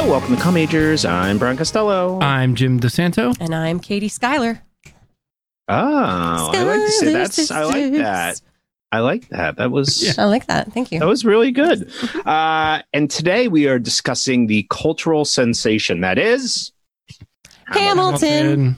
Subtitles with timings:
[0.00, 1.04] Hello, welcome to Majors.
[1.04, 2.20] I'm Brian Costello.
[2.20, 3.36] I'm Jim DeSanto.
[3.40, 4.62] And I'm Katie Schuyler.
[5.66, 7.50] oh, I like to say that's.
[7.50, 8.40] I like that.
[8.92, 9.56] I like that.
[9.56, 10.72] That was I like that.
[10.72, 11.00] Thank you.
[11.00, 11.90] that was really good.
[12.24, 16.70] Uh, and today we are discussing the cultural sensation that is.
[17.66, 18.76] Hamilton.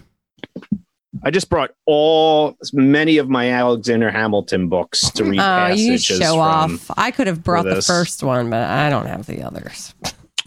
[1.23, 6.16] I just brought all many of my Alexander Hamilton books to read Oh, you show
[6.16, 6.39] from.
[6.39, 6.91] off.
[6.96, 9.94] I could have brought the first one, but I don't have the others.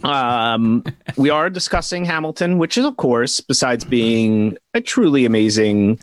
[0.04, 0.84] Um,
[1.18, 6.00] we are discussing Hamilton, which is, of course, besides being a truly amazing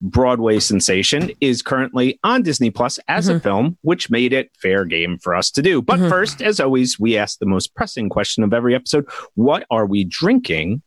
[0.00, 3.42] Broadway sensation, is currently on Disney Plus as a Mhm.
[3.42, 5.80] film, which made it fair game for us to do.
[5.80, 6.08] But Mhm.
[6.08, 10.02] first, as always, we ask the most pressing question of every episode: What are we
[10.02, 10.82] drinking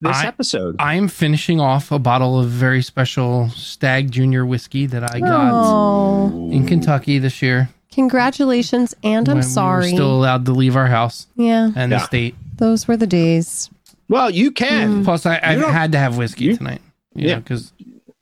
[0.00, 0.76] this I- episode?
[0.78, 6.48] I'm finishing off a bottle of very special Stagg Junior whiskey that I got Oh,
[6.50, 7.68] in Kentucky this year.
[7.92, 8.94] Congratulations.
[9.04, 9.88] And when I'm we were sorry.
[9.88, 11.98] still allowed to leave our house yeah, and Yeah.
[11.98, 12.34] the state.
[12.56, 13.70] those were the days.
[14.08, 15.02] well, you can.
[15.02, 15.04] Mm.
[15.04, 16.80] Plus, I, I You don't- had to have whiskey you- tonight.
[17.14, 17.36] You Yeah.
[17.36, 17.72] because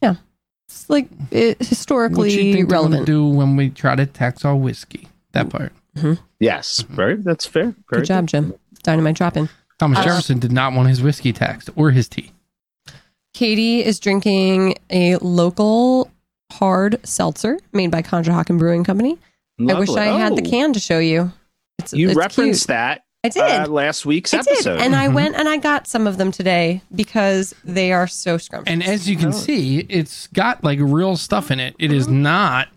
[0.03, 0.15] Yeah.
[0.69, 3.07] It's like it, what you historically think they're relevant.
[3.07, 5.09] do when we try to tax our whiskey?
[5.33, 5.73] That part.
[5.97, 6.15] Mm-hmm.
[6.39, 6.95] Yes, mm-hmm.
[6.95, 7.17] very.
[7.17, 7.65] That's fair.
[7.91, 8.55] Very Good job, Jim.
[8.85, 9.49] Dynamite dropping.
[9.79, 12.31] Thomas Uh, Jefferson did not want his whiskey taxed or his tea.
[13.35, 16.11] Katie is drinking a local
[16.53, 19.19] hard seltzer made by Conshohocken Brewing Company.
[19.69, 20.03] I wish Lovely.
[20.03, 21.33] I had the Oh, can to show you.
[21.79, 22.69] It's, You it's referenced cute.
[22.69, 23.43] that I did.
[23.43, 24.75] uh, last week's I episode.
[24.79, 25.15] did, and I Mhm.
[25.15, 28.73] went and I got some of them today because they are so scrumptious.
[28.73, 29.33] And as you can Oh.
[29.33, 31.75] see, it's got like real stuff in it.
[31.79, 32.69] It is not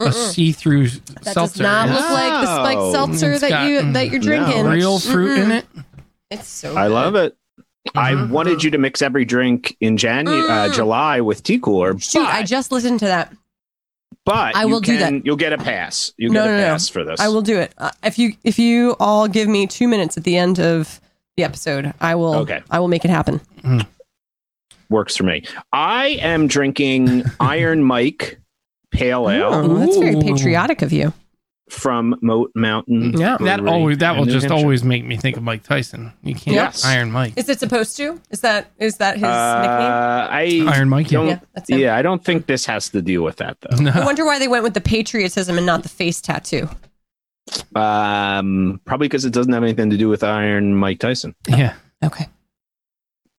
[0.00, 0.12] a Mm-mm.
[0.32, 1.02] see-through seltzer.
[1.22, 2.64] that does not It's look like the No.
[2.64, 4.66] spiked seltzer It's that got- you that you're no, drinking.
[4.66, 5.58] real fruit in Mm-mm.
[5.58, 5.66] it.
[6.30, 6.76] It's so.
[6.76, 6.92] I good.
[6.94, 7.36] love it.
[7.94, 8.30] I Mhm.
[8.30, 10.74] wanted you to mix every drink in January, uh, Mm.
[10.74, 11.98] July with tea cooler.
[11.98, 13.32] Shoot, but, I just listened to that.
[14.26, 15.24] But I you will do that.
[15.24, 16.12] You'll get a pass.
[16.18, 16.66] You No, get a no, no.
[16.72, 17.18] pass for this.
[17.18, 20.24] I will do it uh, if you if you all give me two minutes at
[20.24, 21.00] the end of
[21.38, 21.94] the episode.
[22.00, 22.34] I will.
[22.34, 22.62] Okay.
[22.70, 23.40] I will make it happen.
[24.88, 25.42] Works for me.
[25.72, 28.38] I am drinking Iron Mike
[28.92, 31.12] Pale Ale Oh, that's very patriotic of you.
[31.68, 33.18] From Moat Mountain.
[33.18, 33.36] Yeah.
[33.40, 34.62] That always that will New just Hampshire.
[34.64, 36.12] always make me think of Mike Tyson.
[36.22, 36.84] You can't Yes.
[36.84, 37.32] Iron Mike.
[37.36, 38.20] Is it supposed to?
[38.30, 39.30] Is that is that his nickname?
[39.30, 41.10] Uh, I Iron Mike.
[41.10, 41.18] Yeah.
[41.18, 41.78] don't- Yeah, that's him.
[41.80, 43.76] yeah, I don't think this has to deal with that though.
[43.76, 43.90] No.
[43.94, 46.68] I wonder why they went with the patriotism and not the face tattoo.
[47.74, 51.34] Um, probably because it doesn't have anything to do with Iron Mike Tyson.
[51.48, 51.74] yeah.
[52.04, 52.26] Okay.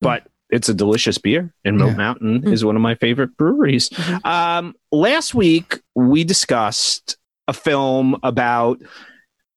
[0.01, 1.95] but it's a delicious beer and Moat Yeah.
[1.97, 2.53] Mountain Mm.
[2.53, 3.89] is one of my favorite breweries.
[3.89, 4.25] Mhm.
[4.25, 8.81] Um, last week we discussed a film about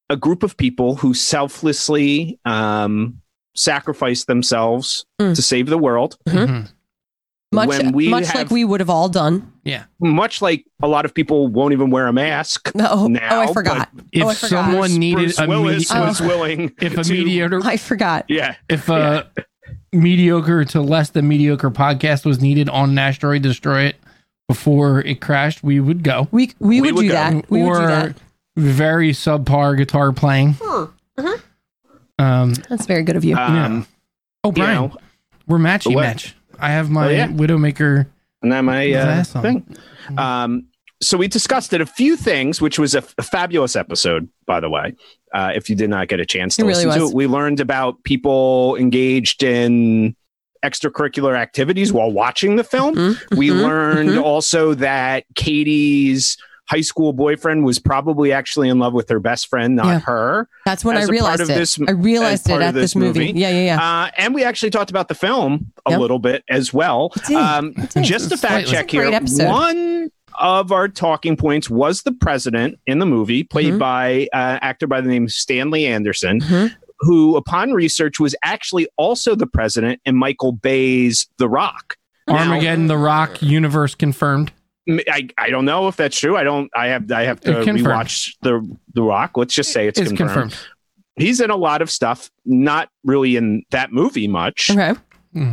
[0.08, 3.20] a group of people who selflessly um,
[3.54, 5.34] sacrifice themselves Mm.
[5.34, 6.68] to save the world, Mhm.
[7.52, 9.50] Much we much have- like we would have all done.
[9.64, 9.84] Yeah.
[10.00, 12.70] Much like a lot of people won't even wear a mask.
[12.78, 13.88] Oh, Now, oh I forgot.
[14.12, 14.66] If Oh, I forgot.
[14.66, 18.24] someone needed Bruce a Willis medi- was willing if a to- mediocre I forgot.
[18.28, 19.28] yeah, if a
[19.92, 23.96] mediocre to less than mediocre podcast was needed on an asteroid destroy it
[24.50, 26.26] before it crashed, we would go.
[26.32, 27.14] We we, We would, would do go.
[27.14, 27.50] that.
[27.50, 28.16] We would do or that.
[28.56, 30.56] very subpar guitar playing.
[30.60, 30.84] Hmm.
[32.18, 33.36] Um, That's very good of you.
[33.36, 33.86] um,
[34.44, 34.96] oh, you Brian, know,
[35.46, 36.02] we're matchy What?
[36.02, 36.36] match.
[36.58, 37.28] I have my Oh, yeah.
[37.28, 38.06] Widowmaker.
[38.42, 39.76] and that my uh, thing.
[40.18, 40.66] Um,
[41.02, 44.60] so we discussed it a few things, which was a, f- a fabulous episode, by
[44.60, 44.94] the way.
[45.32, 47.26] Uh, if you did not get a chance to It really listen to it, we
[47.26, 50.14] learned about people engaged in
[50.64, 52.94] extracurricular activities while watching the film.
[52.94, 54.22] Mhm, We mhm, learned mhm.
[54.22, 56.36] also that Katie's
[56.68, 59.98] high school boyfriend was probably actually in love with her best friend, not Yeah.
[60.00, 60.48] her.
[60.64, 61.46] That's when I as a part realized it.
[61.48, 63.26] this- I realized part it at this movie.
[63.32, 63.40] movie.
[63.40, 63.82] Yeah, yeah, yeah.
[64.04, 66.00] Uh, and we actually talked about the film a Yep.
[66.00, 67.10] little bit as well.
[67.28, 67.34] It.
[67.34, 69.02] Um, It just a fact check here.
[69.02, 69.48] episode.
[69.48, 73.78] One of our talking points was the president in the movie, played Mhm.
[73.80, 76.72] by uh, actor by the name of Stanley Anderson, Mhm.
[77.00, 81.96] Who, upon research, was actually also the president in Michael Bay's The Rock.
[82.28, 84.52] Now- Armageddon, The Rock, universe confirmed.
[84.88, 86.36] I, I don't know if that's true.
[86.36, 86.70] I don't.
[86.74, 87.86] I have I have to It's confirmed.
[88.08, 89.36] rewatch the The Rock.
[89.36, 90.50] Let's just say it's, It's confirmed.
[90.52, 90.56] confirmed.
[91.16, 92.30] He's in a lot of stuff.
[92.44, 94.70] Not really in that movie much.
[94.70, 94.94] okay.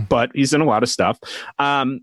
[0.09, 1.19] but he's in a lot of stuff.
[1.59, 1.99] Um,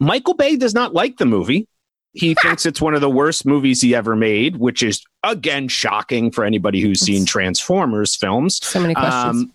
[0.00, 1.68] Michael Bay does not like the movie.
[2.16, 6.30] He thinks it's one of the worst movies he ever made, which is again shocking
[6.30, 8.64] for anybody who's seen Transformers films.
[8.64, 9.42] So many questions.
[9.42, 9.52] Um,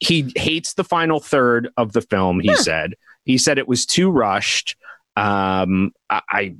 [0.00, 2.40] he hates the final third of the film.
[2.40, 2.56] He Huh.
[2.56, 4.76] said he said it was too rushed.
[5.16, 6.54] Um, I, I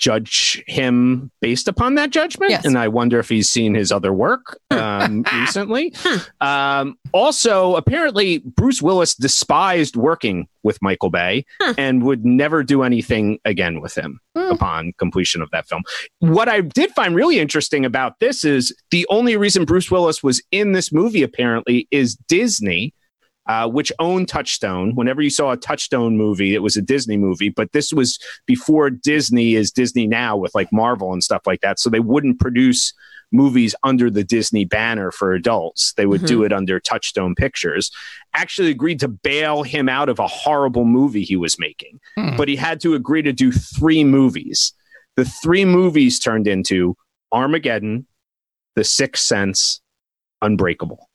[0.00, 2.50] judge him based upon that judgment.
[2.50, 2.64] Yes.
[2.64, 5.92] And I wonder if he's seen his other work um, recently.
[5.96, 6.46] Hmm.
[6.46, 11.72] Um, also, apparently, Bruce Willis despised working with Michael Bay Hmm.
[11.78, 14.52] and would never do anything again with him Hmm.
[14.52, 15.82] upon completion of that film.
[16.20, 20.42] What I did find really interesting about this is the only reason Bruce Willis was
[20.50, 22.94] in this movie, apparently, is Disney
[23.50, 24.94] uh, which owned Touchstone.
[24.94, 28.16] Whenever you saw a Touchstone movie, it was a Disney movie, but this was
[28.46, 31.80] before Disney is Disney now with like Marvel and stuff like that.
[31.80, 32.92] So they wouldn't produce
[33.32, 35.92] movies under the Disney banner for adults.
[35.96, 37.90] They would do it under Touchstone Pictures.
[38.34, 42.36] Actually agreed to bail him out of a horrible movie he was making, Hmm.
[42.36, 44.72] but he had to agree to do three movies.
[45.16, 46.96] The three movies turned into
[47.32, 48.06] Armageddon,
[48.76, 49.80] The Sixth Sense,
[50.40, 51.09] Unbreakable.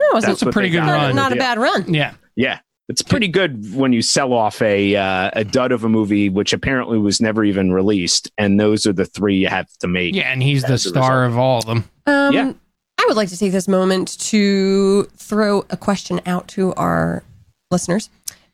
[0.00, 1.16] That wasn't That's a pretty good got not, out run.
[1.16, 1.92] not a bad run.
[1.92, 2.14] Yeah.
[2.36, 2.58] Yeah,
[2.88, 6.52] it's pretty good when you sell off a uh, a dud of a movie, which
[6.52, 10.14] apparently was never even released, and those are the three you have to make.
[10.16, 11.84] Yeah, and he's the As a star of all of them.
[12.06, 12.52] Um, Yeah.
[13.00, 17.22] I would like to take this moment to throw a question out to our
[17.70, 18.10] listeners.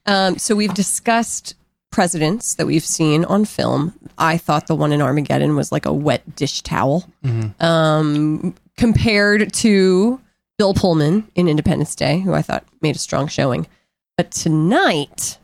[0.07, 1.55] Um, so we've discussed
[1.91, 3.95] presidents that we've seen on film.
[4.19, 7.61] I thought the one in Armageddon was like a wet dish towel Mhm.
[7.63, 10.21] um, compared to
[10.61, 13.67] Bill Pullman in Independence Day, who I thought made a strong showing.
[14.19, 15.39] But tonight,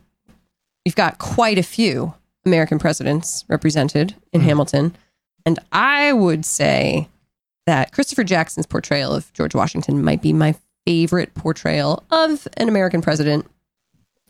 [0.85, 2.13] we've got quite a few
[2.45, 4.47] American presidents represented in hmm.
[4.47, 4.95] Hamilton.
[5.43, 7.09] And I would say
[7.65, 10.53] that Christopher Jackson's portrayal of George Washington might be my
[10.85, 13.47] favorite portrayal of an American president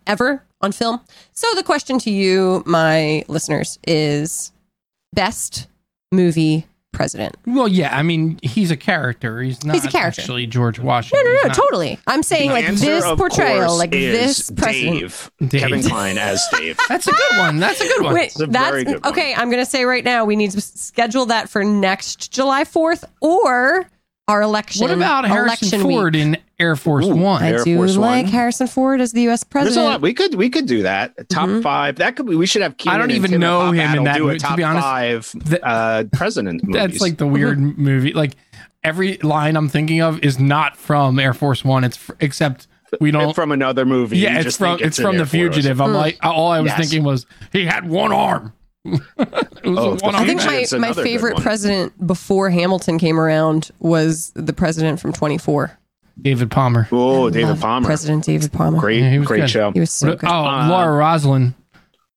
[0.06, 1.02] ever on film.
[1.34, 4.54] So the question to you, my listeners, is
[5.12, 5.68] best
[6.14, 7.36] movie president.
[7.46, 9.42] Well, yeah, I mean, he's a character.
[9.42, 10.22] He's not He's a character.
[10.22, 11.24] actually George Washington.
[11.26, 12.00] no, no, no, not- totally.
[12.08, 15.00] I'm saying like answer, this of portrayal, like is this president.
[15.02, 15.62] Dave, Dave.
[15.62, 16.78] Kevin Kline as Dave.
[16.90, 17.60] That's a good one.
[17.60, 18.14] That's a good one.
[18.16, 19.12] Wait, It's a that's very good one.
[19.14, 19.34] okay.
[19.36, 23.04] I'm going to say right now we need to schedule that for next July 4th
[23.22, 23.90] or
[24.28, 24.82] our election.
[24.82, 26.22] What about Harrison election Ford Week.
[26.24, 27.42] in Air Force Ooh, One?
[27.44, 28.32] I Air do Force like One.
[28.34, 29.44] Harrison Ford as the U.S.
[29.44, 29.86] There's a president.
[29.88, 30.02] lot.
[30.02, 31.30] We could we could do that.
[31.30, 31.64] Top Mhm.
[31.64, 31.96] five.
[31.98, 32.36] That could be.
[32.36, 32.78] We should have.
[32.78, 34.84] Keenan I don't even know him in that do mo- a to be honest.
[34.84, 36.82] five Th- uh, president movies.
[36.82, 38.12] That's like the weird movie.
[38.14, 38.34] Like
[38.84, 41.84] every line I'm thinking of is not from Air Force One.
[41.86, 42.68] It's f- except
[43.00, 43.34] we don't.
[43.34, 44.18] from another movie.
[44.18, 45.32] yeah, You it's just from think it's in from Air the Force.
[45.32, 45.80] fugitive.
[45.82, 45.96] I'm Hmm.
[45.96, 46.80] like all I was Yes.
[46.80, 48.52] thinking was he had one arm.
[48.94, 54.32] It was Oh, a I think my, my favorite president before Hamilton came around was
[54.36, 55.78] the president from 24.
[56.22, 56.88] David Palmer.
[56.92, 57.86] Oh, David Palmer.
[57.86, 58.80] President David Palmer.
[58.80, 59.50] Great, Yeah, great good.
[59.50, 59.72] show.
[59.72, 60.28] He was so oh, good.
[60.30, 61.54] Uh, Laura Roslin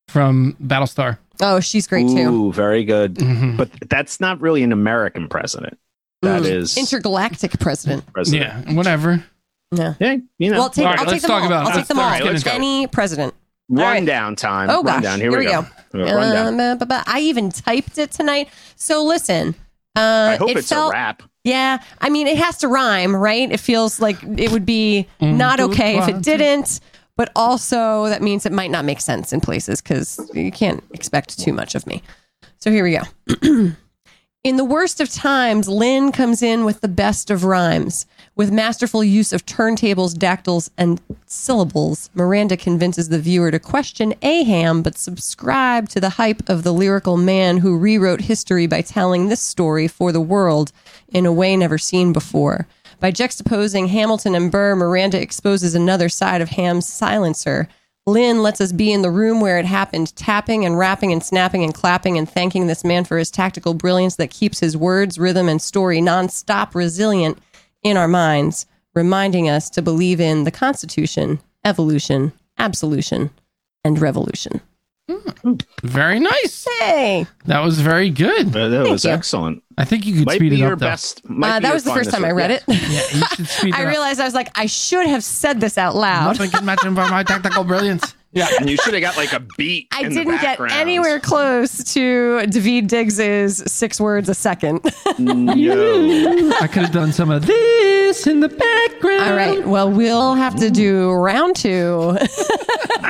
[0.08, 1.18] from Battlestar.
[1.42, 2.28] Oh, she's great too.
[2.30, 3.14] Ooh, very good.
[3.14, 3.56] Mhm.
[3.56, 5.78] But that's not really an American president.
[6.22, 6.50] That Mm.
[6.50, 8.10] is Intergalactic president.
[8.12, 8.66] president.
[8.68, 9.24] Yeah, whatever.
[9.72, 9.94] Yeah.
[10.00, 10.56] Yeah, you know.
[10.56, 11.46] Well, I'll take, All right, I'll take let's them talk all.
[11.46, 12.10] about- I'll take them all all.
[12.10, 12.46] right.
[12.48, 13.34] Any president.
[13.70, 13.94] All right.
[13.94, 14.70] rundown time.
[14.70, 15.20] Oh gosh, rundown.
[15.20, 15.66] Here, we go.
[15.92, 15.98] go.
[15.98, 16.54] Rundown.
[16.54, 18.48] Um, uh, but, but I even typed it tonight.
[18.76, 19.54] So listen,
[19.96, 20.00] uh,
[20.32, 21.22] I hope it it's felt, a rap.
[21.44, 23.50] Yeah, I mean, it has to rhyme, right?
[23.50, 26.80] It feels like it would be Mm, not okay if it didn't,
[27.16, 31.38] but also that means it might not make sense in places because you can't expect
[31.38, 32.02] too much of me.
[32.58, 33.72] So here we go.
[34.42, 38.06] In the worst of times, Lin comes in with the best of rhymes.
[38.34, 44.82] With masterful use of turntables, dactyls, and syllables, Miranda convinces the viewer to question Aham,
[44.82, 49.42] but subscribe to the hype of the lyrical man who rewrote history by telling this
[49.42, 50.72] story for the world
[51.10, 52.66] in a way never seen before.
[52.98, 57.68] By juxtaposing Hamilton and Burr, Miranda exposes another side of Ham's silencer.
[58.10, 61.62] Lin lets us be in the room where it happened, tapping and rapping and snapping
[61.62, 65.48] and clapping and thanking this man for his tactical brilliance that keeps his words, rhythm,
[65.48, 67.38] and story nonstop resilient
[67.82, 73.30] in our minds, reminding us to believe in the Constitution, evolution, absolution,
[73.84, 74.60] and revolution.
[75.82, 76.66] Very nice.
[76.80, 78.54] Hey, That was very good.
[78.54, 79.10] Uh, that was you.
[79.10, 79.62] excellent.
[79.78, 80.86] I think you could Might speed be it your up though.
[80.86, 81.28] best.
[81.28, 82.62] might uh, be that your was the first time I read it.
[82.68, 83.88] Yeah, you should speed it I up.
[83.88, 86.26] realized I was like, I should have said this out loud.
[86.38, 88.14] Nothing can match him for my tactical brilliance.
[88.32, 88.48] Yeah.
[88.60, 89.88] And you should have got like a beat.
[89.92, 94.80] I in didn't get anywhere close to Daveed Diggs's six words a second.
[95.18, 96.52] No.
[96.60, 99.22] I could have done some of this in the background.
[99.22, 99.66] All right.
[99.66, 102.16] Well, we'll have to do round two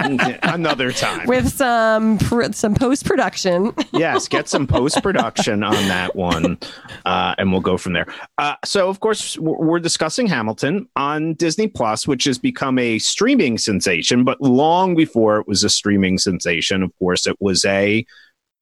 [0.42, 1.26] Another time.
[1.26, 3.72] with some pr- some post production.
[3.92, 6.58] yes, get some post production on that one,
[7.04, 8.06] uh, and we'll go from there.
[8.38, 12.98] Uh, so, of course, we're we're discussing Hamilton on Disney Plus, which has become a
[12.98, 14.24] streaming sensation.
[14.24, 18.04] But long before it was a streaming sensation, of course, it was a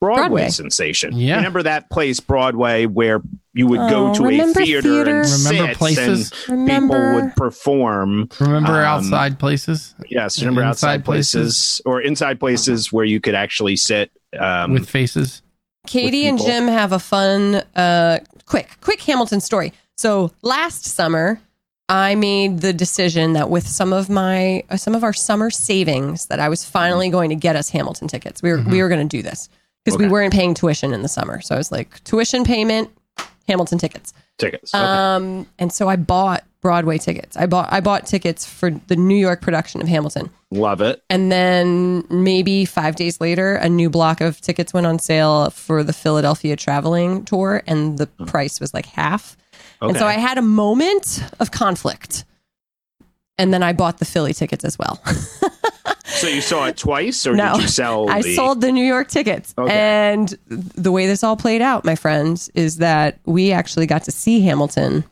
[0.01, 0.49] Broadway, Broadway.
[0.51, 1.17] sensation.
[1.17, 1.37] Yeah.
[1.37, 3.21] Remember that place, Broadway, where
[3.53, 5.11] you would Oh, go to a theater, theater?
[5.23, 6.33] and Remember sit, places?
[6.49, 6.95] and Remember?
[6.95, 8.29] people would perform.
[8.39, 11.81] Remember Um, outside places Yes, remember outside places, places?
[11.85, 14.13] or inside places where you could actually sit.
[14.39, 15.43] Um, with faces?
[15.89, 16.39] Katie and.
[16.39, 19.73] Jim have a fun, uh, quick, quick Hamilton story.
[19.97, 21.41] So last summer,
[21.89, 26.27] I made the decision that with some of my uh, some of our summer savings,
[26.27, 28.43] that I was finally going to get us Hamilton tickets.
[28.43, 29.49] We were we were going to do this
[29.85, 31.41] because we weren't paying tuition in the summer.
[31.41, 32.91] So I was like, tuition payment,
[33.47, 34.13] Hamilton tickets.
[34.37, 34.75] Tickets.
[34.75, 34.85] Okay.
[34.85, 37.37] Um, and so I bought Broadway tickets.
[37.37, 40.31] I bought I bought tickets for the New York production of Hamilton.
[40.51, 41.03] Love it.
[41.09, 45.83] And then maybe five days later, a new block of tickets went on sale for
[45.83, 49.37] the Philadelphia traveling tour, and the price was like half.
[49.81, 52.25] And so I had a moment of conflict.
[53.41, 55.01] And then I bought the Philly tickets as well.
[56.07, 57.53] So you saw it twice, or No.
[57.55, 58.09] did you sell?
[58.11, 59.55] I the- sold the New York tickets.
[59.57, 59.73] Okay.
[59.73, 64.11] And the way this all played out, my friends, is that we actually got to
[64.11, 65.05] see Hamilton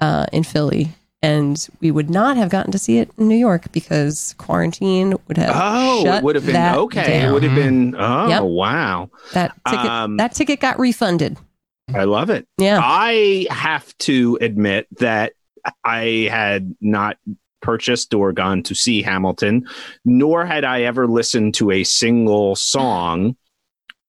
[0.00, 0.88] uh, in Philly.
[1.22, 5.36] And we would not have gotten to see it in New York because quarantine would
[5.36, 7.22] have Oh, it would have been okay.
[7.26, 7.94] It would have been.
[7.96, 8.42] Oh, Yep.
[8.44, 9.10] wow!
[9.34, 11.36] That ticket, Um, that ticket got refunded.
[11.94, 12.46] I love it.
[12.58, 12.80] Yeah.
[12.82, 15.32] I have to admit that
[15.84, 17.18] I had not
[17.60, 19.66] purchased or gone to see Hamilton,
[20.04, 23.36] nor had I ever listened to a single song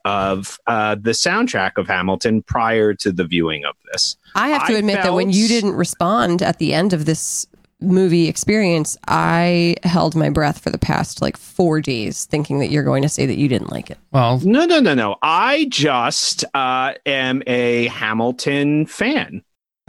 [0.04, 4.16] of uh, the soundtrack of Hamilton prior to the viewing of this.
[4.36, 7.46] I have to I admit that when you didn't respond at the end of this
[7.82, 12.84] movie experience, I held my breath for the past like four days, thinking that you're
[12.84, 13.98] going to say that you didn't like it.
[14.12, 15.18] Well, No, no, no, no.
[15.22, 19.44] I just uh, am a Hamilton fan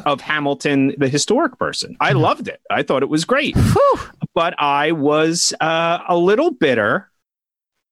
[0.05, 1.97] of Hamilton, the historic person.
[2.01, 2.61] I loved it.
[2.71, 3.57] I thought it was great.
[3.57, 3.99] Whew.
[4.35, 7.11] but I was uh, a little bitter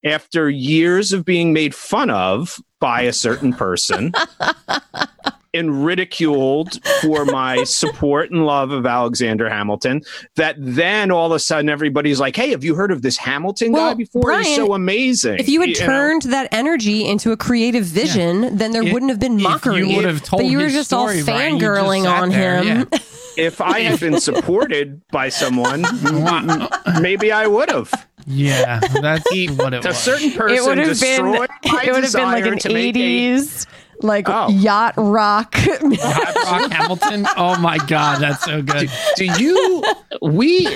[0.05, 4.13] after years of being made fun of by a certain person
[5.53, 10.03] and ridiculed for my support and love of Alexander Hamilton.
[10.37, 13.73] That then all of a sudden everybody's like, "Hey, have you heard of this Hamilton
[13.73, 14.39] guy Well, before?
[14.41, 15.75] He's so amazing." If you had know?
[15.87, 19.89] turned that energy into a creative vision, then there If- wouldn't have been mockery.
[19.89, 22.29] you would have told but you were just all story, Brian, you just fangirling on
[22.31, 22.89] there, him.
[22.93, 22.99] yeah.
[23.37, 25.83] if I had been supported by someone,
[27.01, 27.91] maybe I would have.
[28.27, 29.25] yeah, that's
[29.57, 29.99] what it A was.
[29.99, 31.47] certain person it would have been my
[31.85, 33.67] it would have been like an to make a- eighties
[34.03, 34.49] like Oh.
[34.51, 35.55] yacht rock.
[35.57, 37.27] Hot Rock Hamilton.
[37.37, 38.91] Oh my god, that's so good.
[39.17, 39.83] do you
[40.23, 40.67] we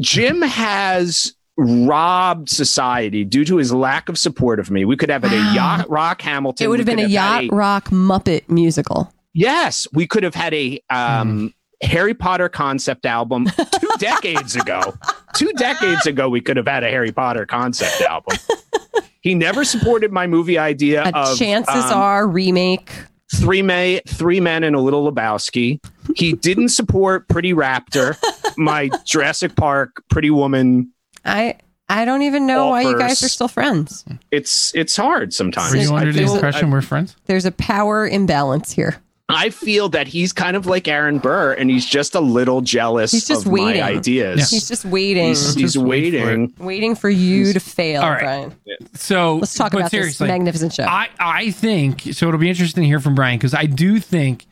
[0.00, 5.22] jim has robbed society due to his lack of support of me we could have
[5.22, 5.50] had Wow.
[5.50, 9.10] a yacht rock hamilton it would have been a yacht had rock Muppet musical.
[9.32, 11.46] yes we could have had a um Hmm.
[11.82, 13.46] Harry potter concept album
[13.80, 14.94] two decades ago
[15.34, 18.36] two decades ago we could have had a harry potter concept album
[19.20, 22.90] he never supported my movie idea A of chances um, are remake.
[23.34, 25.80] three may three men and a little Lebowski.
[26.14, 28.16] He didn't support Pretty Raptor,
[28.56, 30.92] my Jurassic Park Pretty Woman.
[31.24, 31.56] I
[31.88, 34.04] I don't even know why you guys are still friends.
[34.30, 35.72] It's it's hard sometimes.
[35.72, 37.16] Were you I under the feel- impression we're friends?
[37.24, 38.96] There's a power imbalance here.
[39.28, 43.10] I feel that he's kind of like Aaron Burr, and he's just a little jealous
[43.10, 43.80] He's just of waiting.
[43.82, 44.48] my ideas.
[44.50, 46.54] He's just waiting, He's, he's Just wait for waiting.
[46.58, 48.20] waiting for you to fail, All right.
[48.20, 48.54] Brian.
[48.94, 50.84] So Let's talk about this magnificent show.
[50.84, 52.28] I, I think so.
[52.28, 54.46] It'll be interesting to hear from Brian because I do think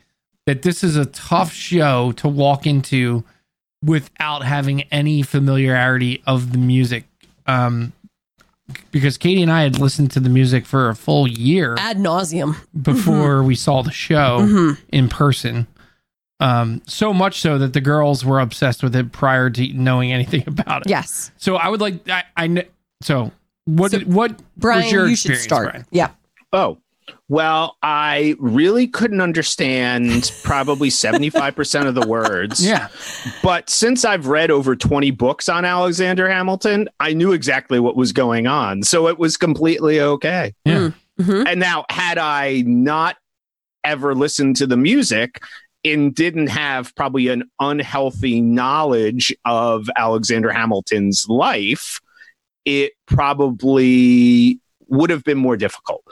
[0.47, 3.23] that this is a tough show to walk into
[3.85, 7.05] without having any familiarity of the music.
[7.47, 7.93] Um,
[8.91, 12.57] because Katie and I had listened to the music for a full year Ad nauseum.
[12.83, 14.79] before we saw the show Mhm.
[14.89, 15.67] in person.
[16.41, 20.45] Um, so much so that the girls were obsessed with it prior to knowing anything
[20.47, 20.91] about it.
[20.91, 22.67] Yes, So I would like I, I
[23.03, 23.31] so
[23.67, 25.71] what So, did, what Brian, was your you should experience, start.
[25.71, 25.87] Brian?
[25.91, 26.11] Yeah,
[26.53, 26.79] Oh,
[27.29, 32.65] well, I really couldn't understand probably 75% of the words.
[32.75, 32.89] Yeah.
[33.43, 38.13] But since I've read over 20 books on Alexander Hamilton, I knew exactly what was
[38.13, 38.83] going on.
[38.83, 40.55] So it was completely okay.
[40.65, 40.91] Yeah.
[41.21, 41.47] Mhm.
[41.47, 43.17] And now, had I not
[43.85, 45.41] ever listened to the music
[45.85, 52.01] and didn't have probably an unhealthy knowledge of Alexander Hamilton's life,
[52.65, 56.03] it probably would have been more difficult.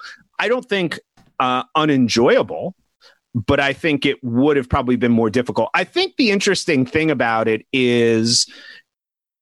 [0.42, 0.98] I don't think
[1.38, 2.74] uh, unenjoyable,
[3.32, 5.70] but I think it would have probably been more difficult.
[5.72, 8.52] I think the interesting thing about it is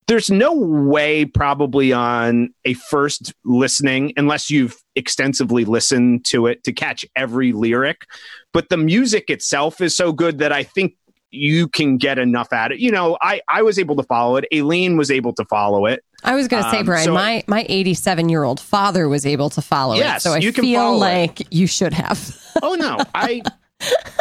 [0.09, 6.73] there's no way, probably on a first listening, unless you've extensively listened to it to
[6.73, 8.05] catch every lyric.
[8.53, 10.97] But the music itself is so good that I think
[11.31, 12.79] you can get enough at it.
[12.81, 14.45] You know, I, I was able to follow it.
[14.53, 16.05] Aileen was able to follow it.
[16.25, 19.25] I was going to say, Um, Brian, so- my my 87 year old father was
[19.27, 20.99] able to follow Yes, it, so I you can feel follow it.
[21.01, 22.37] like you should have.
[22.63, 23.41] Oh no, I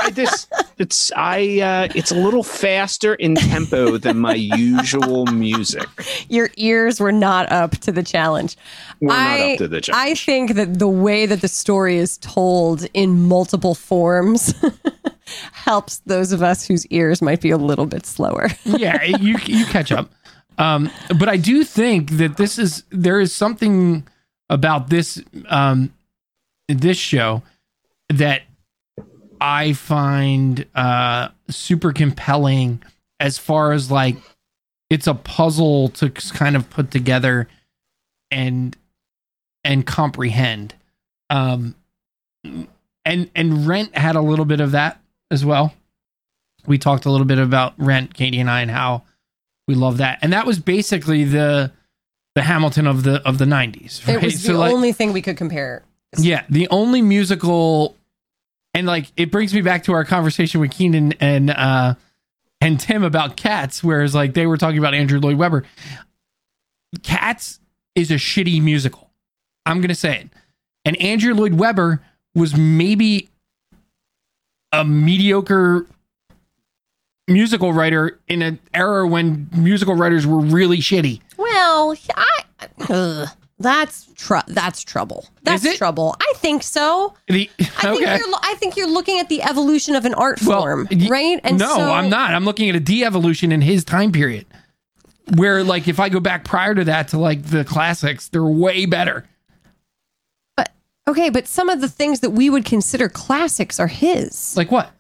[0.02, 5.88] I just it's I uh it's a little faster in tempo than my usual music.
[6.30, 8.56] Your ears were not up to the challenge.
[9.02, 10.12] We're I, not up to the challenge.
[10.12, 14.54] I think that the way that the story is told in multiple forms
[15.52, 18.48] helps those of us whose ears might be a little bit slower.
[18.64, 20.10] yeah, you you catch up.
[20.60, 24.06] Um, but I do think that this is there is something
[24.50, 25.94] about this um,
[26.68, 27.42] this show
[28.10, 28.44] that
[29.40, 32.84] I find uh, super compelling
[33.22, 34.18] as far as like
[34.90, 37.48] it's a puzzle to kind of put together
[38.30, 38.76] and
[39.64, 40.76] and comprehend.
[41.30, 41.76] Um,
[43.06, 45.00] and and Rent had a little bit of that
[45.32, 45.74] as well.
[46.68, 49.04] We talked a little bit about Rent, Katie and I, and how
[49.70, 50.18] we love that.
[50.24, 51.72] And that was basically the
[52.34, 54.02] the Hamilton of the of the nineties.
[54.08, 54.18] Right?
[54.18, 55.84] It was the like, only thing we could compare.
[56.18, 57.96] yeah, the only musical,
[58.74, 61.94] and like it brings me back to our conversation with Keenan and uh
[62.60, 65.66] and Tim about Cats, whereas like they were talking about Andrew Lloyd Webber.
[67.04, 67.60] Cats
[67.94, 69.12] is a shitty musical.
[69.68, 70.30] I'm gonna say it.
[70.84, 72.02] And Andrew Lloyd Webber
[72.34, 73.30] was maybe
[74.72, 75.86] a mediocre
[77.30, 81.22] musical writer in an era when musical writers were really shitty.
[81.38, 85.28] Well, I ugh, that's tr- that's trouble.
[85.44, 86.16] That's trouble.
[86.20, 87.14] I think so.
[87.28, 90.88] The, I think you're I think you're looking at the evolution of an art form,
[90.92, 91.44] y- right?
[91.52, 92.34] no, so- I'm not.
[92.34, 94.46] I'm looking at a de-evolution in his time period.
[95.36, 98.86] Where like if I go back prior to that to like the classics, they're way
[98.88, 99.28] better.
[100.58, 100.72] But
[101.08, 104.58] okay, but some of the things that we would consider classics are his.
[104.58, 104.92] Like what?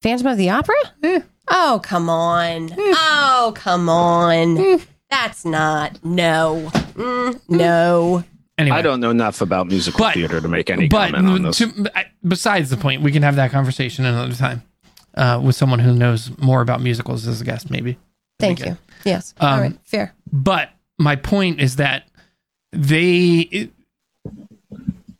[0.00, 0.74] Phantom of the Opera?
[1.02, 1.20] Eh.
[1.50, 2.70] Oh, come on.
[2.78, 4.80] Oh, come on.
[5.10, 6.02] That's not.
[6.04, 6.70] No.
[6.94, 8.24] Mm, no.
[8.58, 11.42] Anyway, I don't know enough about musical But- theater to make any but comment on
[11.42, 11.58] this.
[11.58, 11.90] to-
[12.26, 14.62] besides the point, we can have that conversation another time
[15.14, 17.96] uh, with someone who knows more about musicals as a guest, maybe.
[18.40, 18.78] Thank That'd you.
[19.04, 19.32] Yes.
[19.40, 19.78] All Um, right.
[19.84, 20.12] Fair.
[20.32, 22.04] But my point is that
[22.72, 23.72] they it-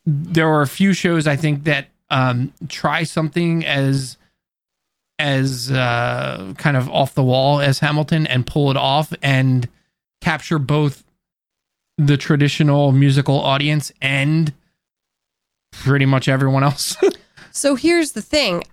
[0.05, 4.17] there are a few shows I think that um, try something as
[5.19, 9.67] as uh, kind of off the wall as Hamilton and pull it off and
[10.21, 11.03] capture both
[11.97, 14.53] the traditional musical audience and
[15.71, 16.95] pretty much everyone else.
[17.51, 18.63] So here's the thing.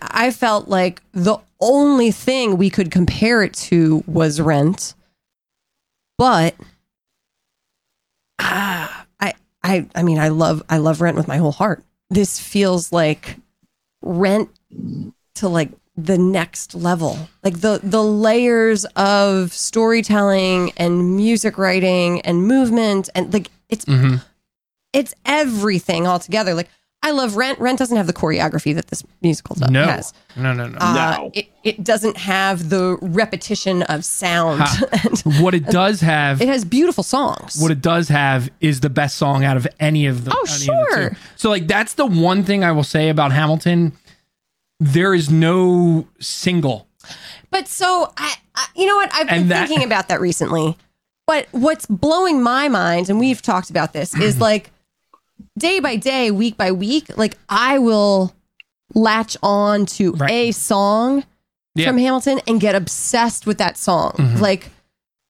[0.00, 4.94] I felt like the only thing we could compare it to was Rent,
[6.18, 6.54] but
[8.40, 11.84] ah, I, I, I mean, I love, I love Rent with my whole heart.
[12.10, 13.36] This feels like
[14.02, 14.50] Rent
[15.36, 22.42] to like the next level, like the the layers of storytelling and music writing and
[22.48, 24.20] movement and like it's Mhm.
[24.92, 26.54] it's everything all together.
[26.54, 26.68] Like
[27.02, 27.58] I love Rent.
[27.58, 29.68] Rent doesn't have the choreography that this musical does.
[29.70, 30.14] No, has.
[30.36, 30.78] no, no, no.
[30.80, 31.30] Uh, No.
[31.34, 34.62] it, it doesn't have the repetition of sound.
[35.04, 37.56] And what it does have it has beautiful songs.
[37.60, 40.30] what it does have is the best song out of any of the.
[40.34, 41.16] Oh, any of the sure.
[41.36, 43.92] So like that's the one thing I will say about Hamilton.
[44.84, 46.86] There is no single.
[47.50, 49.10] But so I, I you know what?
[49.14, 50.76] I've been that- thinking about that recently.
[51.26, 54.70] But what's blowing my mind, and we've talked about this, is like
[55.56, 58.34] day by day, week by week, like I will
[58.94, 60.30] latch on to Right.
[60.30, 61.24] a song
[61.74, 61.86] Yeah.
[61.86, 64.12] from Hamilton and get obsessed with that song.
[64.18, 64.40] Mhm.
[64.40, 64.70] Like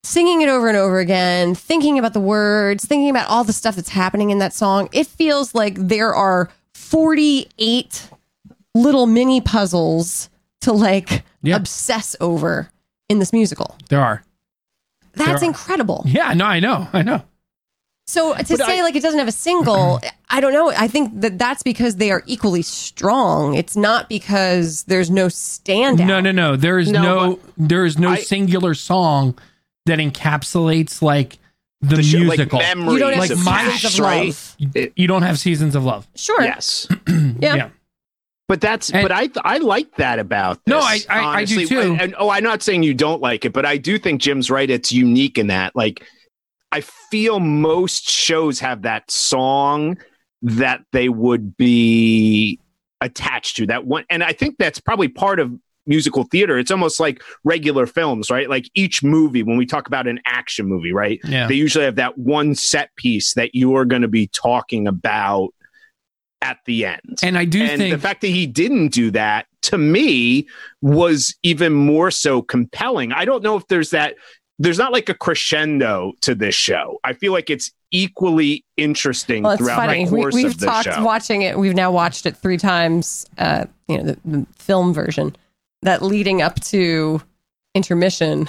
[0.03, 3.77] singing it over and over again, thinking about the words, thinking about all the stuff
[3.77, 4.89] that's happening in that song.
[4.91, 8.09] It feels like there are 48
[8.75, 10.29] little mini puzzles
[10.61, 11.55] to like Yeah.
[11.55, 12.69] obsess over
[13.09, 13.75] in this musical.
[13.89, 14.23] There are.
[15.13, 15.45] That's are.
[15.45, 16.03] incredible.
[16.05, 17.23] Yeah, no, I know, I know.
[18.07, 20.69] So to But say I- like it doesn't have a single, I don't know.
[20.71, 23.55] I think that that's because they are equally strong.
[23.55, 26.05] It's not because there's no standout.
[26.05, 26.55] No, no, no.
[26.55, 29.35] There is No, no, there is no I- singular song
[29.87, 31.39] that encapsulates like
[31.81, 32.59] the, The show- like musical.
[32.59, 34.55] memories You don't have Like of my- seasons of love.
[34.59, 36.07] you, you don't have seasons of love.
[36.15, 36.41] Sure.
[36.43, 36.87] Yes.
[37.39, 37.69] Yeah.
[38.47, 41.55] But that's And- but I I like that about this, No, I- I- I do
[41.55, 41.65] honestly.
[41.65, 41.79] too.
[41.79, 44.51] And, and- oh, I'm not saying you don't like it, but I do think Jim's
[44.51, 44.69] right.
[44.69, 45.75] It's unique in that.
[45.75, 46.05] Like,
[46.71, 49.97] I feel most shows have that song
[50.43, 52.59] that they would be
[53.01, 53.65] attached to.
[53.65, 55.51] That one, and I think that's probably part of
[55.87, 56.57] musical theater.
[56.59, 58.49] It's almost like regular films, right?
[58.49, 61.19] Like each movie, when we talk about an action movie, right?
[61.23, 61.47] Yeah.
[61.47, 65.49] they usually have that one set piece that you're going to be talking about
[66.45, 67.19] at the end.
[67.23, 70.47] And I do and think the fact that he didn't do that to me
[70.81, 73.11] was even more so compelling.
[73.11, 74.15] I don't know if there's that
[74.59, 76.99] there's not like a crescendo to this show.
[77.03, 80.05] I feel like it's equally interesting Well, it's throughout funny.
[80.05, 81.03] the We, course we've of the talked show.
[81.03, 81.57] watching it.
[81.59, 83.25] We've now watched it three times.
[83.37, 85.35] Uh, you know, the, the film version.
[85.81, 87.21] That leading up to
[87.73, 88.47] intermission,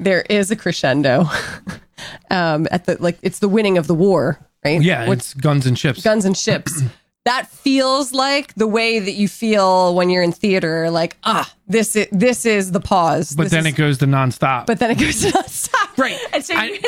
[0.00, 1.26] there is a crescendo.
[2.30, 4.82] um, at the like, it's the winning of the war, right?
[4.82, 6.02] Yeah, With it's guns and ships.
[6.02, 6.82] guns and ships.
[7.26, 10.90] that feels like the way that you feel when you're in theater.
[10.90, 13.34] Like, ah, this is this is the pause.
[13.36, 14.64] but This then is- it goes to nonstop.
[14.66, 15.98] but then it goes to stop.
[15.98, 16.18] Right.
[16.32, 16.80] And so, I- you,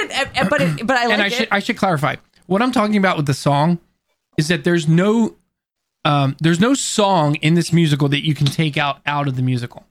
[0.48, 1.32] but it, but I like and I it.
[1.32, 3.78] should I should clarify what I'm talking about with the song
[4.38, 5.36] is that there's no
[6.04, 9.42] um, there's no song in this musical that you can take out out of the
[9.42, 9.84] musical.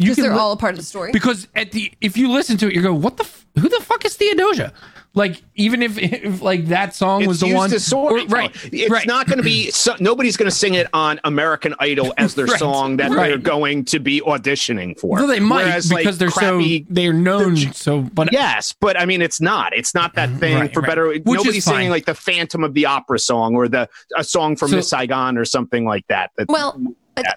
[0.00, 1.12] You because can they're li- all a part of the story.
[1.12, 3.80] because at the if you listen to it, you go, what the f- who the
[3.82, 4.72] fuck is Theodosia?
[5.12, 8.50] Like even if, if like that song it's was the one, as or- right?
[8.72, 9.06] It's right.
[9.06, 9.70] not going to be.
[9.72, 13.28] So, nobody's going to sing it on American Idol as their Right, song that right.
[13.28, 15.16] they're going to be auditioning for.
[15.16, 18.02] Well, they might Whereas, because like, they're crappy, so they're known so.
[18.02, 19.76] But Yes, but I mean, it's not.
[19.76, 20.88] It's not that mm-hmm, thing Right, for right.
[20.88, 21.08] better.
[21.08, 24.68] Which nobody's singing like the Phantom of the Opera song or the a song from
[24.70, 26.30] So- Miss Saigon or something like that.
[26.38, 26.80] that Well,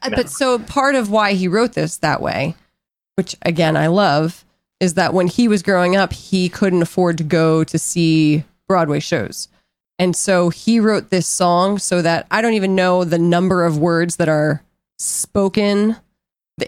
[0.01, 2.55] but, but so part of why he wrote this that way,
[3.15, 4.43] which again I love,
[4.79, 8.99] is that when he was growing up, he couldn't afford to go to see Broadway
[8.99, 9.47] shows.
[9.99, 13.77] And so he wrote this song so that I don't even know the number of
[13.77, 14.61] words that are
[14.97, 15.95] spoken.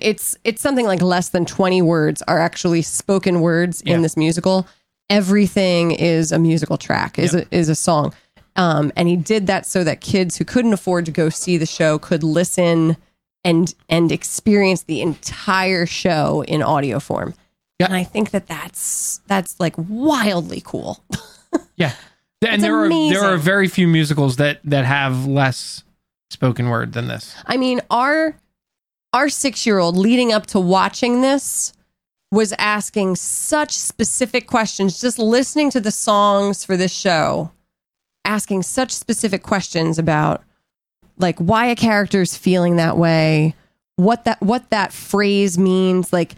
[0.01, 3.95] It's it's something like less than 20 words are actually spoken words Yeah.
[3.95, 4.67] in this musical.
[5.09, 8.13] Everything is a musical track, is a, is a song.
[8.55, 11.65] Um, and he did that so that kids who couldn't afford to go see the
[11.65, 12.97] show could listen
[13.45, 17.33] and and experience the entire show in audio form.
[17.79, 17.85] Yeah.
[17.85, 21.01] And I think that that's that's like wildly cool.
[21.77, 21.93] yeah,
[22.41, 25.83] and It's there are there are very few musicals that that have less
[26.31, 27.35] spoken word than this.
[27.45, 28.35] I mean, our
[29.13, 31.73] our six year old leading up to watching this
[32.31, 37.51] was asking such specific questions, just listening to the songs for this show,
[38.25, 40.43] asking such specific questions about
[41.17, 43.55] like why a character is feeling that way,
[43.95, 46.11] what that what that phrase means.
[46.11, 46.35] Like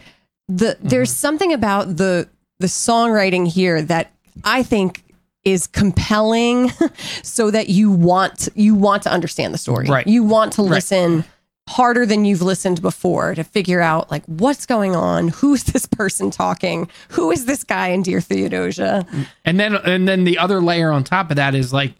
[0.48, 0.88] the mm-hmm.
[0.88, 4.12] there's something about the the songwriting here that
[4.44, 5.04] I think
[5.44, 6.70] is compelling
[7.22, 9.88] so that you want you want to understand the story.
[9.88, 10.06] Right.
[10.06, 10.70] You want to Right.
[10.70, 11.24] listen
[11.68, 16.30] harder than you've listened before to figure out like what's going on, who's this person
[16.30, 19.06] talking, who is this guy in Dear Theodosia?
[19.44, 21.94] And then and then the other layer on top of that is like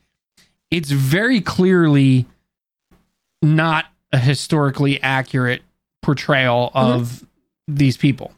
[0.71, 2.27] it's very clearly
[3.42, 5.62] not a historically accurate
[6.03, 7.24] portrayal of
[7.66, 8.33] these people.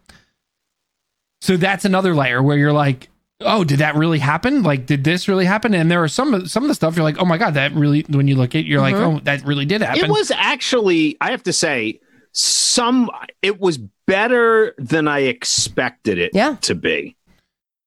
[1.41, 3.09] So that's another layer where you're like,
[3.41, 4.63] oh, did that really happen?
[4.63, 5.73] Like, did this really happen?
[5.75, 8.03] And there are some some of the stuff you're like, oh my god, that really.
[8.11, 10.05] When you look at, it, you're like, oh, that really did happen.
[10.05, 12.01] it was actually, I have to say,
[12.33, 13.11] some.
[13.43, 16.57] It was better than I expected it Yeah.
[16.63, 17.17] to be.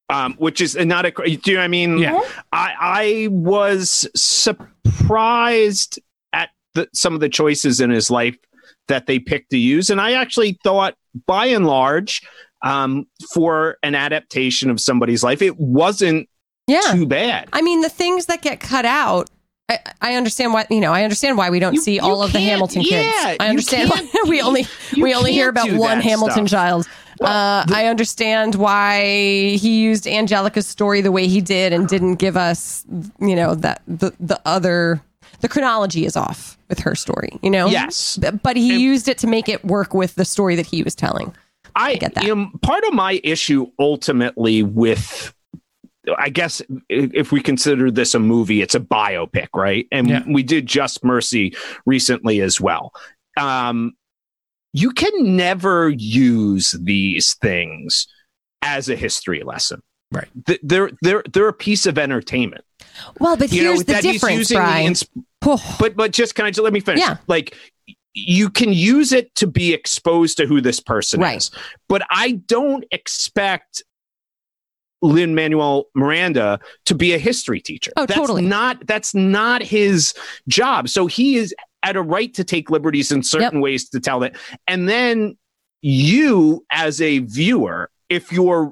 [0.10, 1.12] Um, which is not a.
[1.12, 1.98] Do you know what I mean?
[2.00, 2.20] Yeah.
[2.52, 6.04] I I was surprised at
[6.76, 8.38] the, some of the choices in his life
[8.88, 10.96] that they picked to use, and I actually thought,
[11.28, 12.22] by and large,
[12.64, 16.28] um, for an adaptation of somebody's life, it wasn't
[16.68, 16.80] Yeah.
[16.92, 17.50] too bad.
[17.54, 19.30] I mean, the things that get cut out.
[19.70, 20.92] I, I understand why you know.
[20.92, 23.08] I understand why we don't You- see all of the Hamilton kids.
[23.08, 24.68] yeah, I understand why we only
[25.00, 26.60] we only hear about one Hamilton stuff.
[26.60, 26.88] child.
[27.22, 29.02] uh, I understand why
[29.56, 32.84] he used Angelica's story the way he did and didn't give us,
[33.22, 35.02] you know, that the the other
[35.44, 37.38] the chronology is off with her story.
[37.44, 38.18] You know, Yes.
[38.18, 40.82] B- but he And- used it to make it work with the story that he
[40.82, 41.36] was telling.
[41.76, 42.24] I, get that.
[42.24, 45.34] You know, part of my issue ultimately with,
[46.18, 49.86] I guess, if we consider this a movie, it's a biopic, right?
[49.92, 50.24] And Yeah.
[50.28, 52.94] we did Just Mercy recently as well.
[53.38, 53.94] Um,
[54.72, 58.08] you can never use these things
[58.62, 59.82] as a history lesson.
[60.12, 60.30] Right.
[60.62, 62.64] They're they're they're a piece of entertainment.
[63.20, 64.88] Well, but You know here's the that he's difference, using the Brian.
[64.88, 65.06] ins-
[65.46, 67.02] Oh, but but just can I just let me finish?
[67.02, 67.18] Yeah.
[67.28, 67.56] Like
[68.14, 71.38] you can use it to be exposed to who this person Right.
[71.38, 71.52] is,
[71.90, 73.84] but I don't expect
[75.02, 77.92] Lin Manuel Miranda to be a history teacher.
[77.98, 78.42] Oh, that's totally.
[78.44, 80.14] Not that's not his
[80.48, 80.88] job.
[80.88, 84.36] So he is at a right to take liberties in certain ways to tell that,
[84.68, 85.38] and then
[85.82, 88.72] you as a viewer, if you're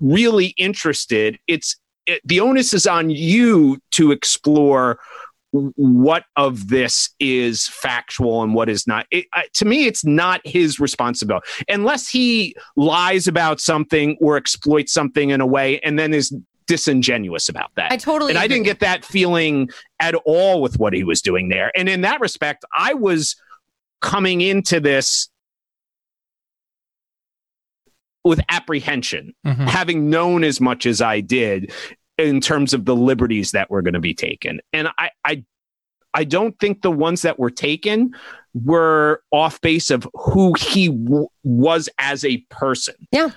[0.00, 1.76] really interested, it's
[2.08, 4.98] it, the onus is on you to explore
[5.52, 9.06] what of this is factual and what is not.
[9.10, 14.92] It, uh, to me, it's not his responsibility unless he lies about something or exploits
[14.92, 16.34] something in a way and then is
[16.66, 17.90] disingenuous about that.
[17.92, 18.32] I totally.
[18.32, 21.72] and I didn't get that feeling at all with what he was doing there.
[21.74, 23.36] And in that respect, I was
[24.00, 25.30] coming into this
[28.28, 29.68] with apprehension, Mhm.
[29.68, 31.72] having known as much as I did
[32.18, 34.60] in terms of the liberties that were going to be taken.
[34.72, 35.44] And I, I,
[36.14, 38.12] I don't think the ones that were taken
[38.54, 42.94] were off base of who he w- was as a person.
[43.12, 43.30] Yeah.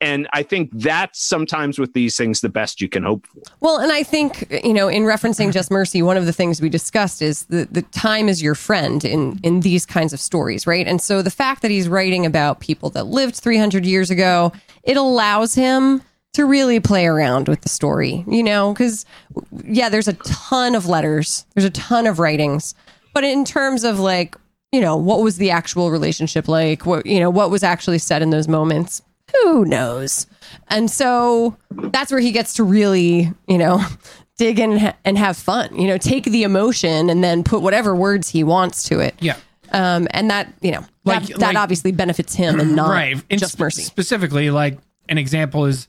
[0.00, 3.42] And I think that's sometimes with these things the best you can hope for.
[3.60, 6.68] Well, and I think, you know, in referencing Just Mercy, one of the things we
[6.68, 10.86] discussed is the, the time is your friend in, in these kinds of stories, right?
[10.86, 14.96] And so the fact that he's writing about people that lived 300 years ago, it
[14.96, 16.02] allows him
[16.34, 19.06] to really play around with the story, you know, because,
[19.64, 22.74] yeah, there's a ton of letters, there's a ton of writings,
[23.12, 24.36] but in terms of like,
[24.72, 26.84] you know, what was the actual relationship like?
[26.84, 29.02] What, you know, what was actually said in those moments?
[29.42, 30.26] Who knows?
[30.68, 33.84] And so that's where he gets to really, you know,
[34.38, 35.76] dig in and, ha- and have fun.
[35.78, 39.14] You know, take the emotion and then put whatever words he wants to it.
[39.20, 39.36] Yeah.
[39.72, 43.22] Um, and that, you know, Like- that, that like- obviously benefits him and not right.
[43.30, 43.82] And just sp- mercy.
[43.82, 45.86] Specifically, like an example is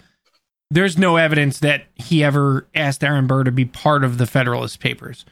[0.71, 4.79] there's no evidence that he ever asked Aaron Burr to be part of the Federalist
[4.79, 5.23] Papers,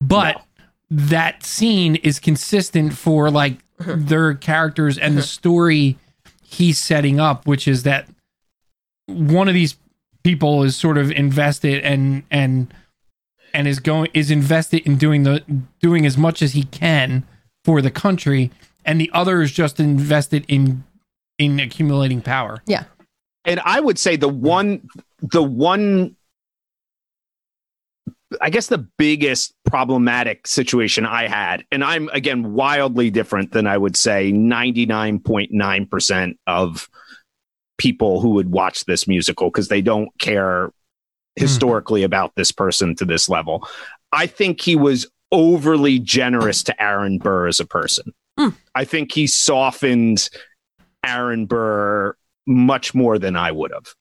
[0.00, 0.42] but
[0.90, 4.06] that scene is consistent for like Mm-hmm.
[4.06, 5.96] their characters and the story
[6.50, 8.08] he's setting up, which is that
[9.06, 9.76] one of these
[10.24, 12.72] people is sort of invested and and
[13.54, 15.42] and is going is invested in doing the
[15.80, 17.24] doing as much as he can
[17.64, 18.50] for the country
[18.84, 20.84] and the other is just invested in
[21.38, 22.84] in accumulating power yeah.
[23.44, 24.88] and I would say the one,
[25.22, 26.16] the one,
[28.40, 33.78] I guess the biggest problematic situation I had, and I'm again wildly different than I
[33.78, 36.88] would say 99.9% of
[37.78, 40.70] people who would watch this musical because they don't care
[41.36, 43.66] historically about this person to this level.
[44.12, 48.12] I think he was overly generous to Aaron Burr as a person.
[48.36, 48.48] Hmm.
[48.74, 50.28] I think he softened
[51.04, 53.94] Aaron Burr much more than I would have.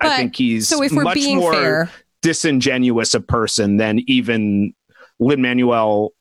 [0.00, 1.90] But- I think he's So if we're much being more fair,
[2.22, 4.72] disingenuous a person than even
[5.20, 6.12] Lin Manuel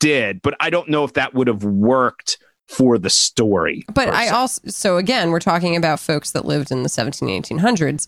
[0.00, 0.40] did.
[0.42, 3.84] But I don't know if that would have worked for the story.
[3.94, 7.42] but per I also, so again, we're talking about folks that lived in the 17,
[7.42, 8.06] 1800s.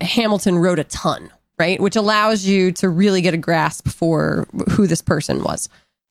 [0.00, 1.78] Hamilton wrote a ton, right?
[1.80, 5.68] Which allows you to really get a grasp for who this person was.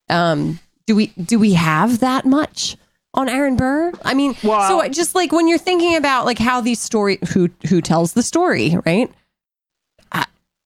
[0.09, 2.75] Um, do we do we have that much
[3.13, 3.91] on Aaron Burr?
[4.03, 7.49] I mean, Well- so just like when you're thinking about like how these story who
[7.69, 9.09] who tells the story, right?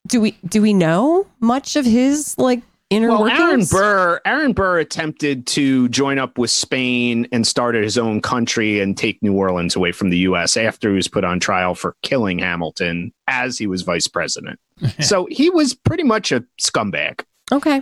[0.08, 3.74] Do we do we know much of his like inner Well, workings?
[3.74, 8.80] Aaron Burr, Aaron Burr attempted to join up with Spain and started his own country
[8.80, 10.58] and take New Orleans away from the U.S.
[10.58, 14.60] after he was put on trial for killing Hamilton as he was vice president.
[15.00, 17.24] so he was pretty much a scumbag.
[17.52, 17.82] Okay.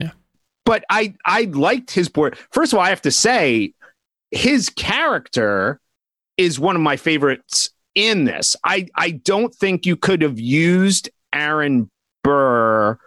[0.00, 0.10] Yeah.
[0.64, 2.36] But I I liked his board.
[2.50, 3.72] First of all, I have to say
[4.30, 5.80] his character
[6.36, 8.56] is one of my favorites in this.
[8.64, 11.90] I I don't think you could have used Aaron
[12.22, 12.98] Burr,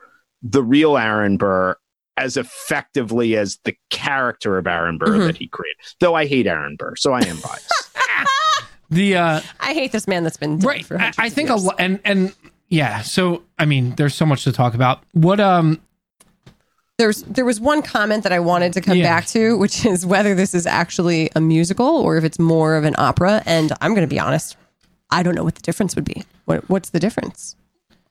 [0.44, 1.76] the real Aaron Burr,
[2.18, 5.26] as effectively as the character of Aaron Burr Mhm.
[5.28, 5.78] that he created.
[6.00, 7.90] Though I hate Aaron Burr, so I am biased.
[8.90, 11.34] the uh I hate this man that's been dead right for I, hundreds I of
[11.34, 11.64] think a years.
[11.66, 12.34] lot and and
[12.70, 15.82] yeah so i mean there's so much to talk about what um
[16.98, 19.04] There's there was one comment that I wanted to come Yeah.
[19.04, 22.86] back to, which is whether this is actually a musical or if it's more of
[22.86, 23.44] an opera.
[23.46, 24.56] And I'm going to be honest,
[25.12, 26.24] I don't know what the difference would be.
[26.46, 27.56] What what's the difference?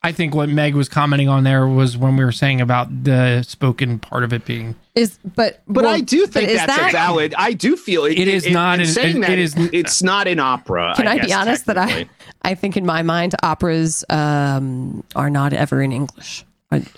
[0.03, 3.43] I think what meg was commenting on there was when we were saying about the
[3.43, 6.93] spoken part of it being Is but But well, I do think that's that, a
[6.93, 7.35] valid.
[7.37, 10.03] I do feel it, It is not in an- saying it- that it is- It's
[10.03, 10.95] not an opera.
[10.97, 12.09] Can I, guess, be honest that I.
[12.43, 16.45] I think in my mind operas um, are not ever in English.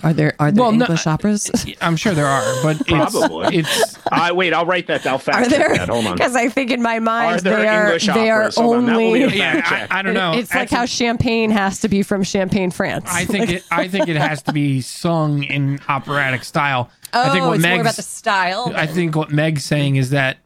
[0.02, 1.50] Are, are there are there Well, no, English operas?
[1.80, 3.58] i'm sure there are but it's, Probably.
[3.58, 5.06] it's Uh, wait, I'll write that.
[5.06, 5.76] I'll fact Are check there?
[5.76, 5.88] that.
[5.88, 6.14] Hold on.
[6.14, 8.56] Because I think in my mind Are there they are English they are operas?
[8.56, 9.36] Hold on, that will be only.
[9.36, 9.86] a yeah.
[9.90, 13.04] I, I don't know It's like That's- how champagne has to be from Champagne, France.
[13.08, 13.64] I think it.
[13.70, 16.90] I think it has to be sung in operatic style.
[17.12, 18.72] Oh, I think what it's more about the style.
[18.74, 20.38] I think what Meg's saying is that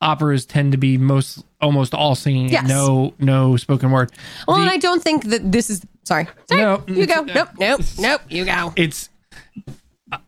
[0.00, 2.68] operas tend to be most almost all singing, Yes.
[2.68, 4.12] no no spoken word.
[4.46, 5.84] well, The- and I don't think that this is.
[6.04, 6.26] Sorry.
[6.48, 6.60] Sorry.
[6.62, 7.22] No, you go.
[7.34, 7.48] Nope.
[7.58, 7.80] Nope.
[7.98, 8.20] Nope.
[8.28, 8.72] You go.
[8.76, 9.10] it's.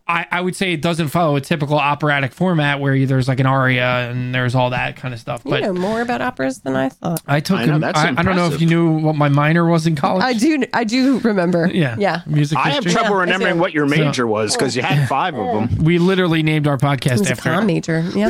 [0.07, 3.47] I, I would say it doesn't follow a typical operatic format where there's like an
[3.47, 5.43] aria and there's all that kind of stuff.
[5.47, 7.23] You know more about operas than I thought.
[7.27, 7.59] I took.
[7.59, 9.97] I know, that's I, I don't know if you knew what my minor was in
[9.97, 10.23] college.
[10.23, 10.65] I do.
[10.75, 11.67] I do remember.
[11.81, 11.97] Yeah.
[11.99, 12.23] Yeah.
[12.27, 15.47] Music I have trouble Yeah, remembering what your major was because you had five of
[15.71, 18.01] them we literally named our podcast was after com major.
[18.15, 18.29] Yeah.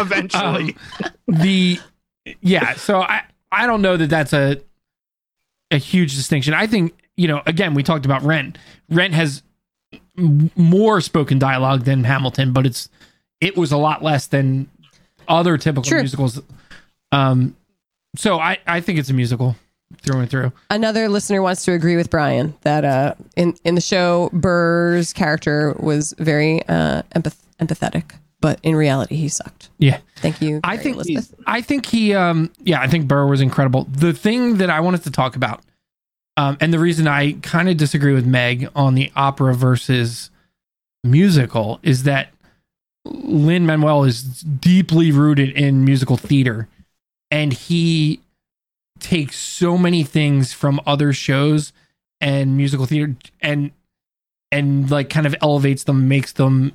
[0.00, 0.76] eventually.
[1.02, 1.78] Um, the
[2.40, 4.60] yeah so i i don't know that that's a
[5.70, 8.58] a huge distinction i think you know again we talked about rent
[8.90, 9.44] rent has m-
[10.16, 12.88] more spoken dialogue than hamilton but it's
[13.40, 14.68] it was a lot less than
[15.28, 16.00] other typical True.
[16.00, 16.40] musicals
[17.12, 17.56] um
[18.16, 19.56] so I I think it's a musical
[20.02, 20.52] through and through.
[20.70, 25.74] Another listener wants to agree with Brian that uh, in in the show, Burr's character
[25.78, 29.70] was very uh, empath- empathetic, but in reality, he sucked.
[29.78, 29.98] Yeah.
[30.16, 30.60] Thank you.
[30.64, 31.02] I think.
[31.46, 33.84] I think he um yeah, I think Burr was incredible.
[33.90, 35.62] The thing that I wanted to talk about
[36.36, 40.30] um and the reason I kind of disagree with Meg on the opera versus
[41.04, 42.28] musical is that
[43.04, 46.68] Lin Manuel is deeply rooted in musical theater
[47.30, 48.20] and he
[49.00, 51.72] takes so many things from other shows
[52.20, 53.72] and musical theater and
[54.52, 56.72] and like kind of elevates them makes them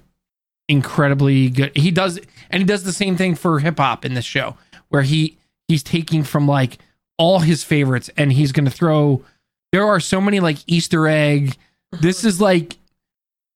[0.67, 1.71] incredibly good.
[1.75, 4.57] He does and he does the same thing for hip hop in this show
[4.89, 6.79] where he he's taking from like
[7.17, 9.23] all his favorites and he's going to throw
[9.71, 11.55] there are so many like easter egg
[12.01, 12.77] this is like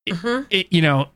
[0.09, 0.45] Mhm.
[0.49, 1.09] it, you know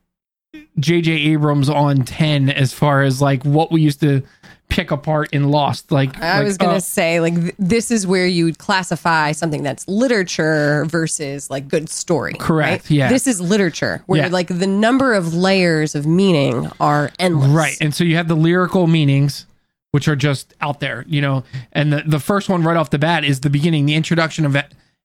[0.79, 4.21] JJ Abrams on 10 as far as like what we used to
[4.69, 8.07] pick apart in Lost like I like, was gonna uh, say like th- this is
[8.07, 12.33] where you would classify something that's literature versus like good story.
[12.33, 12.91] Correct, right?
[12.91, 13.09] yeah.
[13.09, 14.27] This is literature where Yeah.
[14.29, 17.49] like the number of layers of meaning are endless.
[17.49, 17.77] Right.
[17.81, 19.45] And so you have the lyrical meanings,
[19.91, 21.43] which are just out there, you know.
[21.73, 24.55] And the, the first one right off the bat is the beginning, the introduction of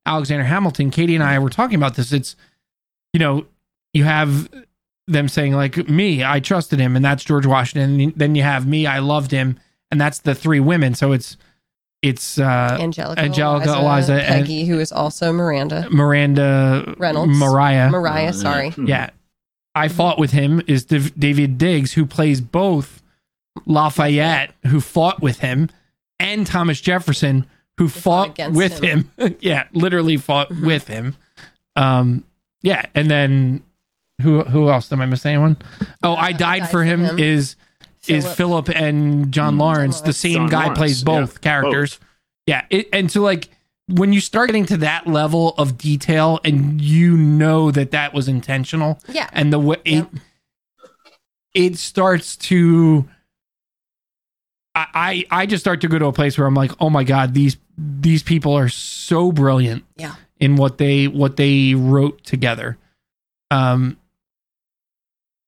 [0.06, 0.90] Alexander Hamilton.
[0.90, 2.12] Katie and I were talking about this.
[2.12, 2.36] It's,
[3.12, 3.46] you know,
[3.92, 4.48] you have
[5.06, 8.00] them saying, like, me, I trusted him, and that's George Washington.
[8.00, 9.58] And then you have me, I loved him,
[9.90, 10.94] and that's the three women.
[10.94, 11.36] So it's,
[12.02, 17.36] it's uh, Angelica, Angelica, Eliza, Eliza, and- Peggy, who is also Miranda Miranda Reynolds.
[17.36, 17.88] Maria.
[17.90, 18.32] Maria.
[18.32, 19.10] Sorry, Yeah.
[19.74, 23.02] I fought with him is Dav- Daveed Diggs, who plays both
[23.66, 25.68] Lafayette, who fought with him,
[26.18, 27.46] and Thomas Jefferson,
[27.80, 29.10] who fought, against with him.
[29.40, 30.66] yeah, literally fought Mm-hmm.
[30.66, 31.16] with him.
[31.76, 32.24] Um,
[32.62, 33.62] yeah, and then
[34.20, 34.92] who who else?
[34.92, 35.56] Am I missing anyone?
[36.02, 37.18] Oh, I died, for him, him.
[37.18, 37.56] is
[38.06, 38.66] is Philip.
[38.66, 40.02] Philip and John Laurens.
[40.02, 41.98] The same John guy Laurens, plays yeah, both characters.
[42.46, 43.48] Yeah, it, and so like
[43.88, 48.28] when you start getting to that level of detail, and you know that that was
[48.28, 49.28] intentional, Yeah.
[49.32, 50.10] and the way Yep.
[50.12, 50.20] it,
[51.72, 53.08] it starts to.
[54.74, 54.86] I,
[55.30, 57.34] I I just start to go to a place where I'm like, oh my god,
[57.34, 60.16] these these people are so brilliant yeah.
[60.38, 62.76] in what they what they wrote together.
[63.50, 63.96] Um.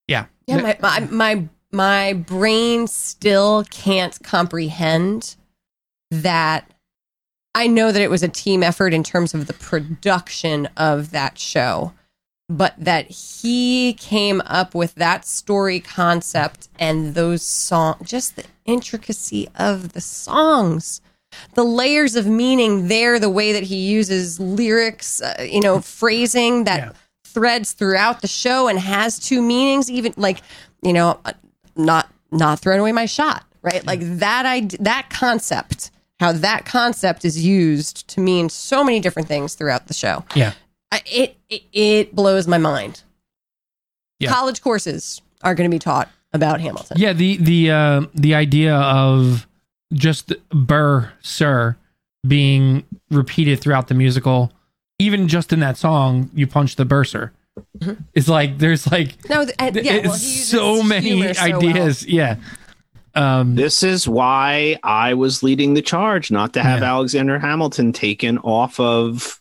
[0.09, 0.27] Yeah.
[0.47, 5.37] Yeah, my, my my my brain still can't comprehend
[6.11, 6.71] that.
[7.55, 11.38] I know that it was a team effort in terms of the production of that
[11.38, 11.92] show,
[12.49, 19.49] but that he came up with that story concept and those songs, just the intricacy
[19.55, 21.03] of the songs,
[21.55, 26.64] the layers of meaning there, the way that he uses lyrics, uh, you know, phrasing
[26.64, 26.92] that Yeah.
[27.25, 30.42] threads throughout the show and has two meanings, even like,
[30.83, 31.33] you know, uh,
[31.77, 33.87] not not throwing away my shot, right?
[33.87, 35.90] Like that I that concept,
[36.21, 40.25] how that concept is used to mean so many different things throughout the show.
[40.35, 40.53] Yeah.
[40.90, 43.03] I, it, it it blows my mind.
[44.18, 44.31] Yeah.
[44.31, 46.97] College courses are going to be taught about Hamilton.
[47.01, 49.47] Yeah, the the uh, the idea of
[49.92, 51.76] just Burr Sir
[52.26, 54.52] being repeated throughout the musical,
[54.98, 57.33] even just in that song, you punch the bursar.
[58.14, 61.59] It's like there's like No, th- yeah, well, he uses so many humor so well.
[61.59, 62.07] ideas.
[62.07, 62.37] Yeah.
[63.14, 66.88] Um This is why I was leading the charge not to have Yeah.
[66.94, 69.38] Alexander Hamilton taken off of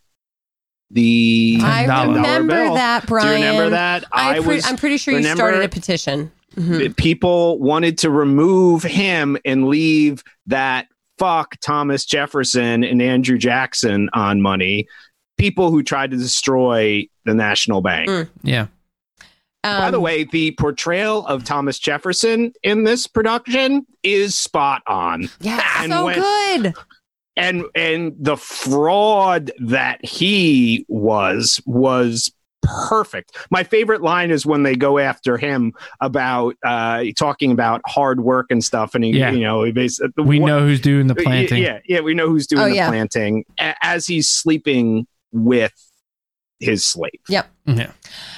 [0.89, 2.73] the I remember bill.
[2.73, 3.27] that, Brian.
[3.27, 4.03] Do you remember that?
[4.11, 6.31] I pre- was I'm pretty sure you remember- started a petition.
[6.55, 6.95] Mhm.
[6.97, 10.87] people wanted to remove him and leave that
[11.17, 14.87] fuck Thomas Jefferson and Andrew Jackson on money.
[15.37, 18.09] People who tried to destroy the National Bank.
[18.09, 18.29] Mm.
[18.43, 18.67] yeah.
[19.63, 25.29] By the Um, way, the portrayal of Thomas Jefferson in this production is spot on.
[25.39, 26.73] yeah, and so when- good.
[27.37, 32.31] and and the fraud that he was was
[32.61, 33.35] perfect.
[33.49, 38.47] My favorite line is when they go after him about uh talking about hard work
[38.49, 39.31] and stuff and he Yeah.
[39.31, 41.63] you know he basically We know who's doing the planting.
[41.63, 42.89] yeah yeah we know who's doing Oh, the yeah.
[42.89, 45.73] planting a- as he's sleeping with
[46.59, 47.19] his slave.
[47.27, 47.49] Yep.
[47.65, 47.91] Yeah.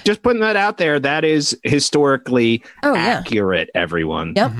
[0.06, 3.02] Just putting that out there that is historically Oh yeah.
[3.20, 4.34] accurate everyone.
[4.36, 4.52] Yep.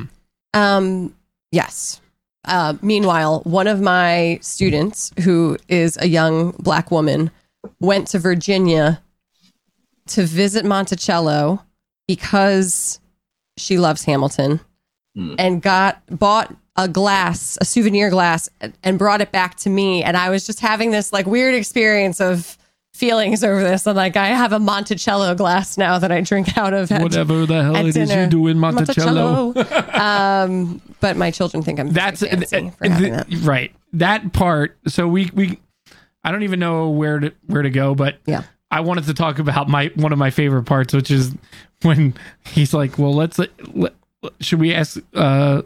[0.54, 1.16] Um,
[1.52, 2.02] yes.
[2.46, 7.32] Uh, meanwhile, one of my students, who is a young black woman,
[7.80, 9.02] went to Virginia
[10.08, 11.64] to visit Monticello
[12.08, 13.00] because
[13.58, 14.60] she loves Hamilton
[15.16, 15.36] Hmm.
[15.38, 18.50] and got bought a glass, a souvenir glass,
[18.82, 20.04] and- brought it back to me.
[20.04, 22.58] And I was just having this like weird experience of
[22.96, 23.86] feelings over this.
[23.86, 26.92] I'm like, I have a Monticello glass now that I drink out of.
[26.92, 28.24] At, Whatever the hell it is dinner.
[28.24, 29.54] you do in Monticello.
[29.54, 30.00] Monticello.
[30.04, 33.38] um, but my children think I'm That's very fancy for having uh, that.
[33.42, 33.72] right.
[33.94, 34.76] That part.
[34.88, 35.60] So we we
[36.24, 38.44] I don't even know where to where to go, but Yeah.
[38.74, 41.36] I wanted to talk about my one of my favorite parts, which is
[41.84, 42.14] when
[42.46, 43.94] he's like, "Well, let's let, let-
[44.40, 45.62] should we ask uh,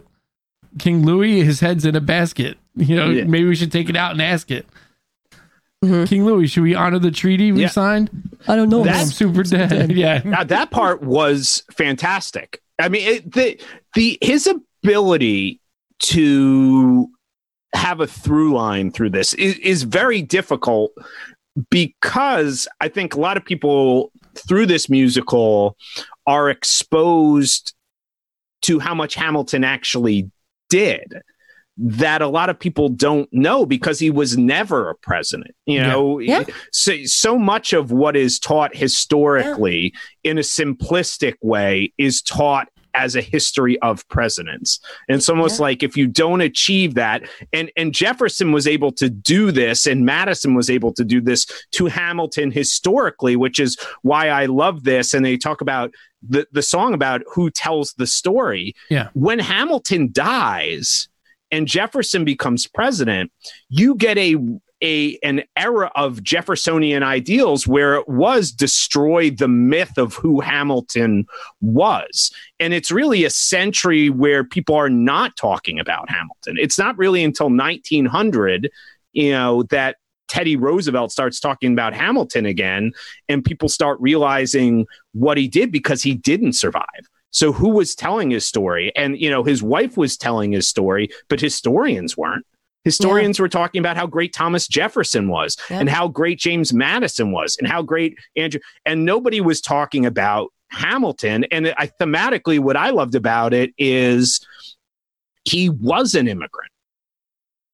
[0.78, 1.42] King Louis?
[1.42, 2.58] His head's in a basket.
[2.76, 3.24] You know, Yeah.
[3.24, 4.66] maybe we should take it out and ask it."
[5.84, 6.08] Mhm.
[6.08, 7.68] King Louis, should we honor the treaty we Yeah.
[7.68, 8.10] signed?
[8.48, 8.80] I don't know.
[8.80, 9.92] I'm That's- super dead.
[9.92, 10.20] yeah.
[10.24, 12.60] Now that part was fantastic.
[12.80, 13.58] I mean, it, the
[13.94, 15.60] the his ability
[16.00, 17.08] to
[17.74, 20.92] have a through line through this is, is very difficult
[21.70, 25.76] because I think a lot of people through this musical
[26.26, 27.74] are exposed
[28.62, 30.30] to how much Hamilton actually
[30.68, 31.22] did
[31.80, 35.54] that a lot of people don't know because he was never a president.
[35.64, 36.44] You know, Yeah.
[36.72, 39.94] so so much of what is taught historically
[40.24, 44.80] in a simplistic way is taught as a history of presidents.
[45.08, 45.62] And it's almost Yeah.
[45.62, 47.22] like if you don't achieve that,
[47.52, 51.46] and, and Jefferson was able to do this, and Madison was able to do this
[51.72, 55.14] to Hamilton historically, which is why I love this.
[55.14, 55.92] And they talk about
[56.28, 58.74] the, the song about who tells the story.
[58.90, 59.08] Yeah.
[59.14, 61.08] When Hamilton dies
[61.52, 63.30] and Jefferson becomes president,
[63.68, 64.34] you get a
[64.82, 71.26] a an era of Jeffersonian ideals where it was destroy the myth of who Hamilton
[71.60, 72.30] was.
[72.60, 76.56] And it's really a century where people are not talking about Hamilton.
[76.58, 78.70] It's not really until 1900,
[79.12, 79.96] you know, that
[80.28, 82.92] Teddy Roosevelt starts talking about Hamilton again
[83.28, 86.84] and people start realizing what he did because he didn't survive.
[87.30, 88.92] So who was telling his story?
[88.94, 92.46] And you know, his wife was telling his story, but historians weren't.
[92.88, 95.80] Historians were talking about how great Thomas Jefferson was Yeah.
[95.80, 100.52] and how great James Madison was and how great Andrew and nobody was talking about
[100.70, 104.46] Hamilton and I thematically what I loved about it is
[105.44, 106.70] he was an immigrant.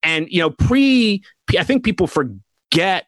[0.03, 1.23] And you know, pre
[1.59, 2.37] I think people forget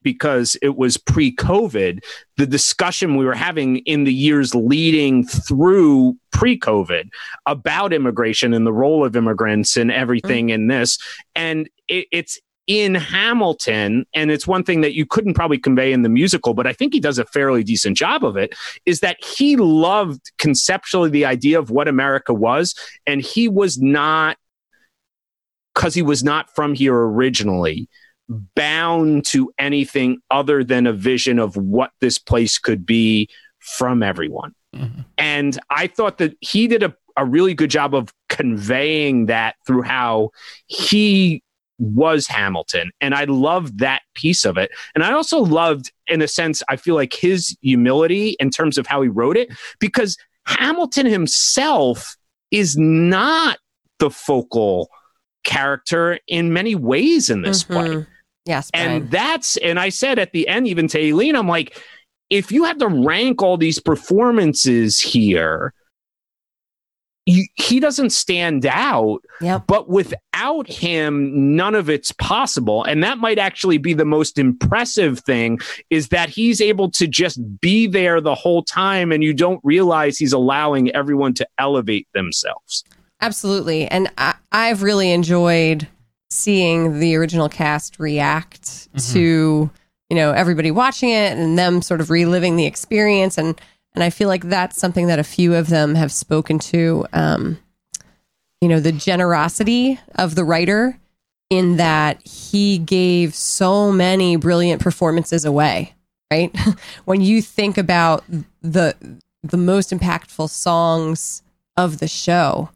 [0.03, 2.03] because it was pre-COVID,
[2.37, 7.09] the discussion we were having in the years leading through pre-COVID
[7.47, 10.99] about immigration and the role of immigrants and everything in this.
[11.35, 16.03] And it, it's in Hamilton, and it's one thing that you couldn't probably convey in
[16.03, 18.55] the musical, but I think he does a fairly decent job of it,
[18.87, 22.75] is that he loved conceptually the idea of what America was,
[23.07, 24.37] and he was not,
[25.75, 27.89] because he was not from here originally,
[28.29, 33.29] bound to anything other than a vision of what this place could be
[33.61, 34.55] from everyone.
[34.75, 35.05] Mhm.
[35.17, 39.83] And I thought that he did a, a really good job of conveying that through
[39.83, 40.31] how
[40.67, 41.43] he
[41.79, 42.91] was Hamilton.
[43.01, 44.71] And I loved that piece of it.
[44.95, 48.87] And I also loved, in a sense, I feel like his humility in terms of
[48.87, 50.17] how he wrote it, because
[50.47, 52.17] Hamilton himself
[52.51, 53.59] is not
[53.99, 54.89] the focal
[55.45, 58.07] character in many ways in this play.
[58.47, 58.91] Yes, Brian.
[59.03, 61.79] And that's, and I said at the end, even to Aileen, I'm like,
[62.31, 65.75] if you had to rank all these performances here,
[67.29, 69.65] you, he doesn't stand out, Yep.
[69.67, 72.85] but without him, none of it's possible.
[72.85, 75.59] And that might actually be the most impressive thing
[75.91, 80.19] is that he's able to just be there the whole time and you don't realize
[80.19, 82.85] he's allowing everyone to elevate themselves.
[83.21, 83.89] Absolutely.
[83.89, 85.89] And I, I've really enjoyed
[86.31, 89.13] seeing the original cast react Mhm.
[89.13, 89.71] to,
[90.11, 93.39] you know, everybody watching it and them sort of reliving the experience.
[93.39, 93.61] And,
[93.95, 97.59] and I feel like that's something that a few of them have spoken to, um,
[98.61, 100.99] you know, the generosity of the writer
[101.51, 105.95] in that he gave so many brilliant performances away,
[106.33, 106.55] right?
[107.05, 108.25] when you think about
[108.63, 108.97] the,
[109.45, 111.43] the most impactful songs
[111.77, 112.69] of the show,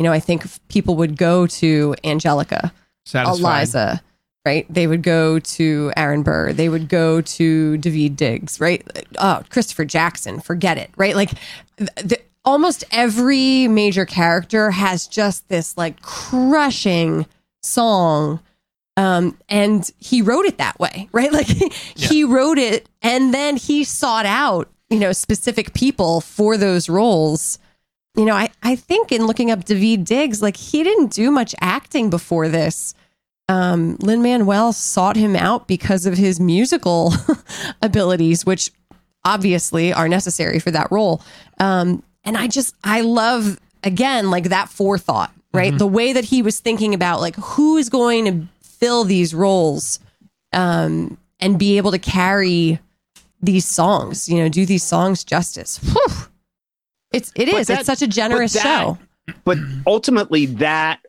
[0.00, 2.72] you know, I think people would go to Angelica,
[3.06, 3.38] Satisfied.
[3.38, 4.02] Eliza,
[4.44, 4.66] right?
[4.68, 6.52] They would go to Aaron Burr.
[6.52, 8.84] They would go to Daveed Diggs, right?
[9.18, 11.14] Oh, Christopher Jackson, forget it, right?
[11.14, 11.30] Like
[11.76, 17.26] the, almost every major character has just this like crushing
[17.62, 18.40] song.
[18.96, 21.32] Um, and he wrote it that way, right?
[21.32, 26.88] Like he wrote it and then he sought out, you know, specific people for those
[26.88, 27.60] roles
[28.16, 31.54] you know, I, I think in looking up Daveed Diggs, like he didn't do much
[31.60, 32.94] acting before this.
[33.48, 37.12] Um, Lin Manuel sought him out because of his musical
[37.82, 38.72] abilities, which
[39.24, 41.22] obviously are necessary for that role.
[41.60, 45.76] Um, and I just, I love, again, like that forethought, right?
[45.76, 50.00] The way that he was thinking about like who is going to fill these roles
[50.52, 52.80] um, and be able to carry
[53.40, 55.78] these songs, you know, do these songs justice.
[55.78, 56.26] Whew.
[57.16, 57.66] It's it But is.
[57.68, 58.98] that- it's such a generous that- show.
[59.44, 61.00] but ultimately that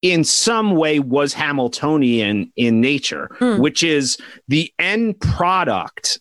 [0.00, 3.58] in some way was hamiltonian in nature Hmm.
[3.58, 6.20] which is the end product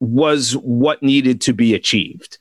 [0.00, 2.38] was what needed to be achieved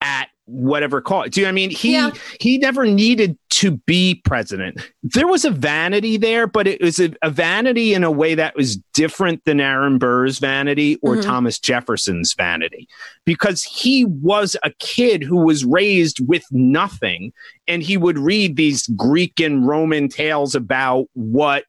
[0.00, 2.10] at whatever cost do you know i mean he Yeah.
[2.40, 7.12] he never needed to be president there was a vanity there but it was a,
[7.22, 11.22] a vanity in a way that was different than aaron burr's vanity or Mhm.
[11.22, 12.88] thomas jefferson's vanity
[13.24, 17.32] because he was a kid who was raised with nothing
[17.68, 21.64] and he would read these Greek and Roman tales about what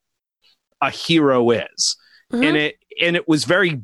[0.81, 1.95] a hero is.
[2.33, 2.45] Mhm.
[2.47, 3.79] And it and it was very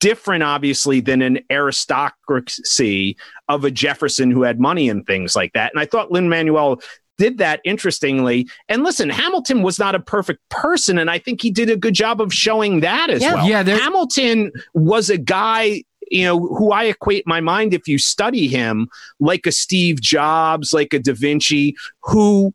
[0.00, 3.16] different obviously than an aristocracy
[3.48, 5.72] of a Jefferson who had money and things like that.
[5.72, 6.80] And I thought Lin Manuel
[7.16, 8.48] did that interestingly.
[8.68, 11.94] And listen, Hamilton was not a perfect person and I think he did a good
[11.94, 13.34] job of showing that as Yeah.
[13.34, 13.48] well.
[13.48, 18.46] Yeah, Hamilton was a guy you know, who I equate my mind, if you study
[18.46, 18.88] him,
[19.20, 22.52] like a Steve Jobs, like a Da Vinci, who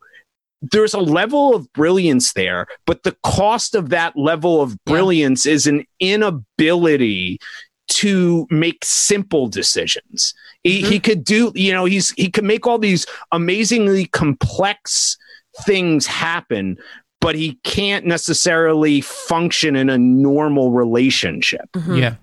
[0.62, 4.76] there's a level of brilliance there, but the cost of that level of Yeah.
[4.94, 7.40] brilliance is an inability
[7.90, 10.34] to make simple decisions.
[10.64, 15.18] He, he could do, you know, he's he could make all these amazingly complex
[15.66, 16.78] things happen,
[17.22, 21.68] but he can't necessarily function in a normal relationship.
[21.74, 22.00] Mhm.
[22.00, 22.16] Yeah,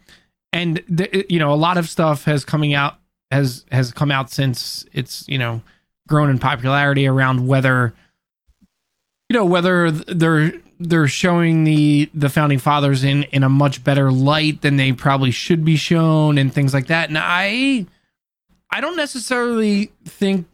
[0.53, 2.99] and the, you know, a lot of stuff has coming out
[3.32, 5.62] has has come out since it's you know
[6.07, 7.93] grown in popularity around whether
[9.29, 14.12] you know whether they're they're showing the the founding fathers in in a much better
[14.12, 17.09] light than they probably should be shown and things like that.
[17.09, 17.87] And I
[18.70, 20.47] I don't necessarily think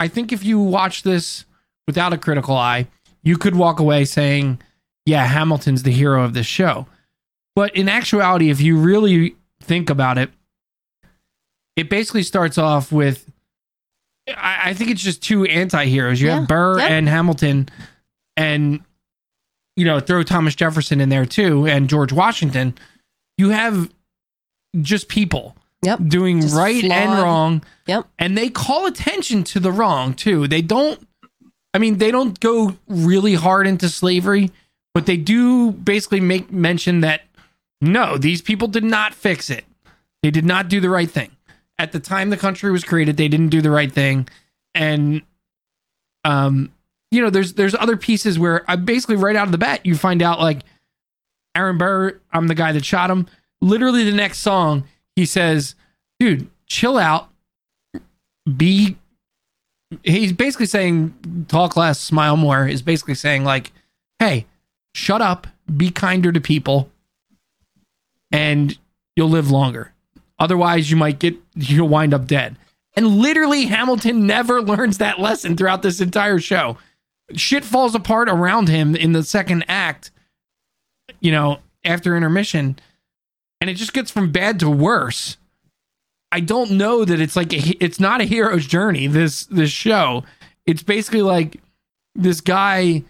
[0.00, 1.44] I think if you watch this
[1.86, 2.88] without a critical eye,
[3.22, 4.60] you could walk away saying,
[5.06, 6.86] "Yeah, Hamilton's the hero of this show."
[7.54, 10.30] But in actuality, if you really think about it,
[11.76, 13.30] it basically starts off with
[14.28, 16.20] I, I think it's just two anti-heroes.
[16.20, 16.38] You Yeah.
[16.40, 16.90] have Burr Yep.
[16.90, 17.68] and Hamilton
[18.36, 18.80] and
[19.76, 22.74] you know, throw Thomas Jefferson in there too and George Washington.
[23.38, 23.90] You have
[24.80, 26.00] just people Yep.
[26.06, 28.06] doing Just right and wrong Yep.
[28.18, 30.46] and they call attention to the wrong too.
[30.46, 31.06] They don't
[31.74, 34.52] I mean, they don't go really hard into slavery,
[34.94, 37.22] but they do basically make mention that
[37.80, 39.64] no, these people did not fix it.
[40.22, 41.32] They did not do the right thing.
[41.78, 44.28] At the time the country was created, they didn't do the right thing.
[44.74, 45.22] And
[46.24, 46.72] um
[47.10, 49.96] you know, there's there's other pieces where I basically right out of the bat you
[49.96, 50.62] find out like
[51.54, 53.28] Aaron Burr, I'm the guy that shot him.
[53.60, 55.76] Literally the next song, he says,
[56.18, 57.28] "Dude, chill out.
[58.56, 58.96] Be
[60.02, 63.72] he's basically saying talk less, smile more, is basically saying like,
[64.18, 64.46] hey,
[64.94, 65.46] shut up,
[65.76, 66.90] be kinder to people,
[68.32, 68.76] and
[69.16, 69.93] you'll live longer.
[70.44, 72.58] Otherwise, you might get you'll wind up dead.
[72.96, 76.76] And literally, Hamilton never learns that lesson throughout this entire show.
[77.34, 80.10] Shit falls apart around him in the second act,
[81.20, 82.78] you know, after intermission,
[83.58, 85.38] and it just gets from bad to worse.
[86.30, 89.06] I don't know that it's like a, it's not a hero's journey.
[89.06, 90.24] This this show,
[90.66, 91.58] it's basically like
[92.14, 93.02] this guy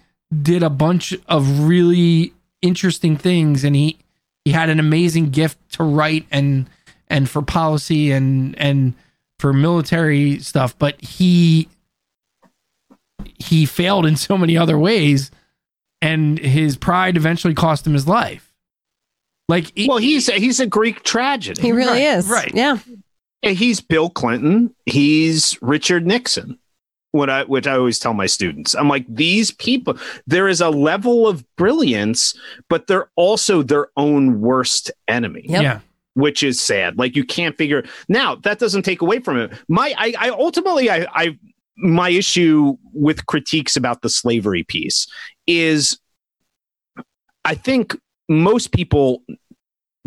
[0.42, 2.32] did a bunch of really
[2.62, 3.98] interesting things, and he
[4.44, 6.70] he had an amazing gift to write and
[7.08, 8.94] and for policy and and
[9.38, 11.68] for military stuff, but he
[13.38, 15.30] he failed in so many other ways,
[16.02, 18.52] and his pride eventually cost him his life.
[19.48, 21.60] Like, it- Well, he's a, he's a Greek tragedy.
[21.60, 22.28] He really Right, is.
[22.28, 22.50] right.
[22.54, 22.78] Yeah.
[23.42, 24.74] Yeah, He's Bill Clinton.
[24.86, 26.58] He's Richard Nixon.
[27.12, 29.96] What I which I always tell my students, I'm like these people.
[30.26, 32.34] There is a level of brilliance,
[32.68, 35.62] but they're also their own worst enemy, Yep.
[35.62, 35.80] yeah,
[36.14, 36.98] which is sad.
[36.98, 37.84] Like you can't figure.
[38.08, 39.52] Now that doesn't take away from it.
[39.68, 41.38] My I, I ultimately I, I
[41.76, 45.06] my issue with critiques about the slavery piece
[45.46, 45.98] is,
[47.44, 47.96] I think
[48.28, 49.22] most people,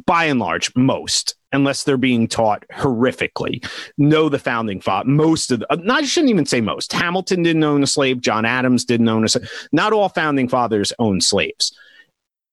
[0.05, 3.65] by and large, most unless they're being taught horrifically,
[3.97, 5.09] know the founding father.
[5.09, 6.91] Most of the, uh, not, I shouldn't even say most.
[6.91, 8.21] Hamilton didn't own a slave.
[8.21, 9.49] John Adams didn't own a slave.
[9.71, 11.77] Not all founding fathers owned slaves.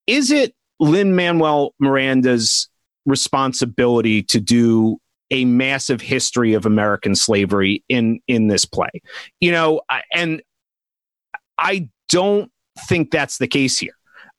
[0.06, 2.68] Is it Lin Manuel Miranda's
[3.06, 4.98] responsibility to do
[5.30, 8.90] a massive history of American slavery in in this play?
[9.40, 9.80] You know,
[10.12, 10.42] and
[11.58, 12.50] I don't
[12.88, 13.94] think that's the case here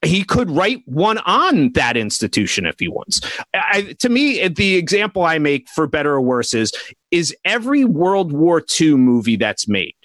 [0.05, 3.21] he could write one on that institution if he wants.
[3.53, 6.71] I, to me, the example I make for better or worse is
[7.11, 9.95] is every World War II movie that's made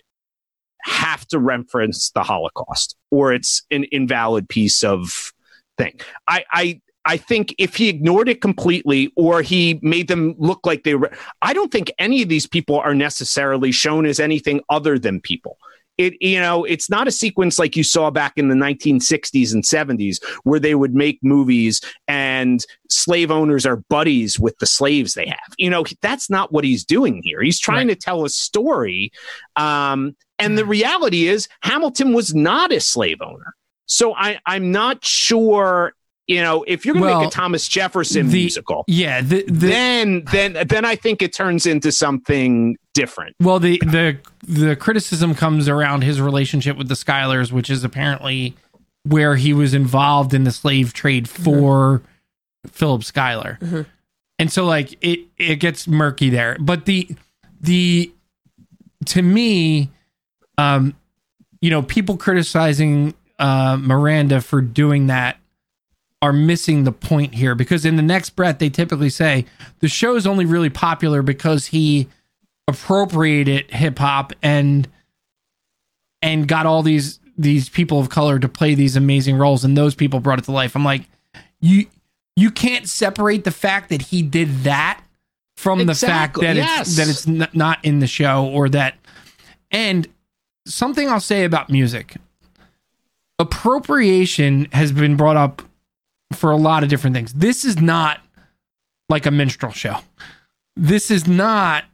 [0.83, 5.33] have to reference the Holocaust or it's an invalid piece of
[5.77, 6.01] thing.
[6.27, 10.85] I, I I think if he ignored it completely or he made them look like
[10.85, 14.99] they were, I don't think any of these people are necessarily shown as anything other
[14.99, 15.57] than people.
[15.97, 19.63] It, you know, it's not a sequence like you saw back in the 1960s and
[19.63, 25.27] 70s where they would make movies and slave owners are buddies with the slaves they
[25.27, 25.55] have.
[25.59, 27.43] You know, that's not what he's doing here.
[27.43, 28.01] He's trying right.
[28.01, 29.13] to tell a story.
[29.57, 33.55] Um, and the reality is, Hamilton was not a slave owner.
[33.85, 35.93] So I, I'm not sure
[36.31, 39.43] you know, if you're going to well, make a Thomas Jefferson the, musical, yeah, the,
[39.47, 43.35] the, then then then I think it turns into something different.
[43.41, 44.17] Well, the the
[44.47, 48.55] the criticism comes around his relationship with the Schuylers, which is apparently
[49.03, 51.43] where he was involved in the slave trade mm-hmm.
[51.43, 52.69] for mm-hmm.
[52.69, 53.83] Philip Schuyler, mm-hmm.
[54.39, 56.57] and so like it it gets murky there.
[56.61, 57.09] But the
[57.61, 58.13] the
[59.07, 59.91] to me,
[60.59, 60.95] um,
[61.61, 65.40] you know, people criticizing uh, Miranda for doing that
[66.23, 69.45] are missing the point here because in the next breath they typically say
[69.79, 72.09] the show is only really popular because he
[72.69, 74.89] appropriated hip hop and
[76.23, 79.95] and got all these these people of color to play these amazing roles and those
[79.95, 80.77] people brought it to life.
[80.77, 81.03] I'm like
[81.61, 81.87] you
[82.37, 85.03] you can't separate the fact that he did that
[85.57, 86.47] from exactly.
[86.47, 86.89] the fact that yes.
[86.89, 88.95] it's that it's n- not in the show or that
[89.71, 90.07] and
[90.67, 92.17] something I'll say about music
[93.39, 95.63] appropriation has been brought up
[96.33, 97.33] for a lot of different things.
[97.33, 98.21] This is not
[99.09, 99.97] like a minstrel show.
[100.77, 101.85] This is not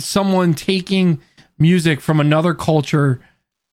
[0.00, 1.20] someone taking
[1.58, 3.20] music from another culture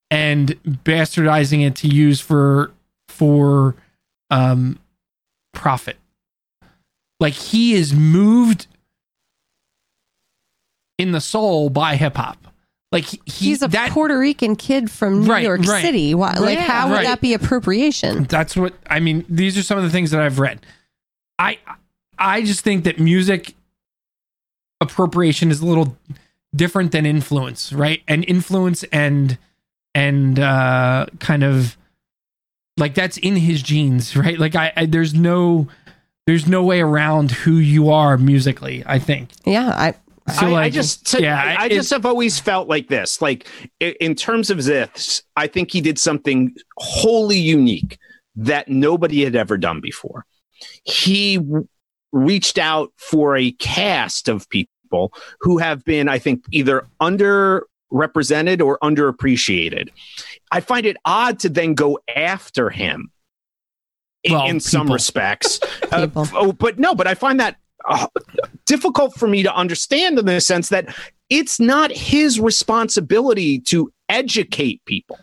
[0.09, 2.71] and bastardizing it to use for
[3.07, 3.75] for
[4.31, 4.79] um
[5.53, 5.97] profit.
[7.19, 8.67] Like he is moved
[10.97, 12.52] in the soul by hip hop.
[12.93, 15.81] Like he, he's a that, Puerto Rican kid from New right, York right.
[15.81, 16.13] City.
[16.13, 18.25] Why, like, how would that be appropriation?
[18.25, 19.25] That's what I mean.
[19.27, 20.63] These are some of the things that I've read.
[21.39, 21.57] I
[22.19, 23.55] I just think that music
[24.79, 25.97] appropriation is a little
[26.55, 28.03] different than influence, right?
[28.07, 29.39] And influence and
[29.95, 31.75] and uh, kind of
[32.77, 34.37] like that's in his genes, right?
[34.37, 35.67] Like I, I there's no
[36.27, 38.83] there's no way around who you are musically.
[38.85, 39.29] I think.
[39.45, 39.95] Yeah, I
[40.31, 43.21] so I, like, I just, yeah, I, I just have always felt like this.
[43.21, 43.47] Like
[43.79, 47.97] in terms of this, I think he did something wholly unique
[48.35, 50.25] that nobody had ever done before.
[50.83, 51.39] He
[52.11, 58.79] reached out for a cast of people who have been, I think, either underrepresented or
[58.79, 59.89] underappreciated.
[60.51, 63.11] I find it odd to then go after him
[64.23, 65.59] in, well, in some respects.
[65.91, 67.57] uh, oh, but no, but I find that
[67.87, 68.07] uh,
[68.65, 70.95] difficult for me to understand in the sense that
[71.29, 75.19] it's not his responsibility to educate people.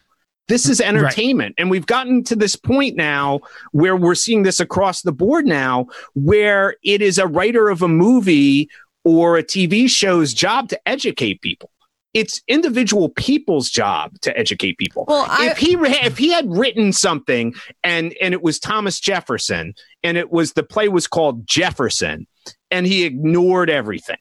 [0.49, 1.55] This is entertainment.
[1.57, 1.63] Right.
[1.63, 3.41] And we've gotten to this point now
[3.73, 7.89] where we're seeing this across the board now, where it is a writer of a
[7.89, 8.69] movie
[9.05, 11.71] or a TV show's job to educate people
[12.13, 15.05] it's individual people's job to educate people.
[15.07, 17.55] Well, I, if he if he had written something
[17.85, 22.27] and and it was Thomas Jefferson and it was the play was called Jefferson
[22.71, 24.19] and he ignored everything,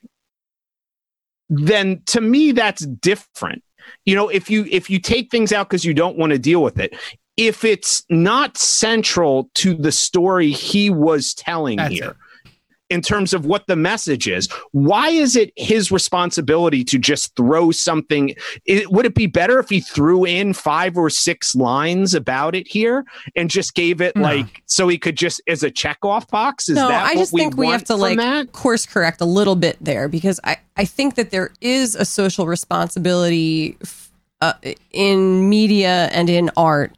[1.49, 3.63] then to me that's different.
[4.05, 6.61] You know, if you if you take things out because you don't want to deal
[6.61, 6.95] with it,
[7.37, 12.09] if it's not central to the story he was telling here.
[12.09, 12.15] It
[12.89, 14.49] in terms of what the message is.
[14.71, 18.35] Why is it his responsibility to just throw something?
[18.65, 22.67] It, would it be better if he threw in five or six lines about it
[22.67, 24.23] here and just gave it no.
[24.23, 26.69] like so he could just as a check off box?
[26.69, 28.51] Is no, I just think we have to like that?
[28.51, 32.47] course correct a little bit there because I, I think that there is a social
[32.47, 33.77] responsibility
[34.41, 34.53] uh,
[34.91, 36.95] in media and in art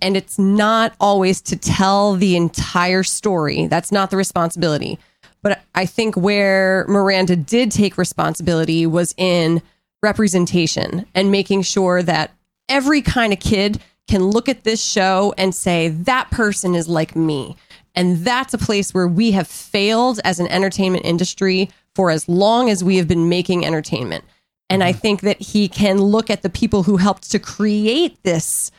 [0.00, 3.66] and it's not always to tell the entire story.
[3.66, 4.98] That's not the responsibility.
[5.42, 9.62] But I think where Miranda did take responsibility was in
[10.02, 12.32] representation and making sure that
[12.68, 17.16] every kind of kid can look at this show and say, that person is like
[17.16, 17.56] me.
[17.94, 22.70] And that's a place where we have failed as an entertainment industry for as long
[22.70, 24.24] as we have been making entertainment.
[24.70, 28.70] And I think that he can look at the people who helped to create this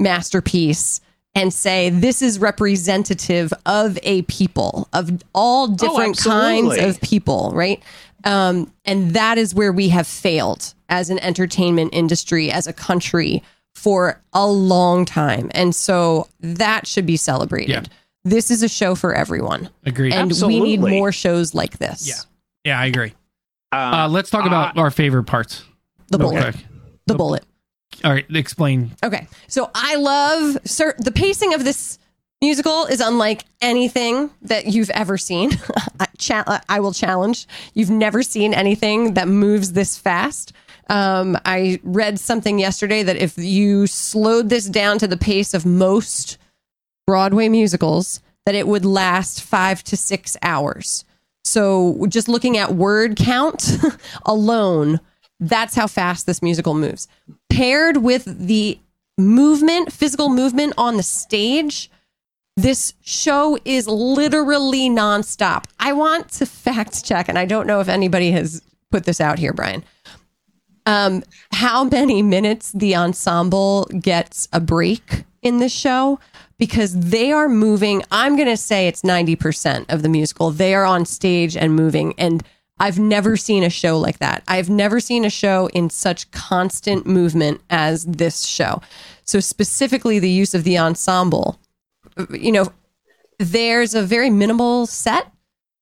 [0.00, 1.00] masterpiece
[1.34, 7.00] and say this is representative of a people of all oh, different oh, kinds of
[7.00, 7.82] people right?
[8.24, 13.42] Um, and that is where we have failed as an entertainment industry as a country
[13.74, 15.50] for a long time.
[15.54, 17.70] And so that should be celebrated.
[17.70, 17.82] Yeah.
[18.24, 19.70] this is a show for everyone.
[19.84, 20.12] Agreed.
[20.12, 20.60] And Absolutely.
[20.60, 22.06] we need more shows like this.
[22.06, 22.14] Yeah.
[22.64, 23.14] Yeah i agree.
[23.72, 25.64] Uh, uh, let's talk about uh, our favorite parts
[26.08, 26.54] the bullet.
[26.54, 26.62] the,
[27.06, 27.44] the bullet
[28.04, 28.92] all right, explain.
[29.02, 29.26] Okay.
[29.48, 31.98] So I love sir, the pacing of this
[32.40, 35.52] musical is unlike anything that you've ever seen.
[36.00, 37.46] I, cha- I will challenge.
[37.74, 40.52] You've never seen anything that moves this fast.
[40.88, 45.64] Um, I read something yesterday that if you slowed this down to the pace of
[45.64, 46.38] most
[47.06, 51.04] Broadway musicals, that it would last five to six hours.
[51.44, 53.78] So just looking at word count
[54.26, 55.00] alone,
[55.42, 57.08] that's how fast this musical moves.
[57.50, 58.78] Paired with the
[59.18, 61.90] movement, physical movement on the stage,
[62.56, 65.64] this show is literally nonstop.
[65.80, 68.62] I want to fact check, and I don't know if anybody has
[68.92, 69.84] put this out here, Brian.
[70.86, 76.20] Um, how many minutes the ensemble gets a break in this show?
[76.56, 80.52] Because they are moving, I'm going to say it's 90% of the musical.
[80.52, 82.14] They are on stage and moving.
[82.18, 82.44] And
[82.82, 84.42] I've never seen a show like that.
[84.48, 88.82] I've never seen a show in such constant movement as this show.
[89.24, 91.58] So, specifically, the use of the ensemble
[92.30, 92.72] you know,
[93.38, 95.30] there's a very minimal set.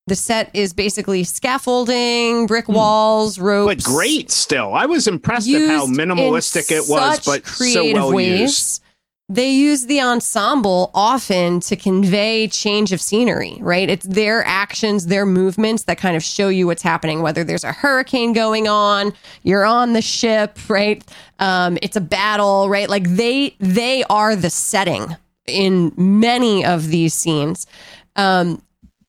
[0.07, 2.73] The set is basically scaffolding, brick hmm.
[2.73, 3.75] walls, ropes.
[3.75, 4.73] But great still.
[4.73, 8.39] I was impressed at how minimalistic it was, but so well ways.
[8.41, 8.83] used.
[9.31, 13.89] They use the ensemble often to convey change of scenery, right?
[13.89, 17.71] It's their actions, their movements that kind of show you what's happening, whether there's a
[17.71, 19.13] hurricane going on,
[19.43, 21.01] you're on the ship, right?
[21.39, 22.89] Um, it's a battle, right?
[22.89, 25.15] Like they they are the setting
[25.47, 27.67] in many of these scenes.
[28.17, 28.61] Um,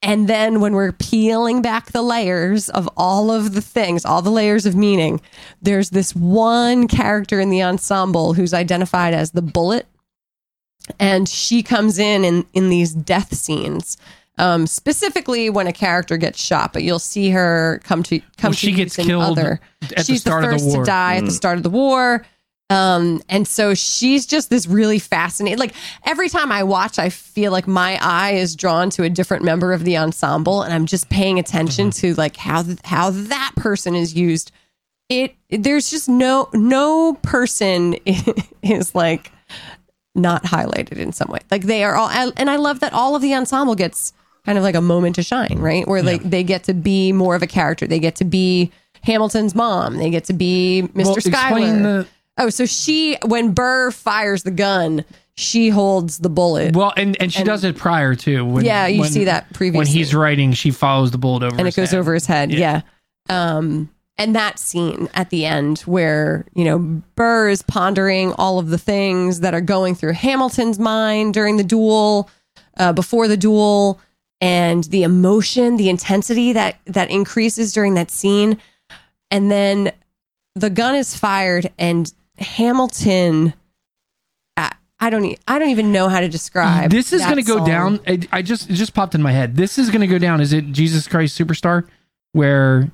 [0.05, 4.31] and then when we're peeling back the layers of all of the things, all the
[4.31, 5.21] layers of meaning,
[5.61, 9.89] there's this one character in the ensemble who's identified as the bullet.
[10.99, 13.97] And she comes in in, in these death scenes,
[14.39, 16.73] um, specifically when a character gets shot.
[16.73, 19.61] But you'll see her come to come Well, to she gets killed other.
[19.83, 20.85] at the She's start of the first war.
[20.85, 22.25] to die at the start of the war.
[22.71, 25.59] Um, and so she's just this really fascinating.
[25.59, 25.75] Like
[26.07, 29.75] every time I watch, I feel like my eye is drawn to a different member
[29.75, 32.01] of the ensemble, and I'm just paying attention Mm-hmm.
[32.01, 34.53] to like how th- how that person is used.
[35.11, 37.95] It there's just no no person
[38.63, 39.31] is like
[40.15, 41.41] not highlighted in some way.
[41.51, 44.13] Like they are all, and I love that all of the ensemble gets
[44.45, 45.87] kind of like a moment to shine, right?
[45.87, 47.87] Where like they get to be more of a character.
[47.87, 48.71] They get to be
[49.03, 49.97] Hamilton's mom.
[49.97, 51.05] They get to be Mr.
[51.05, 52.07] Well, explain the
[52.39, 55.05] Oh, so she when Burr fires the gun,
[55.35, 56.75] she holds the bullet.
[56.75, 58.45] well, and and she does it prior too.
[58.45, 60.53] When, Yeah, you when- see that previous when he's writing.
[60.53, 61.99] She follows the bullet over, and it goes head.
[61.99, 62.51] over his head.
[62.51, 62.83] Yeah.
[63.29, 63.57] Yeah.
[63.59, 63.91] Um
[64.23, 66.79] and that scene at the end where, you know,
[67.17, 71.65] Burr is pondering all of the things that are going through Hamilton's mind during the
[71.65, 72.31] duel,
[72.77, 74.01] uh, before the duel,
[74.41, 78.59] and the emotion, the intensity that that increases during that scene.
[79.33, 79.91] And then
[80.55, 83.55] the gun is fired and Hamilton
[84.57, 86.93] I, I don't e- I don't even know how to describe.
[86.93, 87.67] This is going to go song.
[87.67, 88.01] down.
[88.07, 89.57] I, I just it just popped in my head.
[89.57, 90.41] This is going to go down.
[90.41, 91.89] Is it Jesus Christ Superstar,
[92.33, 92.89] where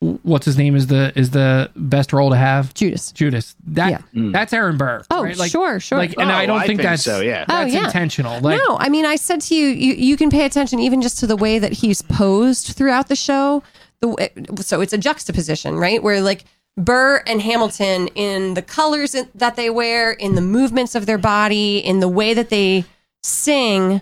[0.00, 2.72] what's his name is the is the best role to have?
[2.74, 3.12] Judas.
[3.12, 3.54] Judas.
[3.66, 3.98] That Yeah.
[4.14, 4.32] Mm.
[4.32, 5.02] that's Aaron Burr.
[5.10, 5.36] Oh, right?
[5.36, 5.98] Like, sure, sure.
[5.98, 7.44] Like, and Oh, I don't I think, think that's so, yeah.
[7.48, 7.84] Oh, That's yeah.
[7.84, 8.40] intentional.
[8.40, 11.18] Like, no, I mean, I said to you, you, you can pay attention even just
[11.20, 13.62] to the way that he's posed throughout the show.
[14.00, 14.30] The
[14.62, 16.02] so it's a juxtaposition, right?
[16.02, 16.44] Where like
[16.78, 21.76] Burr and Hamilton in the colors that they wear, in the movements of their body,
[21.78, 22.86] in the way that they
[23.22, 24.00] sing.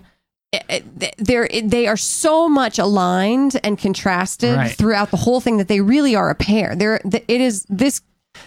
[1.17, 4.71] They're they are so much aligned and contrasted Right.
[4.71, 6.75] throughout the whole thing that they really are a pair.
[6.75, 8.01] There, it is this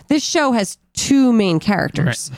[0.08, 2.30] this show has two main characters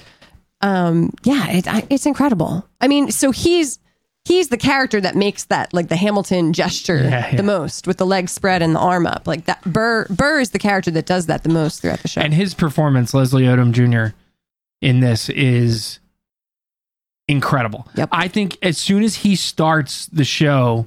[0.61, 3.79] um yeah it, it's incredible i mean so he's
[4.25, 7.37] he's the character that makes that like the hamilton gesture Yeah, yeah.
[7.37, 10.51] the most with the legs spread and the arm up like that burr burr is
[10.51, 13.73] the character that does that the most throughout the show and his performance, Leslie Odom
[13.73, 14.17] Jr.
[14.81, 15.99] in this is
[17.29, 17.89] incredible.
[17.97, 18.09] Yep.
[18.13, 20.87] I think as soon as he starts the show,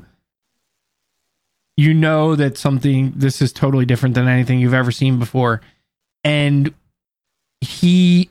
[1.75, 5.61] you know that something this is totally different than anything you've ever seen before,
[6.23, 6.73] and
[7.61, 8.29] he,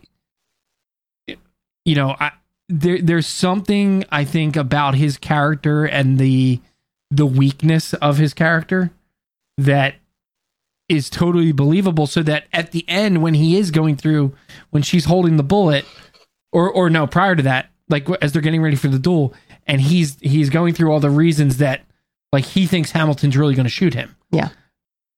[1.85, 2.33] you know, I
[2.69, 6.61] there there's something I think about his character and the
[7.11, 8.91] the weakness of his character
[9.59, 9.95] that
[10.89, 14.33] is totally believable so that at the end when he is going through
[14.71, 15.85] when she's holding the bullet
[16.53, 19.35] or or no prior to that like as they're getting ready for the duel
[19.67, 21.83] and he's he's going through all the reasons that
[22.33, 24.15] like he thinks Hamilton's really going to shoot him.
[24.31, 24.49] Yeah.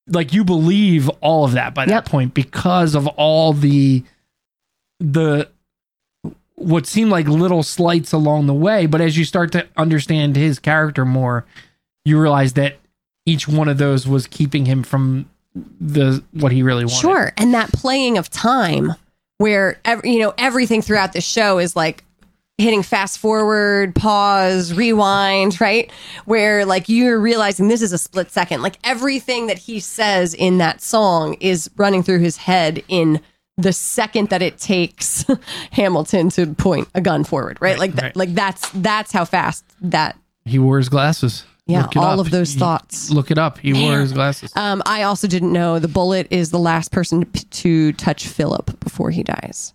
[0.06, 4.04] Like you believe all of that by that point because of all the
[5.00, 5.48] the
[6.54, 10.58] what seemed like little slights along the way but as you start to understand his
[10.58, 11.46] character more
[12.04, 12.78] you realize that
[13.26, 15.28] each one of those was keeping him from
[15.80, 17.00] the what he really wanted.
[17.00, 18.94] Sure and that playing of time
[19.36, 22.02] where ev- you know everything throughout the show is like
[22.58, 25.90] hitting fast forward, pause, rewind, right?
[26.24, 28.62] Where like you're realizing this is a split second.
[28.62, 33.20] Like everything that he says in that song is running through his head in
[33.56, 35.24] the second that it takes
[35.72, 37.70] Hamilton to point a gun forward, right?
[37.70, 38.16] Right, like that, right.
[38.16, 41.44] like that's that's how fast that He wore his glasses.
[41.66, 42.26] yeah, all up.
[42.26, 43.10] of those He- thoughts.
[43.10, 43.58] Look it up.
[43.58, 44.52] He wore his glasses.
[44.56, 48.78] Um, I also didn't know the bullet is the last person to, to touch Philip
[48.80, 49.74] before he dies.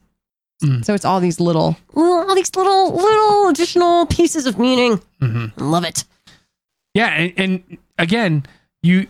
[0.63, 0.83] Mm.
[0.85, 5.01] So it's all these little, all these little, little additional pieces of meaning.
[5.19, 6.05] hmm Love it.
[6.93, 8.45] Yeah, and, and again,
[8.81, 9.07] you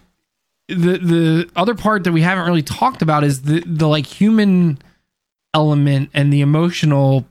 [0.67, 4.79] the the other part that we haven't really talked about is the the like human
[5.53, 7.25] element and the emotional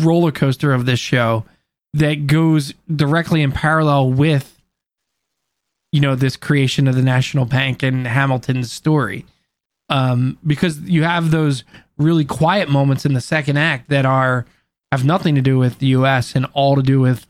[0.00, 1.44] roller coaster of this show
[1.92, 4.60] that goes directly in parallel with
[5.92, 9.26] you know this creation of the national bank and Hamilton's story.
[9.88, 11.62] Um because you have those
[11.98, 14.46] really quiet moments in the second act that are
[14.92, 17.26] have nothing to do with the US and all to do with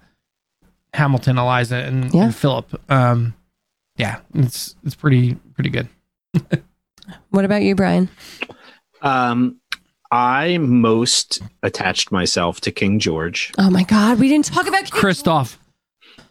[0.95, 2.25] Hamilton, Eliza, and, Yeah.
[2.25, 2.81] and Philip.
[2.91, 3.35] Um,
[3.97, 5.89] yeah, it's it's pretty pretty good.
[7.31, 8.09] What about you, Brian?
[9.01, 9.61] Um,
[10.11, 13.53] I most attached myself to King George.
[13.59, 15.57] Oh my God, we didn't talk about King Kristoff,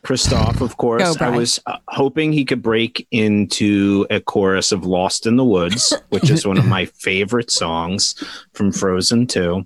[0.05, 1.17] Kristoff, of course.
[1.17, 5.43] Go, I was uh, hoping he could break into a chorus of Lost in the
[5.43, 8.13] Woods, which is one of my favorite songs
[8.53, 9.65] from Frozen 2.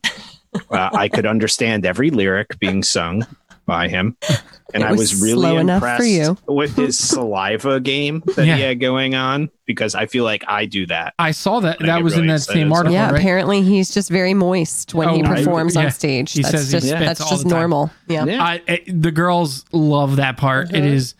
[0.53, 3.27] Uh, I could understand every lyric being sung
[3.69, 4.17] by him.
[4.71, 6.37] And It I was was really slow enough for impressed you.
[6.47, 8.55] with his saliva game that Yeah.
[8.55, 11.15] he had going on because I feel like I do that.
[11.17, 11.79] I saw that.
[11.79, 13.19] That get was in that same article, Yeah, right?
[13.19, 15.85] apparently he's just very moist when he Oh, I- performs yeah.
[15.85, 16.33] on stage.
[16.33, 17.89] He that's says just spits that's just normal.
[18.07, 18.25] Yeah.
[18.25, 18.43] Yeah.
[18.43, 20.69] I, I- the girls love that part.
[20.71, 20.91] It Mhm.
[20.93, 21.15] is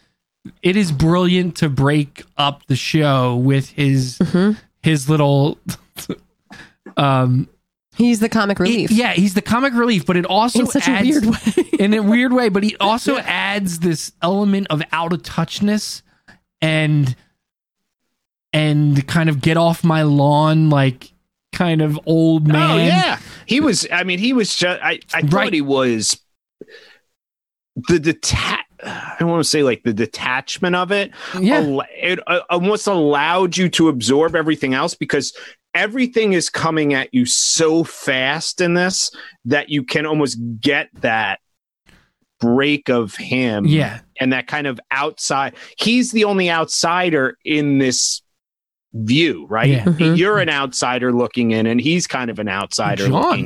[0.62, 4.58] it is brilliant to break up the show with his Mhm.
[4.84, 5.58] his little.
[6.98, 7.48] um.
[8.00, 8.90] He's the comic relief.
[8.90, 11.64] it- yeah, he's the comic relief, but it also in such adds, a weird way.
[11.80, 16.02] in a weird way, but he also adds this element of out of touchness
[16.62, 17.16] and
[18.54, 21.12] and kind of get off my lawn like
[21.54, 22.72] kind of old man.
[22.72, 23.86] Oh yeah, he was.
[23.92, 24.82] I mean, he was just.
[24.82, 25.54] I I thought Right.
[25.54, 26.20] he was
[27.88, 28.60] the detach.
[28.82, 31.12] I don't want to say like the detachment of it.
[31.40, 31.58] Yeah.
[31.60, 35.34] al- it uh, almost allowed you to absorb everything else because
[35.74, 39.12] everything is coming at you so fast in this
[39.46, 41.40] that you can almost get that
[42.40, 44.00] break of him Yeah.
[44.20, 48.22] and that kind of outside he's the only outsider in this
[48.94, 49.84] view right Yeah.
[49.84, 50.18] Mhm.
[50.18, 53.46] you're an outsider looking in and he's kind of an outsider John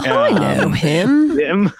[0.00, 0.06] in.
[0.06, 0.40] Adams.
[0.40, 1.72] I know Um, him, him.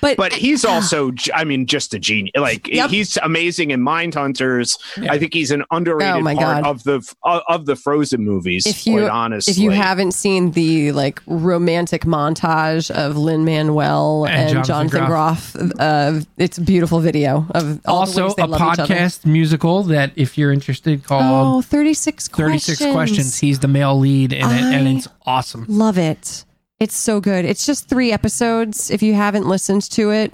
[0.00, 2.90] but but he's also I mean just a genius like Yep.
[2.90, 5.12] he's amazing in mind hunters Yeah.
[5.12, 6.70] i think he's an underrated Oh my part God.
[6.70, 6.94] of the
[7.24, 11.20] of of the frozen movies If you- quite honestly if you haven't seen the like
[11.26, 17.46] romantic montage of Lin Manuel And and, Jonathan Jonathan Groff, uh, it's a beautiful video
[17.50, 18.94] of all the also ways they a love each other.
[18.94, 22.92] podcast musical that if you're interested called Oh, 36 36 questions.
[22.94, 23.38] questions.
[23.38, 25.64] He's the male lead in it and it's awesome.
[25.68, 26.44] Love it.
[26.80, 27.44] It's so good.
[27.44, 28.90] It's just three episodes.
[28.90, 30.32] If you haven't listened to it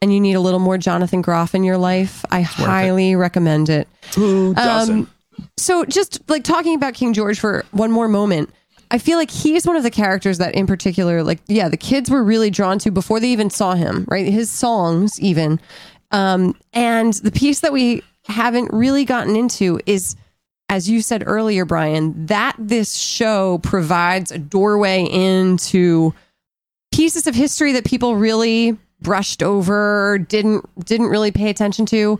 [0.00, 2.64] and you need a little more Jonathan Groff in your life, I worth it.
[2.64, 3.88] highly recommend it.
[4.14, 5.10] who doesn't Um,
[5.56, 8.50] so just like talking about King George for one more moment,
[8.90, 12.10] I feel like he's one of the characters that in particular, like, yeah, the kids
[12.10, 14.26] were really drawn to before they even saw him, right?
[14.26, 15.60] His songs, even.
[16.10, 20.14] Um, and the piece that we haven't really gotten into is,
[20.72, 26.14] as you said earlier, Brian, that this show provides a doorway into
[26.94, 32.18] pieces of history that people really brushed over, didn't didn't really pay attention to.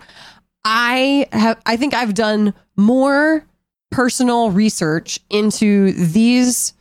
[0.66, 3.42] I have I think I've done more
[3.90, 6.74] personal research into these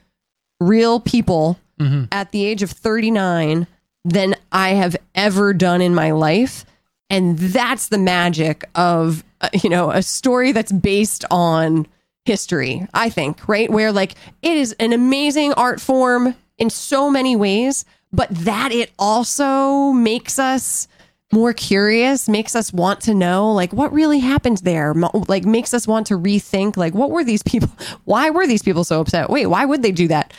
[0.59, 2.09] real people Mhm.
[2.11, 3.65] at the age of 39
[4.03, 6.65] than I have ever done in my life
[7.11, 11.85] and that's the magic of uh, you know a story that's based on
[12.25, 13.69] history I think right?
[13.69, 18.91] Where like it is an amazing art form in so many ways but that it
[18.97, 20.87] also makes us
[21.33, 24.93] more curious makes us want to know like what really happened there?
[25.27, 27.69] Like makes us want to rethink like what were these people
[28.05, 29.29] why were these people so upset?
[29.29, 30.33] Wait why would they do that?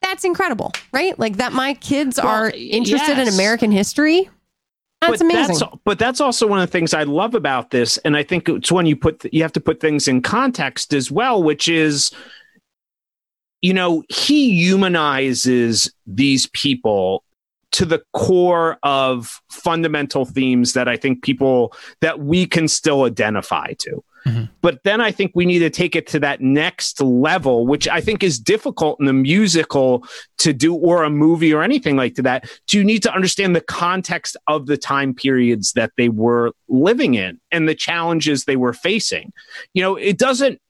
[0.00, 1.18] That's incredible right?
[1.18, 4.30] Like that my kids Well, are interested in american history
[5.06, 7.96] that's but amazing That's, but that's also one of the things I love about this,
[7.98, 11.10] and I think it's when you put you have to put things in context as
[11.10, 12.10] well, which is,
[13.62, 17.22] you know, he humanizes these people
[17.72, 23.72] to the core of fundamental themes that I think people that we can still identify
[23.80, 24.02] to.
[24.26, 24.50] Mhm.
[24.60, 28.00] But then I think we need to take it to that next level, which I
[28.00, 30.04] think is difficult in a musical
[30.38, 32.50] to do or a movie or anything like that.
[32.66, 37.14] Do you need to understand the context of the time periods that they were living
[37.14, 39.32] in and the challenges they were facing?
[39.74, 40.60] You know, it doesn't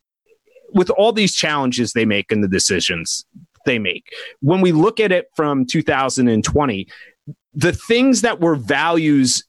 [0.75, 3.25] with all these challenges they make and the decisions
[3.65, 4.13] they make.
[4.41, 6.87] When we look at it from 2020,
[7.55, 9.45] the things that were values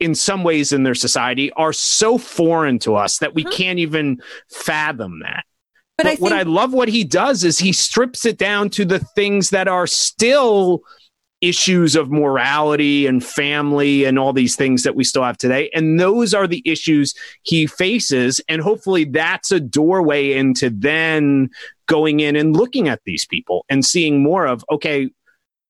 [0.00, 3.52] in some ways in their society are so foreign to us that we Mhm.
[3.52, 4.20] can't even
[4.50, 5.44] fathom that.
[5.96, 8.68] But, But, I think what I love what he does is he strips it down
[8.70, 10.82] to the things that are still
[11.42, 15.70] issues of morality and family and all these things that we still have today.
[15.74, 18.40] And those are the issues he faces.
[18.48, 21.50] And hopefully that's a doorway into then
[21.86, 25.10] going in and looking at these people and seeing more of, okay,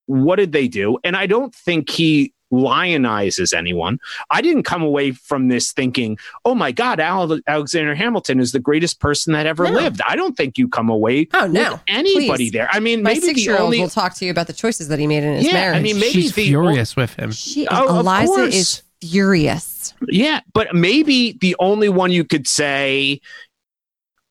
[0.06, 0.98] what did they do?
[1.04, 3.99] And I don't think he lionizes anyone.
[4.30, 8.61] I didn't come away from this thinking, oh my God, Al- Alexander Hamilton is the
[8.61, 9.70] greatest person that ever No.
[9.70, 10.01] lived.
[10.07, 12.53] I don't think you come away oh no, with anybody please.
[12.53, 12.68] there.
[12.70, 15.07] I mean, my maybe the only will talk to you about the choices that he
[15.07, 17.32] made in his Yeah, I mean, maybe She's the- furious with him.
[17.32, 18.55] she, Oh, of Eliza course.
[18.55, 19.94] is furious.
[20.09, 23.20] Yeah, but maybe the only one you could say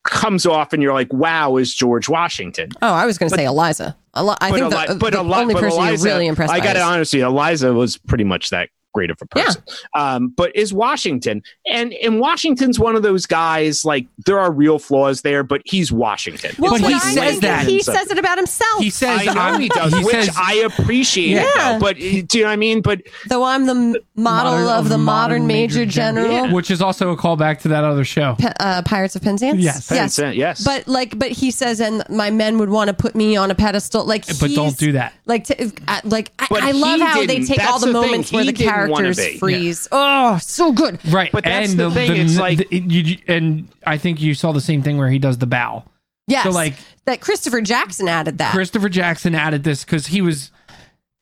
[0.06, 2.70] comes off and you're like, wow, is George Washington.
[2.82, 3.98] Oh, I was going to say Eliza.
[4.18, 6.54] Eli- I think Eli- the, but the Eli- only but person Eliza- you're really impressed
[6.54, 9.44] I got to honestly, Eliza was pretty much that great of a Yeah.
[9.46, 9.64] person.
[9.94, 13.86] Um, but is Washington, and and Washington's one of those guys.
[13.86, 16.56] Like there are real flaws there, but he's Washington.
[16.58, 17.68] Well, But but he I says that.
[17.68, 18.80] He says it about himself.
[18.82, 19.70] He says, I know I'm- he
[20.04, 21.30] which says, I appreciate.
[21.32, 21.44] Yeah.
[21.44, 22.06] It, though, but uh, do
[22.38, 22.82] you know what I mean?
[22.82, 26.52] But Though I'm the model Modern- of the modern, major, general, Yeah.
[26.54, 28.36] which is also a callback to that other show.
[28.40, 29.60] Pe- uh, Pirates of Penzance.
[29.60, 29.88] Yes.
[29.92, 30.16] yes.
[30.16, 30.64] Penzance, yes.
[30.64, 33.56] But like, but he says, and my men would want to put me on a
[33.56, 34.06] pedestal.
[34.06, 35.14] Like, But don't do that.
[35.26, 37.48] Like, to, uh, like I, I love how they didn't.
[37.48, 38.12] take all That's the the thing.
[38.12, 39.38] moments where He the didn't wanna characters be.
[39.40, 39.88] freeze.
[39.92, 41.00] Oh, so good.
[41.12, 41.32] Right.
[41.32, 44.62] But that's and the thing, it's like- the- you, and I think you saw the
[44.62, 45.84] same thing where he does the bow.
[46.28, 46.44] Yes.
[46.44, 46.76] So, like-
[47.06, 48.52] that Christopher Jackson added that.
[48.52, 50.52] Christopher Jackson added this because he was,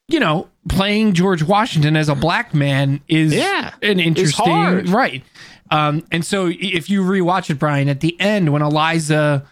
[0.07, 4.89] you know, playing George Washington as a black man is Yeah, an interesting hard.
[4.89, 5.23] right.
[5.71, 9.45] Um, and so if you rewatch it, Brian, at the end when Eliza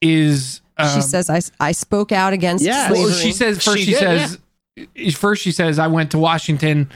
[0.00, 3.04] is, um, she says, I, I spoke out against yeah, slavery.
[3.06, 6.90] well, she says first She she, did, says first she says I went to Washington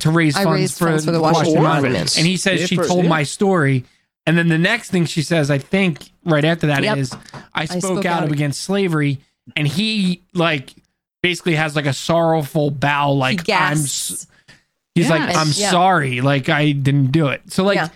[0.00, 1.82] to raise I funds raised for, funds for the the Washington Monument.
[1.94, 2.16] Monument.
[2.16, 3.10] and he says Yeah, she first- told yeah.
[3.10, 3.84] my story.
[4.26, 7.42] And then the next thing she says, I think right after that is, Yep.
[7.54, 9.18] I spoke, spoke out, out ag- against slavery.
[9.56, 10.72] And he like
[11.22, 13.74] basically has like a sorrowful bow, like he I'm.
[13.74, 14.26] gasps.
[14.94, 15.10] He's Yeah.
[15.10, 15.70] like, I'm Yeah.
[15.70, 17.42] sorry, like I didn't do it.
[17.52, 17.88] So like, Yeah.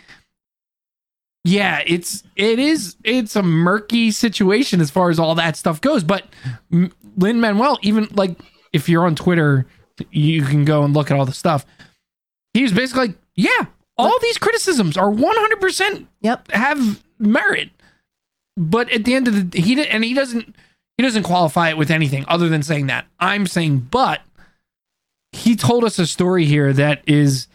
[1.45, 1.83] yeah.
[1.87, 6.03] it's it is it's a murky situation as far as all that stuff goes.
[6.05, 6.25] But
[6.71, 8.37] Lin Manuel, even like
[8.73, 9.67] if you're on Twitter,
[10.11, 11.65] you can go and look at all the stuff.
[12.55, 13.67] He was basically like, yeah,
[13.99, 16.51] all these criticisms are 100 percent Yep.
[16.53, 17.71] have merit.
[18.57, 20.55] But at the end of the he did, and he doesn't
[20.97, 23.07] he doesn't qualify it with anything other than saying that.
[23.21, 24.23] I'm saying but
[25.33, 27.49] he told us a story here that is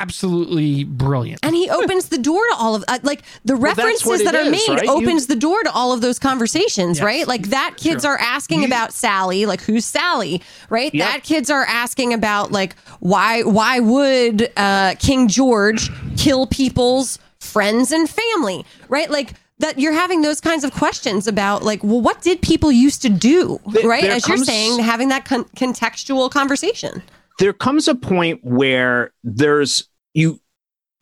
[0.00, 1.40] absolutely brilliant.
[1.42, 4.34] And he opens the door to all of uh, like the references what it that
[4.34, 4.88] are is, made right?
[4.88, 7.04] opens the door to all of those conversations, Yes.
[7.04, 7.26] right?
[7.28, 8.12] Like that kids Sure.
[8.14, 10.92] are asking You- about Sally, like who's Sally, right?
[10.94, 11.06] Yep.
[11.08, 17.92] That kids are asking about like why why would uh, King George kill people's friends
[17.92, 19.10] and family, right?
[19.10, 23.02] Like that you're having those kinds of questions about like well what did people used
[23.02, 24.02] to do, Th- right?
[24.02, 27.02] there As you're saying having that con- contextual conversation.
[27.38, 30.40] There comes a point where there's you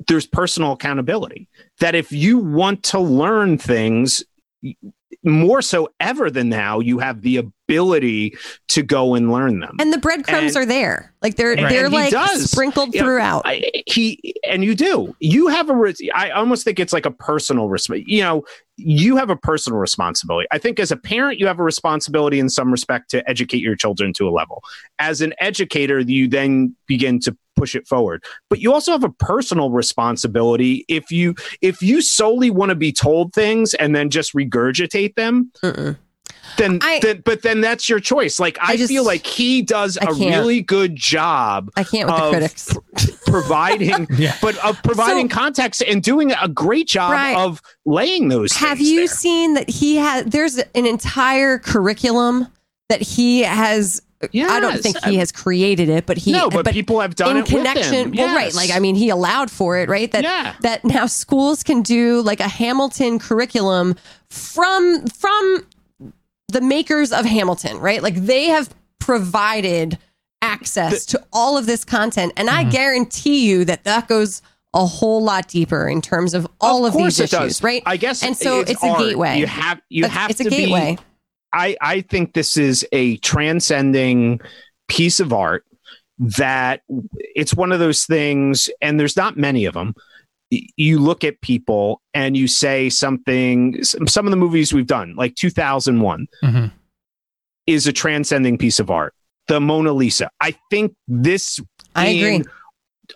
[0.08, 1.48] there's personal accountability
[1.80, 4.24] that if you want to learn things
[5.24, 8.36] more so ever than now you have the ability
[8.68, 11.12] to go and learn them And the breadcrumbs And- are there.
[11.22, 12.50] Like they're And they're he like does.
[12.50, 13.42] sprinkled You know, throughout.
[13.44, 15.14] I, he and you do.
[15.20, 15.94] You have a.
[16.14, 18.44] I almost think it's like a personal resp You know,
[18.76, 20.48] you have a personal responsibility.
[20.50, 23.76] I think as a parent, you have a responsibility in some respect to educate your
[23.76, 24.62] children to a level.
[24.98, 28.24] As an educator, you then begin to push it forward.
[28.50, 32.90] But you also have a personal responsibility if you if you solely want to be
[32.92, 35.52] told things and then just regurgitate them.
[35.62, 35.96] Mm-mm.
[36.58, 38.40] Then, I- then, but then that's your choice.
[38.40, 42.16] Like I, I just- feel like he does a really good job I can't with
[42.16, 42.74] the critics.
[42.74, 44.34] pr- providing Yeah.
[44.42, 47.36] but of providing So- context and doing a great job Right.
[47.36, 49.06] of laying those Have you there.
[49.06, 50.24] seen that he has?
[50.26, 52.48] There's an entire curriculum
[52.88, 54.02] that he has.
[54.22, 56.32] I don't think he has created it, but he.
[56.32, 58.12] no but, people have done in it connection.
[58.12, 58.12] him.
[58.16, 58.54] Well, right.
[58.54, 60.10] Like I mean, he allowed for it, right?
[60.12, 60.54] That Yeah.
[60.60, 63.96] that now schools can do like a Hamilton curriculum
[64.30, 65.66] from from
[66.48, 68.02] the makers of Hamilton, right?
[68.02, 69.98] Like they have provided
[70.42, 72.58] access to all of this content, and Mm-hmm.
[72.58, 74.42] I guarantee you that that goes
[74.74, 77.62] a whole lot deeper in terms of all of, course these issues, does.
[77.62, 77.82] right?
[77.84, 78.98] I guess and so it's, a art.
[79.00, 79.38] gateway.
[79.38, 80.96] You have you That's- have it's a gateway.
[80.96, 81.02] be.
[81.52, 84.40] I I think this is a transcending
[84.88, 85.64] piece of art
[86.18, 89.94] that it's one of those things, and there's not many of them.
[90.50, 93.82] You look at people and you say something.
[93.84, 96.70] Some some of the movies we've done, like 2001, Mhm.
[97.66, 99.14] is a transcending piece of art.
[99.48, 100.30] The Mona Lisa.
[100.40, 101.58] I think this
[101.94, 102.44] I agree.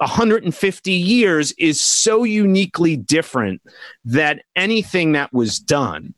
[0.01, 3.63] 150 years is so uniquely different
[4.05, 6.15] that anything that was done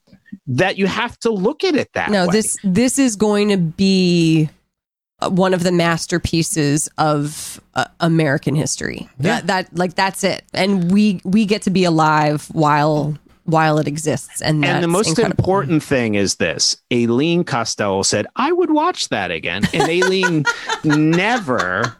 [0.49, 2.32] that you have to look at it that no, way.
[2.32, 4.49] this this is going to be
[5.20, 9.09] uh, one of the masterpieces of uh, American history.
[9.20, 9.40] Yeah.
[9.40, 13.88] That, that like that's it, and we we get to be alive while while it
[13.88, 15.42] exists, and and the most incredible.
[15.42, 19.64] important thing is this Aileen Costello said, I would watch that again.
[19.72, 20.44] And Aileen
[20.84, 21.96] never,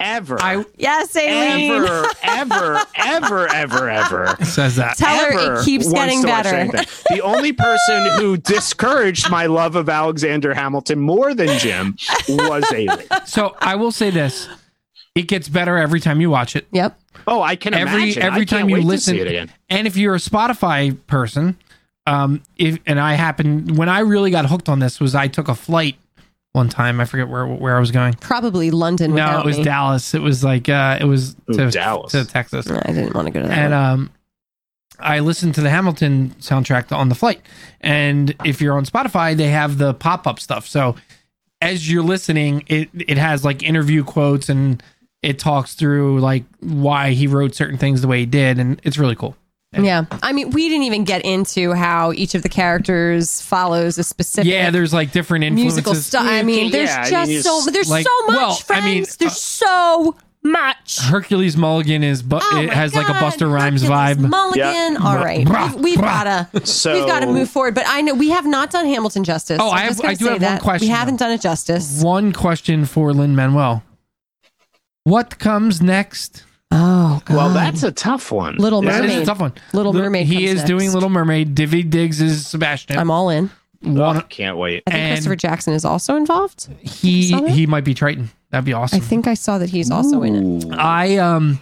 [0.00, 1.72] ever, I Yes, Aileen.
[1.72, 4.96] ever, ever, ever, ever, ever says that.
[4.96, 6.66] Tell her it keeps getting better.
[7.10, 11.96] The only person who discouraged my love of Alexander Hamilton more than Jim
[12.28, 12.98] was Aileen.
[13.24, 14.48] So I will say this:
[15.14, 16.66] it gets better every time you watch it.
[16.72, 16.98] Yep.
[17.26, 18.22] Oh, I can Every imagine.
[18.22, 19.52] I every can't time you wait to listen, see it again.
[19.68, 21.56] and if you're a Spotify person,
[22.06, 25.48] um, if and I happened when I really got hooked on this was I took
[25.48, 25.96] a flight
[26.56, 27.00] one time.
[27.00, 28.14] I forget where where I was going.
[28.14, 29.14] Probably London.
[29.14, 29.64] No, it was me.
[29.64, 30.14] Dallas.
[30.14, 32.10] It was like uh, it was Ooh, to Dallas.
[32.12, 32.68] to Texas.
[32.68, 33.56] I didn't want to go to that.
[33.58, 33.82] and one.
[33.84, 34.10] um
[34.98, 37.42] I listened to the Hamilton soundtrack on the flight.
[37.82, 40.66] And if you're on Spotify, they have the pop-up stuff.
[40.66, 40.96] So
[41.60, 44.82] as you're listening, it it has like interview quotes and
[45.22, 48.96] it talks through like why he wrote certain things the way he did and it's
[48.98, 49.36] really cool.
[49.84, 54.04] Yeah, I mean, we didn't even get into how each of the characters follows a
[54.04, 55.74] specific Yeah, there's like different influences.
[55.76, 56.26] musical style.
[56.26, 59.04] I mean, there's Yeah, I just mean, so there's like- so much, well, I mean,
[59.04, 59.16] friends.
[59.16, 61.00] there's uh, so much.
[61.00, 64.28] Hercules Mulligan is but Oh it my has like a Busta Rhymes Hercules vibe.
[64.28, 64.92] Mulligan.
[64.94, 64.98] Yeah.
[65.02, 66.02] All right, Bruh, we've, we've bruh.
[66.52, 67.74] gotta So we've got to move forward.
[67.74, 69.58] But I know we have not done Hamilton justice.
[69.60, 70.62] Oh, I'm I have- gonna I do say have one that.
[70.62, 72.00] question, We haven't done it justice.
[72.00, 73.82] One question for Lin Manuel.
[75.02, 76.44] What comes next?
[76.72, 77.36] Oh, God.
[77.36, 78.56] Well, that's a tough one.
[78.56, 79.10] Little That Mermaid.
[79.10, 79.52] is a tough one.
[79.72, 80.66] Little Li- Mermaid He comes is next.
[80.68, 81.54] doing Little Mermaid.
[81.54, 82.98] Daveed Diggs is Sebastian.
[82.98, 83.50] I'm all in.
[83.82, 84.82] One, Oh, can't wait.
[84.86, 86.68] I think And- Christopher Jackson is also involved.
[86.80, 87.50] he saw that?
[87.50, 88.30] he might be Triton.
[88.50, 88.96] That'd be awesome.
[88.96, 90.72] I think I saw that he's also in it.
[90.78, 91.60] I um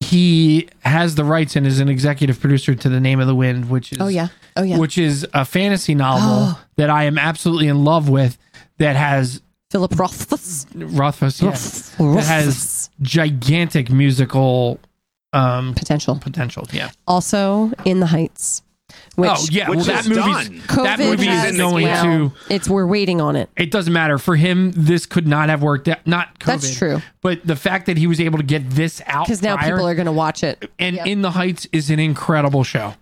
[0.00, 3.70] he has the rights and is an executive producer to The Name of the Wind,
[3.70, 4.28] which is Oh yeah.
[4.56, 4.78] Oh yeah.
[4.78, 6.60] which is a fantasy novel Oh.
[6.76, 8.36] that I am absolutely in love with.
[8.78, 9.40] That has
[9.72, 10.66] Philip Rothfuss.
[10.74, 14.78] Rothfuss, yeah, that has gigantic musical
[15.32, 16.18] um potential.
[16.18, 16.66] potential.
[16.72, 16.90] Yeah.
[17.06, 18.62] Also in the Heights.
[19.16, 20.58] Which oh yeah, which well, that is movie's done.
[20.68, 22.32] COVID that movie is going well, to.
[22.50, 23.48] It's we're waiting on it.
[23.56, 24.72] It doesn't matter for him.
[24.72, 25.88] This could not have worked.
[25.88, 26.06] out.
[26.06, 27.00] Not COVID, That's true.
[27.22, 29.94] But the fact that he was able to get this out Because now people are
[29.94, 30.70] going to watch it.
[30.78, 31.06] and Yep.
[31.06, 32.92] In the Heights is an incredible show.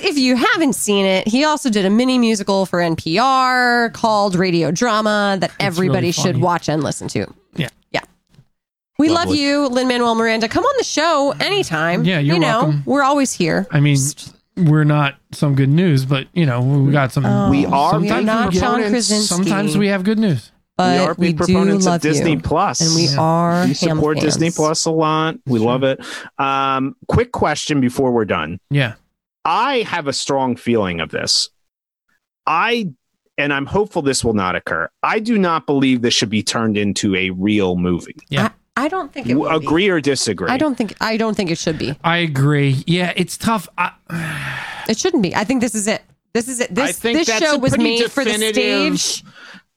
[0.00, 4.34] And if you haven't seen it, he also did a mini musical for NPR called
[4.34, 7.26] Radio Drama that everybody really should watch and listen to.
[7.56, 7.68] Yeah.
[7.90, 8.00] Yeah.
[8.98, 10.48] We love you, Lin Manuel Miranda.
[10.48, 12.04] Come on the show anytime.
[12.04, 12.82] Yeah, you're you know, welcome.
[12.86, 13.66] We're always here.
[13.70, 13.98] I mean,
[14.56, 17.26] we're not some good news, but you know we got some.
[17.26, 18.90] Oh, We are we are not John proponents.
[18.90, 19.26] Krasinski.
[19.26, 20.50] sometimes we have good news.
[20.78, 22.40] but we are we big do proponents love of Disney you.
[22.80, 23.16] And we Yeah.
[23.20, 24.24] are we ham support fans.
[24.24, 25.36] Disney Plus a lot.
[25.46, 26.00] We love it.
[26.38, 28.60] Um, quick question before we're done.
[28.70, 28.94] Yeah.
[29.46, 31.48] I have a strong feeling of this.
[32.46, 32.90] I
[33.38, 34.88] and I'm hopeful this will not occur.
[35.02, 38.16] I do not believe this should be turned into a real movie.
[38.28, 38.50] Yeah.
[38.76, 39.64] I, I don't think it will be.
[39.66, 40.50] Agree or disagree?
[40.50, 41.96] I don't think I don't think it should be.
[42.04, 42.82] I agree.
[42.86, 43.68] Yeah, it's tough.
[43.78, 43.92] I,
[44.88, 45.34] It shouldn't be.
[45.34, 46.02] I think this is it.
[46.34, 46.70] This is it.
[46.72, 49.24] I This think this show was made for the stage.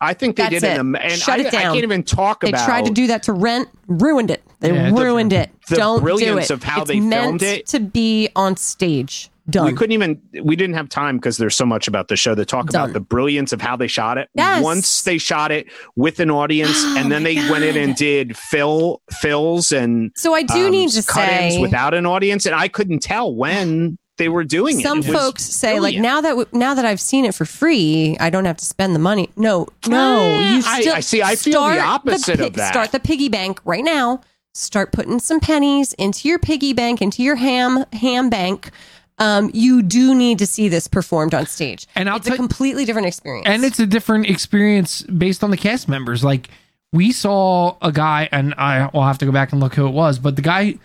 [0.01, 0.71] I think they That's did it.
[0.73, 2.53] an am- and Shut I, it I can't even talk about.
[2.53, 2.57] It.
[2.59, 4.41] They tried to do that to Rent, ruined it.
[4.61, 5.49] They Yeah, the- ruined it.
[5.67, 6.53] the Don't do brilliance it.
[6.53, 7.67] of how it's they meant filmed it.
[7.67, 9.29] to be on stage.
[9.49, 9.65] Done.
[9.65, 12.45] We couldn't even we didn't have time because there's so much about the show to
[12.45, 12.81] talk Done.
[12.83, 14.29] about the brilliance of how they shot it.
[14.35, 14.63] Yes.
[14.63, 18.37] Once they shot it with an audience Oh and then they went in and did
[18.37, 22.67] fill fills and so I do um, need to say without an audience and I
[22.67, 25.05] couldn't tell when they were doing some it.
[25.05, 28.29] Some folks say like now that w- now that I've seen it for free, I
[28.29, 29.29] don't have to spend the money.
[29.37, 32.73] No, no, Eh, you still I see, I feel the opposite pi- of that.
[32.73, 34.21] Start the piggy bank right now.
[34.53, 38.71] Start putting some pennies into your piggy bank, into your ham ham bank.
[39.19, 42.85] Um, you do need to see this performed on stage, And I'll it's a completely
[42.85, 43.47] different experience.
[43.47, 46.23] and it's a different experience based on the cast members.
[46.23, 46.49] Like
[46.93, 49.91] we saw a guy, and I will have to go back and look who it
[49.91, 50.75] was, but the guy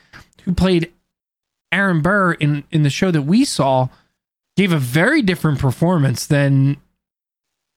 [0.44, 0.92] who played
[1.72, 3.88] Aaron Burr in in the show that we saw
[4.56, 6.76] gave a very different performance than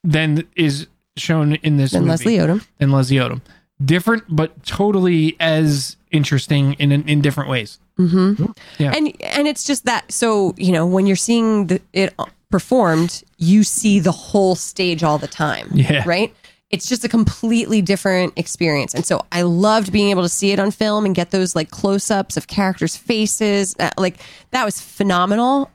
[0.03, 2.65] than is shown in this And Leslie Odom.
[2.79, 3.41] and Leslie Odom.
[3.83, 7.79] Different, but totally as interesting in in different ways.
[7.97, 8.45] Mm-hmm.
[8.77, 8.93] Yeah.
[8.95, 10.11] And and it's just that.
[10.11, 12.13] So you know, when you're seeing the, it
[12.49, 15.69] performed, you see the whole stage all the time.
[15.73, 16.03] Yeah.
[16.05, 16.33] Right.
[16.69, 20.59] It's just a completely different experience, and so I loved being able to see it
[20.59, 23.75] on film and get those like close-ups of characters' faces.
[23.79, 24.17] Uh, Like
[24.51, 25.71] that was phenomenal.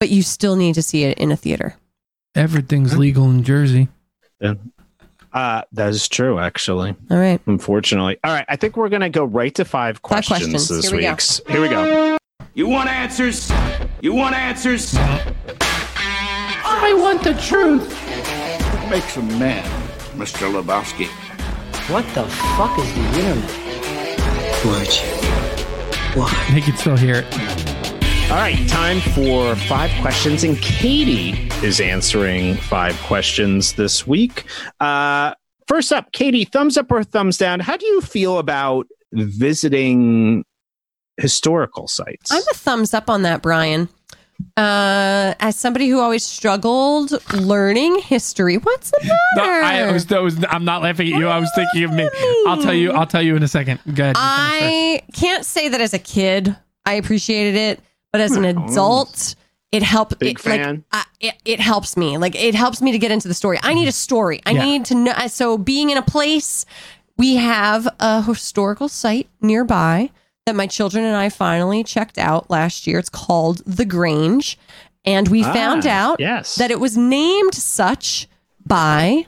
[0.00, 1.76] But you still need to see it in a theater.
[2.34, 3.88] Everything's legal in Jersey.
[5.34, 6.94] Uh, that is true, actually.
[7.10, 7.40] All right.
[7.46, 8.18] Unfortunately.
[8.22, 8.44] All right.
[8.48, 10.68] I think we're going to go right to five Five questions, questions.
[10.68, 12.16] this Here we Here we go.
[12.54, 13.50] You want answers?
[14.00, 14.94] You want answers?
[14.96, 17.92] I want the truth.
[18.72, 19.64] What makes a man,
[20.16, 20.48] Mr.
[20.52, 21.08] Lebowski?
[21.90, 22.24] What the
[22.56, 24.64] fuck is the internet?
[24.64, 26.20] Would you?
[26.20, 26.46] Why?
[26.52, 27.63] They can still hear it.
[28.30, 28.68] All right.
[28.68, 30.42] Time for five questions.
[30.44, 31.30] And Katie
[31.64, 34.44] is answering five questions this week.
[34.80, 35.34] Uh,
[35.68, 37.60] first up, Katie, thumbs up or thumbs down?
[37.60, 40.44] How do you feel about visiting
[41.16, 42.32] historical sites?
[42.32, 43.88] I'm a thumbs up on that, Brian.
[44.56, 48.98] Uh, as somebody who always struggled learning history, what's the
[49.36, 49.64] No, matter?
[49.64, 50.44] I was, I was.
[50.48, 51.28] I'm not laughing at you.
[51.28, 52.10] I was thinking of me.
[52.48, 52.90] I'll tell you.
[52.90, 53.78] I'll tell you in a second.
[53.94, 54.16] Go ahead.
[54.18, 57.80] I can't say that as a kid I appreciated it,
[58.14, 58.68] but as an hmm.
[58.68, 59.34] adult,
[59.72, 60.20] it helped.
[60.20, 60.84] Big it, fan.
[60.92, 62.16] Like, I, it, it helps me.
[62.16, 63.58] Like it helps me to get into the story.
[63.60, 63.88] I need mm-hmm.
[63.88, 64.40] a story.
[64.46, 64.64] I Yeah.
[64.64, 65.10] need to know.
[65.10, 66.64] Uh, so being in a place,
[67.18, 70.10] we have a historical site nearby
[70.46, 73.00] that my children and I finally checked out last year.
[73.00, 74.60] It's called the Grange,
[75.04, 76.54] and we found Ah, out yes.
[76.54, 78.28] that it was named such
[78.64, 79.26] by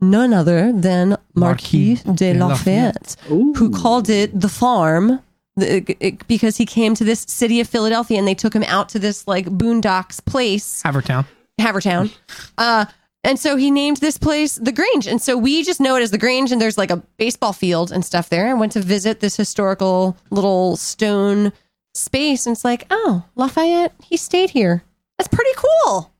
[0.00, 5.20] none other than Marquis, Marquis de de Lafayette, who called it the farm
[5.56, 8.88] the, it- because he came to this city of Philadelphia and they took him out
[8.90, 11.26] to this like boondocks place, Havertown.
[11.60, 12.10] Havertown.
[12.58, 12.84] Uh,
[13.24, 15.06] and so he named this place the Grange.
[15.08, 17.90] And so we just know it as the Grange, and there's like a baseball field
[17.90, 18.48] and stuff there.
[18.48, 21.52] I went to visit this historical little stone
[21.94, 24.84] space, and it's like, oh, Lafayette, he stayed here.
[25.18, 26.12] That's pretty cool.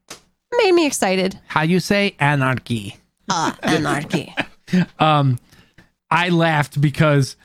[0.58, 1.38] Made me excited.
[1.48, 2.96] How you say anarchy?
[3.30, 4.34] Ah, anarchy.
[4.98, 5.38] Um,
[6.10, 7.36] I laughed because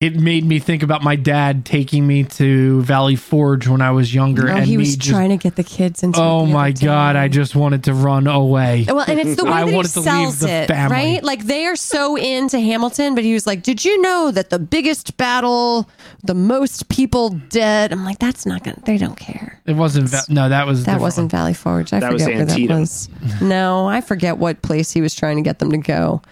[0.00, 4.14] it made me think about my dad taking me to Valley Forge when I was
[4.14, 5.10] younger, Oh, and he me was just.
[5.10, 6.20] trying to get the kids into.
[6.22, 7.14] oh the my god!
[7.14, 7.18] day.
[7.18, 8.84] I just wanted to run away.
[8.86, 10.94] Well, and it's the way I that he wanted to leave sells it, family.
[10.94, 11.24] right?
[11.24, 14.60] Like they are so into Hamilton, but he was like, "Did you know that the
[14.60, 15.88] biggest battle,
[16.22, 18.80] the most people dead?" I'm like, "That's not gonna.
[18.86, 20.10] They don't care." It wasn't.
[20.10, 21.92] Va- no, that was that wasn't Valley Forge.
[21.92, 23.08] I That was forget where that was.
[23.42, 26.22] No, I forget what place he was trying to get them to go.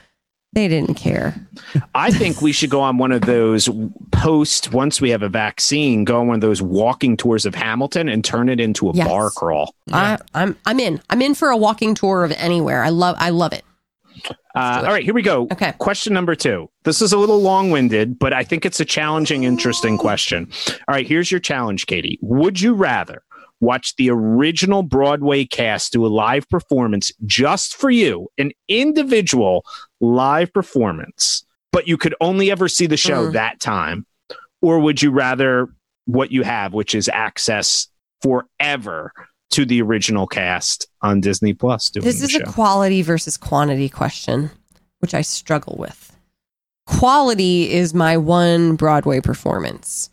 [0.56, 1.34] They didn't care.
[1.94, 3.68] I think we should go on one of those
[4.10, 8.08] post once we have a vaccine, go on one of those walking tours of Hamilton
[8.08, 9.06] and turn it into a Yes.
[9.06, 9.74] bar crawl.
[9.92, 11.02] I, I'm I'm in.
[11.10, 12.82] I'm in for a walking tour of anywhere.
[12.82, 13.64] I love I love it.
[14.54, 15.42] Uh, all right, here we go.
[15.52, 15.74] Okay.
[15.76, 16.70] Question number two.
[16.84, 20.50] This is a little long winded, but I think it's a challenging, interesting question.
[20.88, 22.18] All right, here's your challenge, Katie.
[22.22, 23.22] Would you rather
[23.60, 29.64] watch the original Broadway cast do a live performance just for you, an individual
[30.01, 33.32] live performance, but you could only ever see the show Mm.
[33.32, 34.06] that time?
[34.62, 35.68] Or would you rather
[36.06, 37.89] what you have, which is access
[38.23, 39.12] forever
[39.51, 42.39] to the original cast on Disney Plus This is show?
[42.40, 44.51] a quality versus quantity question,
[45.01, 46.12] which I struggle with.
[46.86, 50.09] Quality is my one Broadway performance,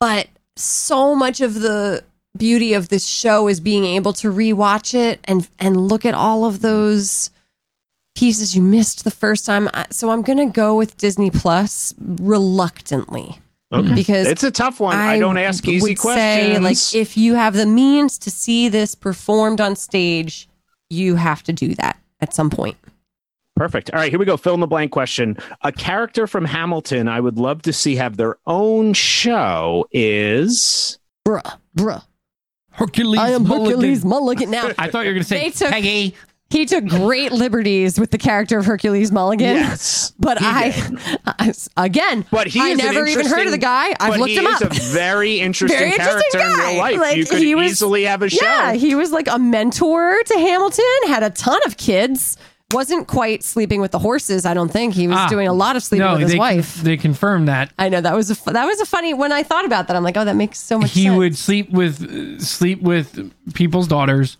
[0.00, 2.02] but so much of the
[2.36, 6.44] beauty of this show is being able to rewatch it and and look at all
[6.46, 7.30] of those
[8.14, 9.68] pieces you missed the first time.
[9.90, 13.38] So I'm going to go with Disney Plus reluctantly
[13.72, 13.94] Okay.
[13.94, 14.96] because It's a tough one.
[14.96, 16.56] I, don't ask easy would questions.
[16.56, 20.48] Say, like, if you have the means to see this performed on stage,
[20.90, 22.76] you have to do that at some point.
[23.56, 23.90] Perfect.
[23.92, 24.36] All right, here we go.
[24.36, 25.36] Fill in the blank question.
[25.62, 30.98] A character from Hamilton I would love to see have their own show is.
[31.26, 32.04] Bruh, bruh.
[32.72, 33.20] Hercules.
[33.20, 33.66] I am Mulligan.
[33.76, 34.50] Hercules Mulligan.
[34.50, 36.14] Now, I thought you were going to say They took- Peggy.
[36.50, 39.56] He took great liberties with the character of Hercules Mulligan.
[39.56, 40.12] Yes.
[40.18, 40.90] But he I.
[41.26, 43.88] I- again, But he I never even heard of the guy.
[43.98, 44.70] I've but looked he him is up.
[44.70, 46.68] a very interesting, Very interesting character in guy.
[46.70, 46.98] real life.
[47.00, 48.44] Like, you could he was- easily have a show.
[48.44, 52.36] Yeah, he was like a mentor to Hamilton, had a ton of kids.
[52.72, 54.94] Wasn't quite sleeping with the horses, I don't think.
[54.94, 55.28] He was Ah.
[55.28, 56.76] doing a lot of sleeping No, with his they wife.
[56.82, 59.42] they confirmed that I know that was a fu- that was a funny when I
[59.44, 59.96] thought about that.
[59.96, 60.94] I'm like, oh, that makes so much sense.
[60.96, 61.16] he sense.
[61.18, 64.38] would sleep with sleep with people's daughters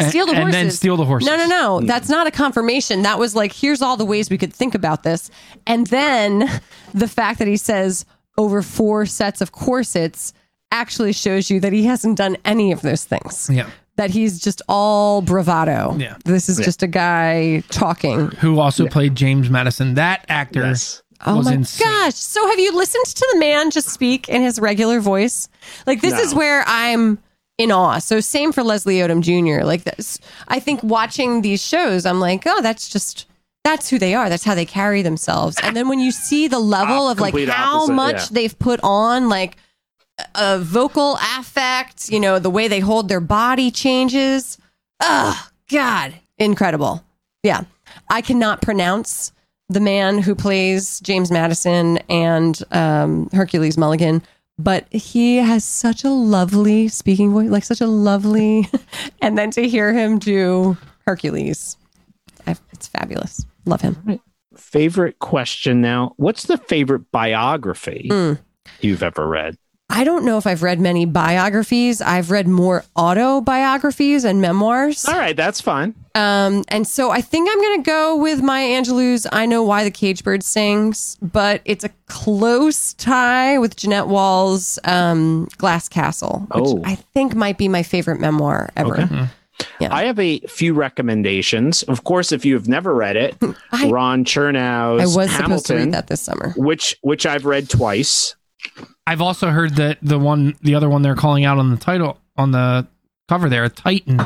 [0.00, 1.28] and steal the and horses, then steal the horses.
[1.28, 1.80] No, no, no.
[1.80, 1.86] Mm.
[1.86, 3.02] That's not a confirmation.
[3.02, 5.30] That was like, here's all the ways we could think about this,
[5.66, 6.48] and then
[6.94, 8.04] the fact that he says
[8.36, 10.32] over four sets of corsets
[10.72, 13.48] actually shows you that he hasn't done any of those things.
[13.52, 13.68] Yeah.
[13.96, 15.94] that he's just all bravado.
[15.96, 16.16] Yeah.
[16.24, 16.64] This is Yeah.
[16.64, 18.32] just a guy talking.
[18.40, 19.94] Who also played James Madison.
[19.94, 21.00] That actor Yes.
[21.24, 21.86] Oh my insane.
[21.86, 22.16] gosh.
[22.16, 25.48] So have you listened to the man just speak in his regular voice?
[25.86, 26.18] Like this No.
[26.22, 27.18] is where I'm
[27.58, 27.98] in awe.
[27.98, 29.64] So same for Leslie Odom Jr.
[29.64, 30.18] Like this
[30.48, 33.26] I think watching these shows, I'm like, oh, that's just
[33.64, 34.28] that's who they are.
[34.28, 35.56] That's how they carry themselves.
[35.62, 38.26] And then when you see the level Op- of like how opposite, much yeah.
[38.30, 39.56] they've put on, like
[40.34, 44.58] a vocal affect, you know, the way they hold their body changes.
[45.00, 46.14] Oh, God.
[46.38, 47.02] Incredible.
[47.42, 47.64] Yeah.
[48.10, 49.32] I cannot pronounce
[49.68, 54.22] the man who plays James Madison and um, Hercules Mulligan,
[54.58, 58.68] but he has such a lovely speaking voice, like such a lovely.
[59.22, 60.76] and then to hear him do
[61.06, 61.76] Hercules,
[62.46, 63.44] I, it's fabulous.
[63.66, 64.20] Love him.
[64.56, 66.12] Favorite question now.
[66.16, 68.32] What's the favorite biography Hmm.
[68.80, 69.56] you've ever read?
[69.90, 72.00] I don't know if I've read many biographies.
[72.00, 75.04] I've read more autobiographies and memoirs.
[75.06, 75.94] All right, that's fine.
[76.14, 79.84] Um, and so I think I'm going to go with Maya Angelou's I Know Why
[79.84, 86.46] the Cage Bird Sings, but it's a close tie with Jeannette Wall's um, Glass Castle,
[86.54, 86.82] which Oh.
[86.84, 89.28] I think might be my favorite memoir ever.
[89.80, 89.94] Yeah.
[89.94, 91.82] I have a few recommendations.
[91.84, 93.36] Of course, if you have never read it,
[93.72, 96.52] I- Ron Chernow's I was Hamilton, supposed to read that this summer.
[96.56, 98.34] which which I've read twice.
[99.06, 102.18] I've also heard that the one, the other one they're calling out on the title
[102.36, 102.86] on the
[103.28, 104.20] cover there, Titan,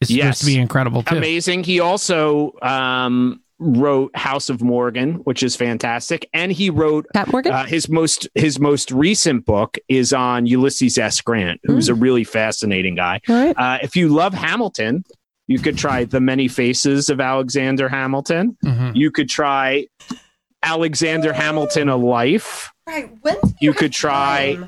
[0.00, 0.38] is Yes.
[0.38, 1.16] supposed to be incredible too.
[1.16, 1.64] Amazing.
[1.64, 7.52] He also um, wrote House of Morgan, which is fantastic, and he wrote Pat Morgan?
[7.52, 11.20] uh, his most his most recent book is on Ulysses S.
[11.20, 13.20] Grant, who's a really fascinating guy.
[13.28, 13.54] All right.
[13.56, 15.04] Uh, if you love Hamilton,
[15.46, 18.56] you could try The Many Faces of Alexander Hamilton.
[18.64, 18.94] Mhm.
[18.96, 19.86] You could try
[20.62, 22.70] Alexander Hamilton: A Life.
[22.86, 23.10] Right.
[23.22, 24.58] When You could try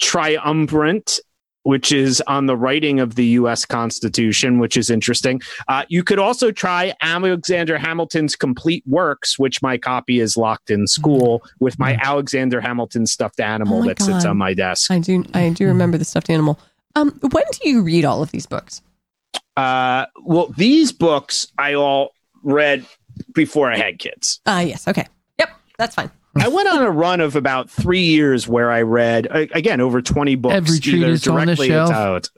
[0.00, 1.20] Triumvirate,
[1.62, 3.64] which is on the writing of the U.S.
[3.64, 5.40] Constitution, which is interesting.
[5.68, 10.86] Uh, you could also try Alexander Hamilton's Complete Works, which my copy is locked in
[10.86, 14.90] school with my Alexander Hamilton stuffed animal Oh that sits on my desk.
[14.90, 16.58] I do, I do remember the stuffed animal.
[16.96, 18.82] Um, when do you read all of these books?
[19.56, 22.12] Uh, well, these books I all
[22.42, 22.86] read
[23.32, 24.40] before I had kids.
[24.46, 24.86] Ah, yes.
[24.86, 25.06] Okay.
[25.38, 25.50] Yep.
[25.78, 26.10] That's fine.
[26.36, 30.34] I went on a run of about three years where I read again over twenty
[30.34, 31.90] books, Every either treatise on the directly shelf.
[31.90, 32.28] out.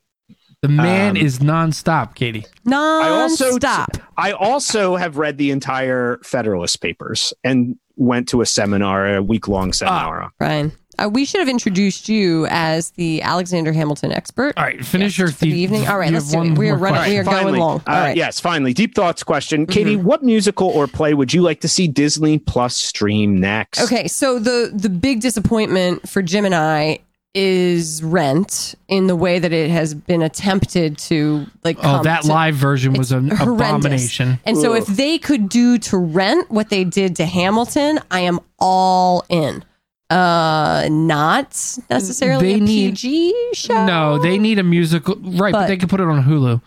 [0.62, 2.44] The man Um, is nonstop, Katie.
[2.70, 3.98] I also Non-stop.
[4.16, 9.48] I also have read the entire Federalist Papers and went to a seminar, a week
[9.48, 10.30] long seminar.
[10.38, 10.72] Brian.
[10.98, 14.54] Uh, we should have introduced you as the Alexander Hamilton expert.
[14.56, 15.86] All right, finish Yes, your for the evening.
[15.86, 16.58] All right, let's do it.
[16.58, 16.96] We are running.
[16.96, 17.12] question.
[17.12, 17.82] We are going finally, long.
[17.86, 18.08] All uh, right.
[18.10, 18.18] Mm-hmm.
[18.18, 18.72] Yes, finally.
[18.72, 19.66] Deep thoughts question.
[19.66, 23.82] Katie, what musical or play would you like to see Disney Plus stream next?
[23.82, 27.00] Okay, so the the big disappointment for Jim and I
[27.36, 31.78] is Rent in the way that it has been attempted to like.
[31.78, 33.68] Oh, come that to- live version was it's an horrendous.
[33.68, 34.40] abomination.
[34.46, 38.40] And so, if they could do to Rent what they did to Hamilton, I am
[38.58, 39.62] all in.
[40.08, 41.48] Uh, not
[41.90, 43.86] necessarily They a need- PG show.
[43.86, 45.52] No, they need a musical, right?
[45.52, 46.60] But, But- they could put it on Hulu.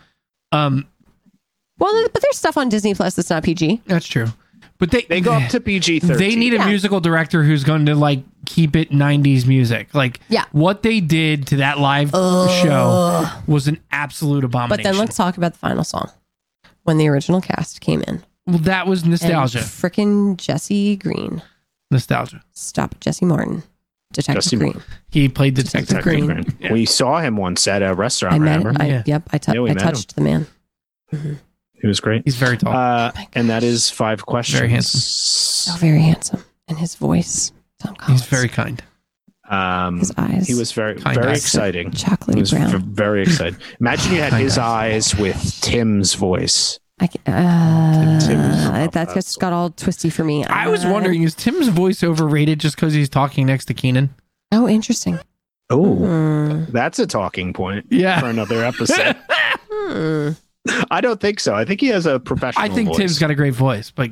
[0.52, 0.86] Um,
[1.78, 3.80] Well, but there's stuff on Disney Plus that's not PG.
[3.86, 4.26] that's true.
[4.78, 6.16] But they They go up to PG 13.
[6.18, 6.66] They need a Yeah.
[6.68, 9.94] musical director who's going to like keep it 90s music.
[9.94, 10.44] Like Yeah.
[10.52, 14.76] what they did to that live show was an absolute abomination.
[14.76, 16.10] But then let's talk about the final song
[16.84, 18.22] when the original cast came in.
[18.46, 19.58] well, that was nostalgia.
[19.60, 21.42] Frickin' Jesse Green.
[21.90, 22.42] Nostalgia.
[22.52, 23.62] Stop it, Jesse Martin.
[24.12, 24.72] Detective Jesse Green.
[24.72, 24.92] Martin.
[25.10, 26.26] He played Detective, Detective Green.
[26.26, 26.56] Green.
[26.60, 26.72] Yeah.
[26.72, 28.34] We saw him once at a restaurant.
[28.34, 28.58] I met.
[28.58, 28.82] remember?
[28.82, 29.02] I, Yeah.
[29.06, 29.22] Yep.
[29.32, 30.46] I, tou- Yeah, we I met touched the man.
[31.12, 32.22] He was great.
[32.24, 32.74] He's very tall.
[32.76, 34.58] Uh, and that is five questions.
[34.60, 35.00] Very handsome.
[35.00, 37.52] So very handsome, and his voice.
[37.78, 38.20] Tom Collins.
[38.22, 38.82] He's very kind.
[39.48, 40.46] Um, His eyes.
[40.46, 41.38] he was very, Kind very eyes.
[41.42, 41.90] exciting.
[41.90, 42.70] He chocolatey was brown.
[42.70, 43.56] v- very excited.
[43.80, 45.12] Imagine you had Kind his eyes.
[45.14, 46.78] eyes with Tim's voice.
[47.00, 50.44] I, ca- uh, Tim's- that just got all twisty for me.
[50.44, 54.10] I was wondering, is Tim's voice overrated just because he's talking next to Keenan?
[54.52, 55.18] Oh, interesting.
[55.70, 56.64] Oh, Hmm.
[56.72, 58.20] that's a talking point Yeah.
[58.20, 59.16] for another episode.
[60.90, 61.54] I don't think so.
[61.54, 62.64] I think he has a professional.
[62.64, 62.96] I think voice.
[62.98, 64.10] Tim's got a great voice, but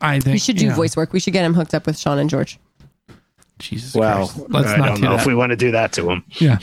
[0.00, 0.74] I think We should do yeah.
[0.74, 1.12] voice work.
[1.12, 2.58] We should get him hooked up with Sean and George.
[3.58, 4.50] Jesus Well, Christ.
[4.50, 5.20] Let's I not don't do know that.
[5.20, 6.24] if we want to do that to him.
[6.40, 6.58] yeah.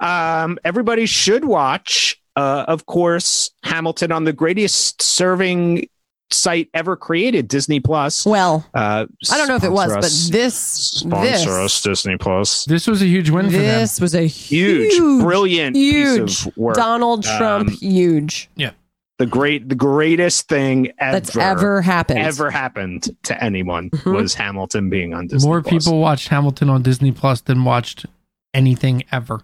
[0.00, 5.86] Um, everybody should watch, uh, of course, Hamilton on the greatest serving
[6.32, 8.24] site ever created, Disney Plus.
[8.24, 12.16] Well, Uh, I don't know if it was, sponsor but this sponsor this us, Disney
[12.16, 12.64] Plus.
[12.66, 13.62] This was a huge win for them.
[13.80, 16.76] this was a Huge, huge, brilliant huge piece of work.
[16.76, 18.70] Donald Trump, Um, huge Yeah,
[19.18, 22.20] the great, the greatest thing ever that's ever happened.
[22.20, 24.14] ever happened to anyone Mhm.
[24.14, 25.48] was Hamilton being on Disney.
[25.48, 25.84] More Plus.
[25.84, 28.06] people watched Hamilton on Disney Plus than watched
[28.54, 29.40] anything ever.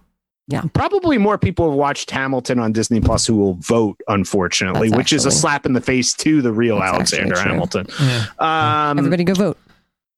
[0.49, 0.61] Yeah.
[0.73, 5.13] Probably more people have watched Hamilton on Disney Plus who will vote, unfortunately, That's which
[5.13, 7.37] is a slap in the face to the real Alexander.
[7.37, 7.87] Hamilton.
[7.99, 8.25] Yeah.
[8.39, 9.57] Um, Everybody go vote.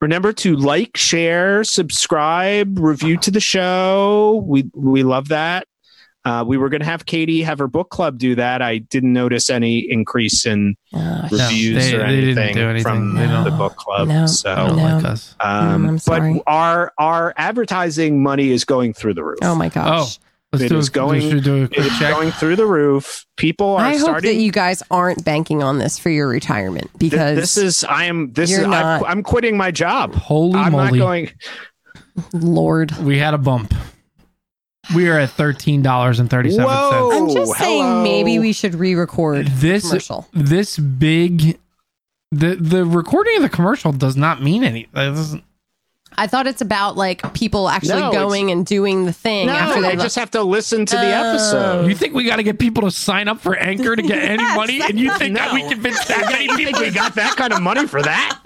[0.02, 4.44] remember to like, share, subscribe, review to the show.
[4.46, 5.68] We we love that.
[6.30, 8.62] Uh, we were going to have Katie have her book club do that.
[8.62, 12.84] I didn't notice any increase in Oh, No, reviews they- or anything, anything.
[12.84, 14.08] from They don't- the book club.
[14.10, 14.26] No.
[14.28, 14.84] So, I don't No.
[14.84, 15.36] like us.
[15.40, 19.40] um, but our our advertising money is going through the roof.
[19.42, 20.20] oh my gosh.
[20.52, 22.12] Let's It do, is a, going- we should do a It check.
[22.14, 23.24] going through the roof.
[23.38, 24.32] People are I hope starting.
[24.36, 28.06] that you guys aren't banking on this for your retirement Th- because this is I
[28.06, 30.16] am this is not- I'm, I'm quitting my job.
[30.16, 31.00] Holy I'm not moly.
[31.00, 31.30] going.
[32.34, 32.92] Lord.
[32.98, 33.74] we had a bump.
[34.96, 37.16] We are at thirteen dollars and thirty seven cents.
[37.16, 38.04] I'm just saying hello.
[38.04, 40.28] maybe we should re-record This commercial.
[40.34, 41.60] this big
[42.32, 44.90] the the recording of the commercial does not mean anything.
[44.94, 45.44] Doesn't-
[46.18, 49.82] I thought it's about like people actually No, going and doing the thing No, after
[49.82, 51.30] they they just have to listen to the Oh.
[51.30, 51.88] episode.
[51.88, 54.42] You think we got to get people to sign up for Anchor to get any
[54.44, 54.82] Yes, money?
[54.82, 55.70] And you think that we No.
[55.70, 56.82] convinced that many people?
[56.82, 58.40] we got that kind of money for that?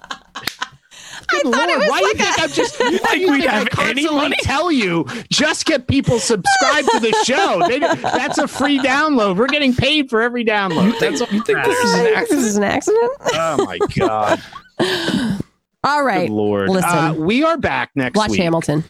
[1.35, 2.79] I Good thought it Lord, was why do you like think a- I'm just?
[2.79, 4.35] Why do think we'd I have any money?
[4.41, 7.61] tell you just get people subscribed to the show?
[7.67, 9.37] They, that's a free download.
[9.37, 10.99] We're getting paid for every download.
[10.99, 12.29] That's what You think this is an accident?
[12.29, 13.11] this is an accident.
[13.33, 14.41] Oh my god!
[15.83, 16.27] All right.
[16.27, 16.69] Good lord!
[16.69, 16.89] listen.
[16.89, 18.21] Uh, we are back next week.
[18.21, 18.39] Watch week.
[18.41, 18.83] Hamilton.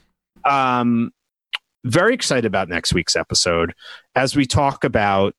[0.46, 1.12] um,
[1.86, 3.74] very excited about next week's episode
[4.16, 5.36] as we talk about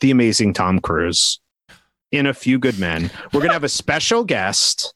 [0.00, 1.40] the amazing Tom Cruise
[2.10, 3.10] in A Few Good Men.
[3.32, 4.94] We're going to have a special guest.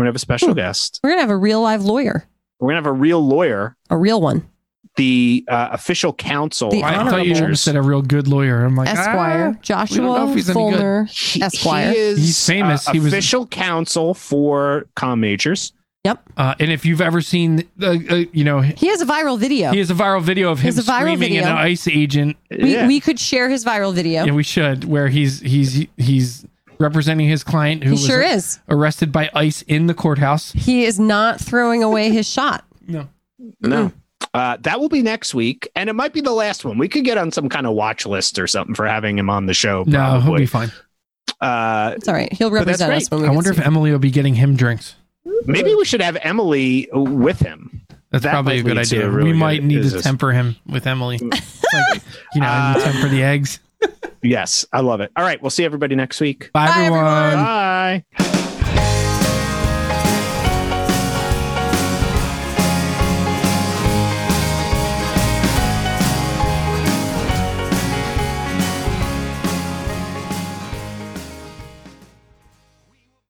[0.00, 0.54] We're going to have a special Hmm.
[0.54, 1.00] guest.
[1.04, 2.24] We're gonna have a real live lawyer,
[2.58, 4.48] We're going to have a real lawyer, a real one,
[4.96, 6.70] the uh, official counsel.
[6.70, 8.64] The I thought you just said a real good lawyer.
[8.64, 10.78] I'm like, Esquire, ah, we don't know Joshua if he's any good.
[10.78, 11.04] Fulmer.
[11.04, 11.90] He, Esquire.
[11.92, 12.88] he is He's famous.
[12.88, 15.74] uh, He was- official counsel for com majors.
[16.04, 16.22] Yep.
[16.34, 19.70] Uh, and if you've ever seen, uh, uh, you know, He has a viral video.
[19.70, 21.42] he has a viral video of him He a viral screaming video.
[21.42, 22.36] an ICE agent.
[22.50, 22.86] we, Yeah.
[22.86, 24.24] we could share his viral video.
[24.24, 24.84] Yeah, we should.
[24.84, 26.46] Where he's he's he's
[26.80, 28.58] representing his client who he was sure is.
[28.68, 30.50] arrested by ICE in the courthouse.
[30.52, 32.64] He is not throwing away his shot.
[32.88, 33.08] No,
[33.60, 33.92] No.
[34.34, 36.78] Uh, that will be next week, and it might be the last one.
[36.78, 39.46] We could get on some kind of watch list or something for having him on
[39.46, 39.82] the show.
[39.86, 40.40] no, he'll probably.
[40.40, 40.70] be fine.
[41.40, 42.32] Uh, It's all right.
[42.32, 42.96] He'll that's represent great.
[43.02, 43.64] us when we I wonder if sued.
[43.66, 44.94] Emily will be getting him drinks.
[45.46, 47.80] maybe we should have Emily with him.
[48.10, 49.08] That's That probably a might good lead to idea.
[49.08, 50.02] a really we might good need to business.
[50.04, 51.18] temper him with Emily.
[51.72, 52.02] Like,
[52.34, 53.60] you know, Uh, you temper the eggs.
[54.22, 55.10] Yes, I love it.
[55.16, 56.50] All right, we'll see everybody next week.
[56.52, 57.06] Bye, Bye, everyone.
[57.06, 57.44] everyone.
[58.18, 58.39] Bye.